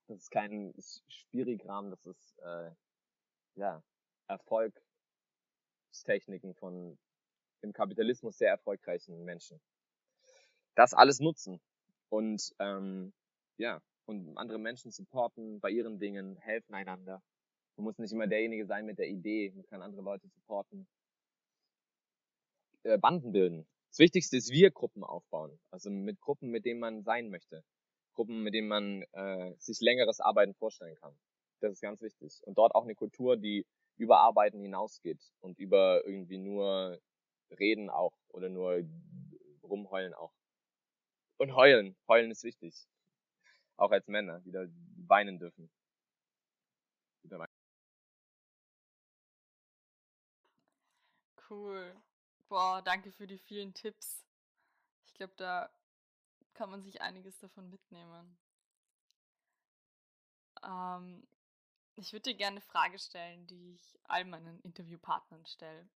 Das 0.07 0.17
ist 0.17 0.31
kein 0.31 0.73
Spirigramm, 1.07 1.91
das 1.91 2.05
ist 2.07 2.39
äh, 2.39 2.71
ja 3.55 3.83
Erfolgstechniken 4.27 6.55
von 6.55 6.97
im 7.61 7.73
Kapitalismus 7.73 8.37
sehr 8.37 8.49
erfolgreichen 8.49 9.23
Menschen. 9.25 9.59
Das 10.75 10.93
alles 10.93 11.19
nutzen 11.19 11.59
und 12.09 12.53
ähm, 12.59 13.13
ja 13.57 13.81
und 14.09 14.37
andere 14.37 14.57
Menschen 14.57 14.91
supporten 14.91 15.59
bei 15.59 15.69
ihren 15.69 15.99
Dingen, 15.99 16.35
helfen 16.37 16.73
einander. 16.73 17.21
Man 17.77 17.83
muss 17.83 17.99
nicht 17.99 18.11
immer 18.11 18.27
derjenige 18.27 18.65
sein 18.65 18.85
mit 18.85 18.97
der 18.97 19.07
Idee, 19.07 19.51
man 19.55 19.65
kann 19.67 19.81
andere 19.81 20.01
Leute 20.01 20.27
supporten. 20.27 20.87
Äh, 22.83 22.97
Banden 22.97 23.31
bilden. 23.31 23.67
Das 23.89 23.99
Wichtigste 23.99 24.37
ist 24.37 24.51
Wir-Gruppen 24.51 25.03
aufbauen. 25.03 25.59
Also 25.69 25.89
mit 25.89 26.19
Gruppen, 26.21 26.49
mit 26.49 26.65
denen 26.65 26.79
man 26.79 27.03
sein 27.03 27.29
möchte. 27.29 27.63
Gruppen, 28.13 28.41
mit 28.41 28.53
denen 28.53 28.67
man 28.67 29.03
äh, 29.13 29.53
sich 29.59 29.79
längeres 29.79 30.19
Arbeiten 30.19 30.55
vorstellen 30.55 30.95
kann. 30.95 31.17
Das 31.61 31.73
ist 31.73 31.81
ganz 31.81 32.01
wichtig. 32.01 32.41
Und 32.45 32.57
dort 32.57 32.73
auch 32.75 32.83
eine 32.83 32.95
Kultur, 32.95 33.37
die 33.37 33.65
über 33.97 34.19
Arbeiten 34.19 34.59
hinausgeht 34.59 35.21
und 35.39 35.59
über 35.59 36.03
irgendwie 36.05 36.37
nur 36.37 36.99
Reden 37.51 37.89
auch 37.89 38.13
oder 38.29 38.49
nur 38.49 38.83
rumheulen 39.63 40.13
auch. 40.13 40.33
Und 41.37 41.55
heulen. 41.55 41.95
Heulen 42.07 42.31
ist 42.31 42.43
wichtig. 42.43 42.87
Auch 43.77 43.91
als 43.91 44.07
Männer, 44.07 44.41
die 44.41 44.51
da 44.51 44.65
weinen 45.07 45.39
dürfen. 45.39 45.71
Cool. 51.49 51.95
Boah, 52.47 52.81
danke 52.83 53.11
für 53.11 53.25
die 53.25 53.39
vielen 53.39 53.73
Tipps. 53.73 54.25
Ich 55.05 55.13
glaube, 55.13 55.33
da 55.37 55.69
kann 56.53 56.69
man 56.69 56.81
sich 56.83 57.01
einiges 57.01 57.39
davon 57.39 57.69
mitnehmen. 57.69 58.37
Ähm, 60.63 61.27
ich 61.95 62.13
würde 62.13 62.31
dir 62.31 62.35
gerne 62.35 62.57
eine 62.57 62.61
Frage 62.61 62.99
stellen, 62.99 63.47
die 63.47 63.73
ich 63.73 63.99
all 64.03 64.25
meinen 64.25 64.59
Interviewpartnern 64.61 65.45
stelle. 65.45 65.89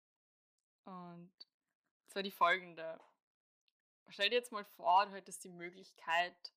Und 0.84 1.32
zwar 2.08 2.22
die 2.22 2.30
folgende. 2.30 3.00
Stell 4.08 4.30
dir 4.30 4.36
jetzt 4.36 4.52
mal 4.52 4.64
vor, 4.64 5.06
du 5.06 5.12
hättest 5.12 5.44
die 5.44 5.48
Möglichkeit, 5.48 6.52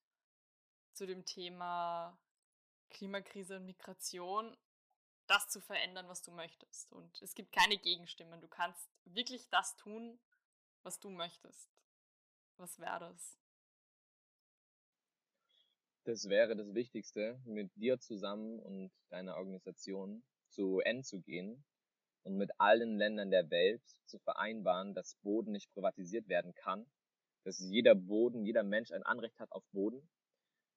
zu 0.94 1.06
dem 1.06 1.26
Thema 1.26 2.18
Klimakrise 2.90 3.58
und 3.58 3.66
Migration 3.66 4.56
das 5.28 5.50
zu 5.50 5.60
verändern, 5.60 6.08
was 6.08 6.22
du 6.22 6.32
möchtest. 6.32 6.92
Und 6.92 7.22
es 7.22 7.34
gibt 7.34 7.52
keine 7.52 7.78
Gegenstimmen. 7.78 8.42
Du 8.42 8.48
kannst 8.48 8.90
wirklich 9.06 9.50
das 9.50 9.76
tun, 9.76 10.20
was 10.84 11.00
du 11.00 11.10
möchtest. 11.10 11.70
Was 12.58 12.80
wäre 12.80 13.00
das? 13.00 13.38
Das 16.04 16.30
wäre 16.30 16.56
das 16.56 16.74
Wichtigste, 16.76 17.42
mit 17.46 17.76
dir 17.76 18.00
zusammen 18.00 18.60
und 18.60 18.92
deiner 19.10 19.36
Organisation 19.38 20.24
zu 20.50 20.80
N 20.82 21.04
zu 21.04 21.20
gehen 21.20 21.66
und 22.26 22.38
mit 22.38 22.52
allen 22.60 22.98
Ländern 22.98 23.30
der 23.30 23.50
Welt 23.52 23.82
zu 24.06 24.18
vereinbaren, 24.20 24.94
dass 24.94 25.16
Boden 25.22 25.52
nicht 25.52 25.72
privatisiert 25.74 26.28
werden 26.28 26.54
kann, 26.56 26.86
dass 27.44 27.60
jeder 27.60 27.94
Boden, 27.94 28.44
jeder 28.44 28.64
Mensch 28.64 28.92
ein 28.92 29.04
Anrecht 29.04 29.40
hat 29.40 29.52
auf 29.52 29.64
Boden 29.72 30.10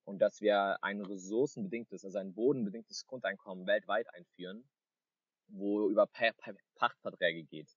und 0.04 0.18
dass 0.18 0.40
wir 0.40 0.82
ein 0.82 1.00
ressourcenbedingtes, 1.00 2.04
also 2.04 2.18
ein 2.18 2.34
bodenbedingtes 2.34 3.06
Grundeinkommen 3.06 3.66
weltweit 3.66 4.12
einführen, 4.14 4.68
wo 5.48 5.88
über 5.88 6.06
Pachtverträge 6.06 7.44
geht. 7.44 7.70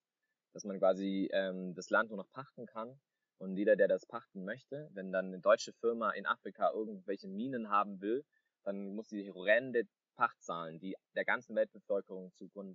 Dass 0.53 0.65
man 0.65 0.77
quasi 0.79 1.29
ähm, 1.31 1.73
das 1.73 1.89
Land 1.89 2.09
nur 2.09 2.17
noch 2.17 2.29
pachten 2.31 2.65
kann 2.65 2.99
und 3.37 3.55
jeder, 3.55 3.77
der 3.77 3.87
das 3.87 4.05
pachten 4.05 4.43
möchte, 4.43 4.89
wenn 4.91 5.13
dann 5.13 5.27
eine 5.27 5.39
deutsche 5.39 5.71
Firma 5.71 6.11
in 6.11 6.25
Afrika 6.25 6.71
irgendwelche 6.73 7.29
Minen 7.29 7.69
haben 7.69 8.01
will, 8.01 8.25
dann 8.63 8.95
muss 8.95 9.07
sie 9.07 9.31
horrende 9.31 9.87
Pacht 10.15 10.41
zahlen, 10.43 10.79
die 10.79 10.95
der 11.15 11.25
ganzen 11.25 11.55
Weltbevölkerung 11.55 12.31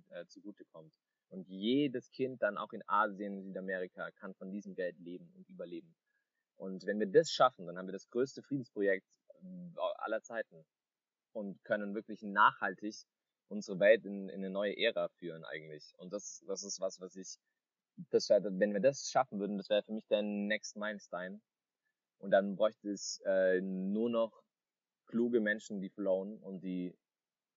äh, 0.09 0.25
zugutekommt. 0.27 0.93
Und 1.29 1.47
jedes 1.49 2.09
Kind 2.11 2.41
dann 2.41 2.57
auch 2.57 2.71
in 2.71 2.83
Asien, 2.87 3.43
Südamerika 3.43 4.11
kann 4.11 4.33
von 4.35 4.51
diesem 4.51 4.75
Geld 4.75 4.97
leben 4.99 5.29
und 5.35 5.49
überleben. 5.49 5.95
Und 6.55 6.85
wenn 6.85 6.99
wir 6.99 7.07
das 7.07 7.31
schaffen, 7.31 7.67
dann 7.67 7.77
haben 7.77 7.87
wir 7.87 7.93
das 7.93 8.09
größte 8.09 8.41
Friedensprojekt 8.41 9.05
aller 9.97 10.21
Zeiten 10.23 10.65
und 11.33 11.63
können 11.63 11.93
wirklich 11.93 12.21
nachhaltig 12.23 12.95
unsere 13.49 13.79
Welt 13.79 14.05
in, 14.05 14.29
in 14.29 14.39
eine 14.39 14.49
neue 14.49 14.77
Ära 14.77 15.09
führen 15.09 15.45
eigentlich. 15.45 15.93
Und 15.97 16.11
das, 16.11 16.43
das 16.47 16.63
ist 16.63 16.79
was, 16.79 16.99
was 16.99 17.15
ich, 17.15 17.37
das 18.09 18.29
wär, 18.29 18.43
wenn 18.43 18.73
wir 18.73 18.81
das 18.81 19.09
schaffen 19.09 19.39
würden, 19.39 19.57
das 19.57 19.69
wäre 19.69 19.83
für 19.83 19.93
mich 19.93 20.07
der 20.07 20.21
Next 20.21 20.75
Meilenstein. 20.75 21.41
Und 22.19 22.31
dann 22.31 22.55
bräuchte 22.55 22.89
es 22.89 23.21
äh, 23.25 23.61
nur 23.61 24.09
noch 24.09 24.41
kluge 25.05 25.39
Menschen, 25.39 25.79
die 25.79 25.89
flowen 25.89 26.37
und 26.39 26.61
die 26.61 26.97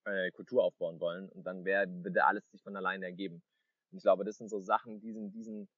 äh, 0.04 0.30
Kultur 0.32 0.64
aufbauen 0.64 1.00
wollen. 1.00 1.28
Und 1.30 1.44
dann 1.44 1.64
wäre, 1.64 1.86
würde 1.88 2.24
alles 2.24 2.48
sich 2.50 2.62
von 2.62 2.76
alleine 2.76 3.06
ergeben. 3.06 3.42
Und 3.90 3.98
ich 3.98 4.02
glaube, 4.02 4.24
das 4.24 4.38
sind 4.38 4.48
so 4.48 4.60
Sachen, 4.60 5.00
diesen, 5.00 5.32
diesen, 5.32 5.68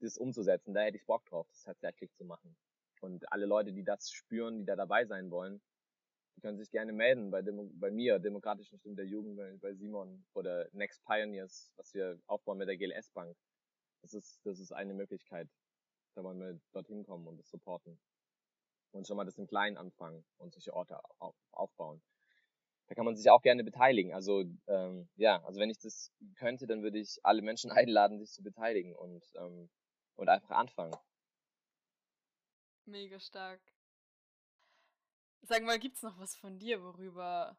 das 0.00 0.18
umzusetzen, 0.18 0.74
da 0.74 0.82
hätte 0.82 0.96
ich 0.96 1.06
Bock 1.06 1.24
drauf, 1.26 1.46
das 1.50 1.62
tatsächlich 1.62 2.12
zu 2.12 2.24
machen. 2.24 2.56
Und 3.00 3.30
alle 3.32 3.46
Leute, 3.46 3.72
die 3.72 3.84
das 3.84 4.10
spüren, 4.10 4.58
die 4.58 4.64
da 4.64 4.76
dabei 4.76 5.04
sein 5.04 5.30
wollen, 5.30 5.60
die 6.36 6.40
können 6.40 6.58
sich 6.58 6.70
gerne 6.70 6.92
melden 6.92 7.30
bei, 7.30 7.42
Demo 7.42 7.70
bei 7.74 7.90
mir, 7.90 8.18
Demokratischen 8.18 8.78
Stimme 8.78 8.96
der 8.96 9.06
Jugend, 9.06 9.60
bei, 9.60 9.74
Simon 9.74 10.24
oder 10.34 10.68
Next 10.72 11.04
Pioneers, 11.04 11.72
was 11.76 11.94
wir 11.94 12.18
aufbauen 12.26 12.58
mit 12.58 12.68
der 12.68 12.76
GLS 12.76 13.10
Bank. 13.10 13.36
Das 14.02 14.14
ist, 14.14 14.40
das 14.44 14.58
ist 14.58 14.72
eine 14.72 14.94
Möglichkeit. 14.94 15.48
Da 16.14 16.24
wollen 16.24 16.40
wir 16.40 16.60
dorthin 16.72 17.04
kommen 17.04 17.26
und 17.26 17.38
das 17.38 17.50
supporten. 17.50 17.98
Und 18.92 19.06
schon 19.06 19.16
mal 19.16 19.24
das 19.24 19.38
im 19.38 19.46
Kleinen 19.46 19.76
anfangen 19.76 20.24
und 20.38 20.52
solche 20.52 20.72
Orte 20.72 20.98
auf, 21.18 21.36
aufbauen. 21.50 22.00
Da 22.86 22.94
kann 22.94 23.04
man 23.04 23.16
sich 23.16 23.30
auch 23.30 23.42
gerne 23.42 23.64
beteiligen. 23.64 24.12
Also 24.12 24.44
ähm, 24.66 25.08
ja, 25.16 25.42
also 25.44 25.58
wenn 25.60 25.70
ich 25.70 25.78
das 25.78 26.12
könnte, 26.36 26.66
dann 26.66 26.82
würde 26.82 26.98
ich 26.98 27.18
alle 27.22 27.42
Menschen 27.42 27.70
einladen, 27.72 28.18
sich 28.18 28.30
zu 28.30 28.42
beteiligen 28.42 28.94
und 28.94 29.24
ähm, 29.36 29.70
und 30.16 30.28
einfach 30.28 30.50
anfangen. 30.50 30.94
Mega 32.86 33.18
stark. 33.18 33.60
Sag 35.42 35.62
mal, 35.64 35.78
gibt's 35.78 36.02
noch 36.02 36.18
was 36.18 36.36
von 36.36 36.58
dir, 36.58 36.82
worüber, 36.82 37.56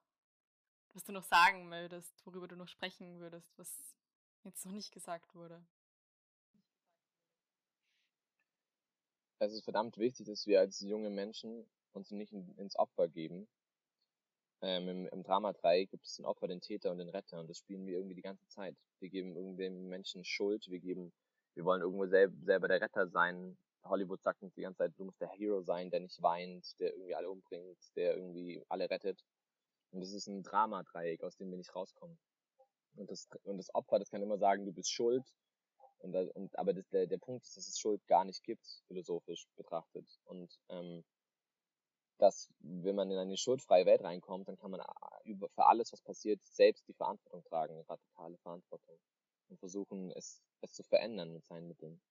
was 0.93 1.03
du 1.03 1.11
noch 1.11 1.23
sagen 1.23 1.67
möchtest, 1.67 2.25
worüber 2.25 2.47
du 2.47 2.55
noch 2.55 2.67
sprechen 2.67 3.19
würdest, 3.19 3.57
was 3.57 3.95
jetzt 4.43 4.65
noch 4.65 4.71
nicht 4.71 4.91
gesagt 4.91 5.35
wurde? 5.35 5.65
Es 9.39 9.53
ist 9.53 9.63
verdammt 9.63 9.97
wichtig, 9.97 10.25
dass 10.27 10.47
wir 10.47 10.59
als 10.59 10.79
junge 10.79 11.09
Menschen 11.09 11.67
uns 11.91 12.11
nicht 12.11 12.31
ins 12.33 12.75
Opfer 12.77 13.07
geben. 13.07 13.47
Ähm, 14.61 14.87
im, 14.87 15.07
Im 15.07 15.23
Drama 15.23 15.53
3 15.53 15.85
gibt 15.85 16.05
es 16.05 16.15
den 16.15 16.25
Opfer, 16.25 16.47
den 16.47 16.61
Täter 16.61 16.91
und 16.91 16.97
den 16.97 17.09
Retter 17.09 17.39
und 17.39 17.49
das 17.49 17.57
spielen 17.57 17.85
wir 17.85 17.97
irgendwie 17.97 18.15
die 18.15 18.21
ganze 18.21 18.47
Zeit. 18.47 18.75
Wir 18.99 19.09
geben 19.09 19.35
irgendwem 19.35 19.89
Menschen 19.89 20.23
Schuld, 20.23 20.65
wir 20.69 20.79
geben, 20.79 21.11
wir 21.55 21.65
wollen 21.65 21.81
irgendwo 21.81 22.07
selb, 22.07 22.33
selber 22.43 22.67
der 22.67 22.81
Retter 22.81 23.07
sein, 23.07 23.57
Hollywood 23.85 24.21
sagt 24.21 24.41
uns 24.41 24.53
die 24.55 24.61
ganze 24.61 24.79
Zeit, 24.79 24.93
du 24.97 25.05
musst 25.05 25.21
der 25.21 25.29
Hero 25.29 25.61
sein, 25.61 25.89
der 25.89 25.99
nicht 25.99 26.21
weint, 26.21 26.79
der 26.79 26.93
irgendwie 26.93 27.15
alle 27.15 27.29
umbringt, 27.29 27.77
der 27.95 28.15
irgendwie 28.15 28.63
alle 28.67 28.89
rettet. 28.89 29.23
Und 29.91 30.01
das 30.01 30.11
ist 30.11 30.27
ein 30.27 30.43
Dramadreieck, 30.43 31.23
aus 31.23 31.37
dem 31.37 31.49
wir 31.49 31.57
nicht 31.57 31.75
rauskommen. 31.75 32.17
Und 32.95 33.09
das, 33.09 33.27
und 33.43 33.57
das 33.57 33.73
Opfer, 33.73 33.99
das 33.99 34.09
kann 34.09 34.21
immer 34.21 34.37
sagen, 34.37 34.65
du 34.65 34.73
bist 34.73 34.91
schuld. 34.91 35.23
Und, 35.99 36.15
und 36.15 36.57
aber 36.57 36.73
das, 36.73 36.87
der, 36.89 37.07
der 37.07 37.17
Punkt 37.17 37.45
ist, 37.45 37.55
dass 37.57 37.67
es 37.67 37.79
Schuld 37.79 38.05
gar 38.07 38.25
nicht 38.25 38.43
gibt, 38.43 38.65
philosophisch 38.87 39.47
betrachtet. 39.55 40.07
Und 40.25 40.59
ähm, 40.69 41.03
dass, 42.17 42.53
wenn 42.59 42.95
man 42.95 43.11
in 43.11 43.17
eine 43.17 43.37
schuldfreie 43.37 43.85
Welt 43.85 44.01
reinkommt, 44.01 44.47
dann 44.47 44.57
kann 44.57 44.71
man 44.71 44.79
äh, 44.79 45.29
über, 45.29 45.49
für 45.49 45.65
alles, 45.65 45.91
was 45.91 46.01
passiert, 46.01 46.43
selbst 46.45 46.87
die 46.87 46.93
Verantwortung 46.93 47.43
tragen, 47.43 47.81
radikale 47.81 48.37
Verantwortung. 48.37 48.97
Und 49.47 49.59
versuchen, 49.59 50.11
es, 50.11 50.41
es 50.61 50.73
zu 50.73 50.83
verändern 50.83 51.31
mit 51.33 51.45
seinen 51.45 51.67
Mitteln. 51.67 52.01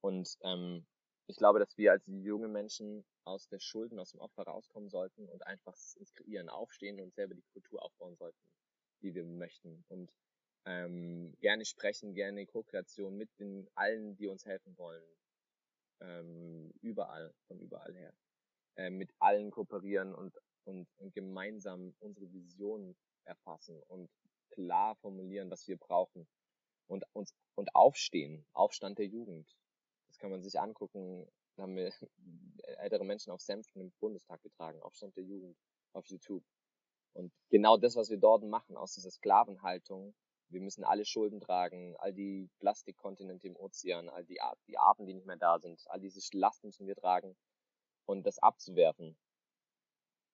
Und 0.00 0.36
ähm, 0.42 0.86
ich 1.26 1.36
glaube, 1.36 1.58
dass 1.58 1.76
wir 1.76 1.92
als 1.92 2.06
junge 2.06 2.48
Menschen 2.48 3.04
aus 3.24 3.48
der 3.48 3.60
Schulden, 3.60 3.98
aus 3.98 4.10
dem 4.10 4.20
Opfer 4.20 4.42
rauskommen 4.42 4.90
sollten 4.90 5.28
und 5.28 5.46
einfach 5.46 5.74
ins 5.96 6.12
Kreieren 6.12 6.48
aufstehen 6.48 7.00
und 7.00 7.14
selber 7.14 7.34
die 7.34 7.44
Kultur 7.52 7.82
aufbauen 7.82 8.16
sollten, 8.16 8.38
die 9.02 9.14
wir 9.14 9.24
möchten. 9.24 9.84
Und 9.88 10.12
ähm, 10.64 11.34
gerne 11.40 11.64
sprechen, 11.64 12.14
gerne 12.14 12.46
Co-Kreation 12.46 13.16
mit 13.16 13.30
den 13.38 13.68
allen, 13.74 14.16
die 14.16 14.28
uns 14.28 14.44
helfen 14.44 14.76
wollen. 14.76 15.02
Ähm, 16.00 16.72
überall, 16.80 17.32
von 17.46 17.58
überall 17.60 17.94
her. 17.94 18.12
Äh, 18.76 18.88
mit 18.88 19.12
allen 19.18 19.50
kooperieren 19.50 20.14
und, 20.14 20.34
und, 20.64 20.88
und 20.96 21.12
gemeinsam 21.12 21.94
unsere 22.00 22.32
Vision 22.32 22.96
erfassen 23.24 23.82
und 23.88 24.10
klar 24.48 24.96
formulieren, 24.96 25.50
was 25.50 25.68
wir 25.68 25.76
brauchen. 25.76 26.26
Und 26.86 27.04
uns 27.12 27.34
und 27.54 27.74
aufstehen, 27.74 28.46
Aufstand 28.54 28.98
der 28.98 29.06
Jugend. 29.06 29.46
Das 30.08 30.18
kann 30.18 30.30
man 30.30 30.42
sich 30.42 30.58
angucken. 30.58 31.26
Da 31.56 31.64
haben 31.64 31.76
wir 31.76 31.92
ältere 32.78 33.04
Menschen 33.04 33.30
auf 33.30 33.42
Senften 33.42 33.82
im 33.82 33.92
Bundestag 34.00 34.40
getragen, 34.42 34.80
Aufstand 34.80 35.16
der 35.16 35.24
Jugend 35.24 35.56
auf 35.92 36.06
YouTube. 36.06 36.44
Und 37.12 37.30
genau 37.50 37.76
das, 37.76 37.94
was 37.94 38.08
wir 38.08 38.18
dort 38.18 38.42
machen, 38.42 38.78
aus 38.78 38.94
dieser 38.94 39.10
Sklavenhaltung, 39.10 40.14
wir 40.48 40.62
müssen 40.62 40.82
alle 40.82 41.04
Schulden 41.04 41.40
tragen, 41.40 41.94
all 41.98 42.14
die 42.14 42.48
Plastikkontinente 42.58 43.48
im 43.48 43.56
Ozean, 43.56 44.08
all 44.08 44.24
die, 44.24 44.40
Ar 44.40 44.56
die 44.66 44.78
Arten, 44.78 45.04
die 45.04 45.12
nicht 45.12 45.26
mehr 45.26 45.36
da 45.36 45.58
sind, 45.58 45.82
all 45.88 46.00
diese 46.00 46.20
Last 46.36 46.64
müssen 46.64 46.86
wir 46.86 46.96
tragen 46.96 47.36
und 48.06 48.24
das 48.26 48.38
abzuwerfen. 48.38 49.16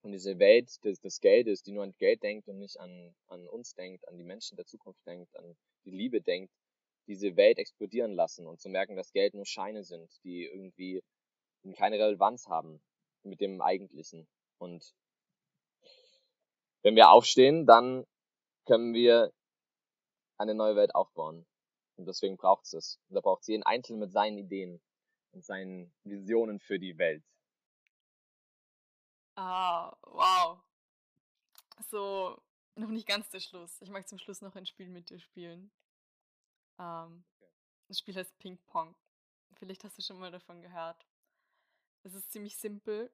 Und 0.02 0.12
diese 0.12 0.38
Welt 0.38 0.84
des, 0.84 1.00
des 1.00 1.20
Geldes, 1.20 1.62
die 1.62 1.72
nur 1.72 1.82
an 1.82 1.94
Geld 1.98 2.22
denkt 2.22 2.48
und 2.48 2.58
nicht 2.58 2.78
an, 2.78 3.14
an 3.26 3.46
uns 3.48 3.74
denkt, 3.74 4.06
an 4.08 4.16
die 4.16 4.24
Menschen 4.24 4.56
der 4.56 4.66
Zukunft 4.66 5.04
denkt, 5.06 5.36
an 5.36 5.56
die 5.84 5.90
Liebe 5.90 6.20
denkt, 6.20 6.52
diese 7.08 7.36
Welt 7.36 7.58
explodieren 7.58 8.12
lassen 8.12 8.46
und 8.46 8.60
zu 8.60 8.68
merken, 8.68 8.96
dass 8.96 9.12
Geld 9.12 9.34
nur 9.34 9.46
Scheine 9.46 9.82
sind, 9.82 10.10
die 10.24 10.44
irgendwie 10.44 11.02
keine 11.76 11.98
Relevanz 11.98 12.46
haben 12.46 12.80
mit 13.24 13.40
dem 13.40 13.60
Eigentlichen. 13.60 14.28
Und 14.58 14.94
wenn 16.82 16.96
wir 16.96 17.10
aufstehen, 17.10 17.66
dann 17.66 18.06
können 18.66 18.94
wir 18.94 19.32
eine 20.36 20.54
neue 20.54 20.76
Welt 20.76 20.94
aufbauen. 20.94 21.46
Und 21.96 22.06
deswegen 22.06 22.36
braucht 22.36 22.66
es 22.66 22.72
es. 22.74 23.00
Und 23.08 23.16
da 23.16 23.20
braucht 23.20 23.42
es 23.42 23.48
jeden 23.48 23.64
Einzelnen 23.64 24.00
mit 24.00 24.12
seinen 24.12 24.38
Ideen 24.38 24.80
und 25.32 25.44
seinen 25.44 25.92
Visionen 26.04 26.60
für 26.60 26.78
die 26.78 26.96
Welt. 26.98 27.24
Ah, 29.40 29.96
wow. 30.02 30.58
So, 31.90 32.42
noch 32.74 32.88
nicht 32.88 33.06
ganz 33.06 33.30
der 33.30 33.38
Schluss. 33.38 33.80
Ich 33.80 33.88
mag 33.88 34.08
zum 34.08 34.18
Schluss 34.18 34.40
noch 34.40 34.56
ein 34.56 34.66
Spiel 34.66 34.88
mit 34.88 35.10
dir 35.10 35.20
spielen. 35.20 35.70
Ähm, 36.80 37.24
das 37.86 38.00
Spiel 38.00 38.16
heißt 38.16 38.36
Ping 38.38 38.58
Pong. 38.66 38.96
Vielleicht 39.54 39.84
hast 39.84 39.96
du 39.96 40.02
schon 40.02 40.18
mal 40.18 40.32
davon 40.32 40.60
gehört. 40.60 41.06
Es 42.02 42.14
ist 42.14 42.32
ziemlich 42.32 42.56
simpel. 42.56 43.12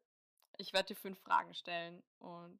Ich 0.56 0.72
werde 0.72 0.94
dir 0.94 0.96
fünf 0.96 1.18
Fragen 1.20 1.52
stellen 1.52 2.02
und 2.20 2.58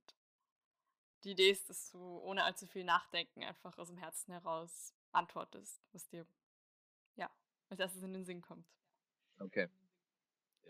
die 1.23 1.31
Idee 1.31 1.51
ist, 1.51 1.71
dass 1.71 1.91
du 1.91 2.19
ohne 2.19 2.45
allzu 2.45 2.67
viel 2.67 2.85
Nachdenken 2.85 3.45
einfach 3.45 3.79
aus 3.79 3.89
dem 3.89 3.97
Herzen 3.97 4.33
heraus 4.33 4.93
antwortest, 5.13 5.81
was 5.93 6.07
dir 6.09 6.27
ja 7.17 7.31
als 7.71 7.81
erstes 7.81 8.03
in 8.03 8.13
den 8.13 8.27
Sinn 8.27 8.43
kommt. 8.43 8.69
Okay. 9.39 9.71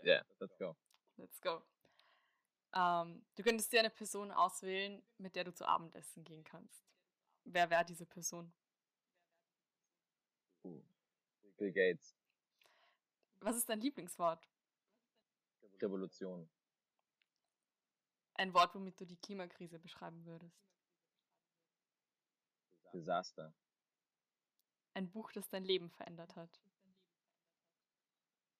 Yeah, 0.01 0.23
let's 0.39 0.57
go. 0.57 0.77
Let's 1.17 1.41
go. 1.41 1.61
Ähm, 2.75 3.25
du 3.35 3.43
könntest 3.43 3.71
dir 3.71 3.79
eine 3.79 3.89
Person 3.89 4.31
auswählen, 4.31 5.01
mit 5.17 5.35
der 5.35 5.45
du 5.45 5.53
zu 5.53 5.65
Abendessen 5.65 6.23
gehen 6.25 6.43
kannst. 6.43 6.83
Wer 7.45 7.69
wäre 7.69 7.85
diese 7.85 8.05
Person? 8.05 8.51
Uh, 10.63 10.83
Bill 11.57 11.71
Gates. 11.71 12.17
Was 13.39 13.55
ist 13.55 13.69
dein 13.69 13.79
Lieblingswort? 13.79 14.45
Revolution. 15.81 16.49
Ein 18.33 18.53
Wort, 18.53 18.75
womit 18.75 18.99
du 18.99 19.05
die 19.05 19.17
Klimakrise 19.17 19.79
beschreiben 19.79 20.25
würdest. 20.25 20.67
Desaster. 22.93 23.53
Ein 24.93 25.09
Buch, 25.09 25.31
das 25.31 25.47
dein 25.49 25.63
Leben 25.63 25.89
verändert 25.89 26.35
hat. 26.35 26.61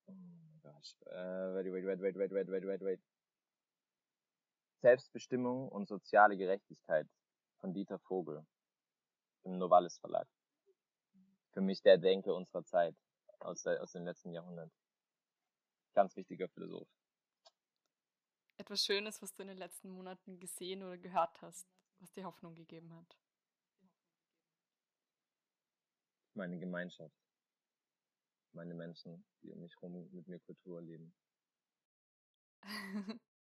Oh 0.05 0.13
my 0.13 0.59
gosh. 0.61 0.95
Uh, 1.05 1.55
wait, 1.55 1.71
wait, 1.71 1.85
wait, 1.85 2.01
wait, 2.01 2.15
wait, 2.15 2.31
wait, 2.31 2.49
wait, 2.49 2.65
wait, 2.65 2.81
wait. 2.81 3.01
Selbstbestimmung 4.85 5.67
und 5.69 5.87
soziale 5.87 6.37
Gerechtigkeit 6.37 7.07
von 7.57 7.73
Dieter 7.73 7.97
Vogel 7.97 8.45
im 9.43 9.57
Novalis 9.57 9.97
Verlag. 9.97 10.27
Für 11.53 11.61
mich 11.61 11.81
der 11.81 11.97
Denke 11.97 12.31
unserer 12.31 12.63
Zeit 12.63 12.95
aus, 13.39 13.63
der, 13.63 13.81
aus 13.81 13.93
dem 13.93 14.05
letzten 14.05 14.31
Jahrhundert. 14.31 14.71
Ganz 15.95 16.15
wichtiger 16.15 16.47
Philosoph 16.49 16.87
etwas 18.57 18.85
Schönes, 18.85 19.21
was 19.21 19.33
du 19.33 19.41
in 19.41 19.49
den 19.49 19.57
letzten 19.57 19.89
Monaten 19.89 20.39
gesehen 20.39 20.81
oder 20.81 20.97
gehört 20.97 21.41
hast, 21.41 21.67
was 21.99 22.11
dir 22.13 22.23
Hoffnung 22.23 22.55
gegeben 22.55 22.93
hat? 22.93 23.17
Meine 26.35 26.57
Gemeinschaft. 26.57 27.15
Meine 28.53 28.73
Menschen, 28.73 29.25
die 29.41 29.51
um 29.51 29.59
mich 29.59 29.75
herum 29.75 30.09
mit 30.13 30.27
mir 30.27 30.39
Kultur 30.39 30.81
leben. 30.81 31.13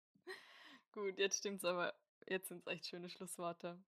Gut, 0.94 1.18
jetzt 1.18 1.38
stimmt's 1.38 1.64
aber. 1.64 1.92
Jetzt 2.28 2.48
sind 2.48 2.60
es 2.60 2.68
echt 2.68 2.86
schöne 2.86 3.10
Schlussworte. 3.10 3.82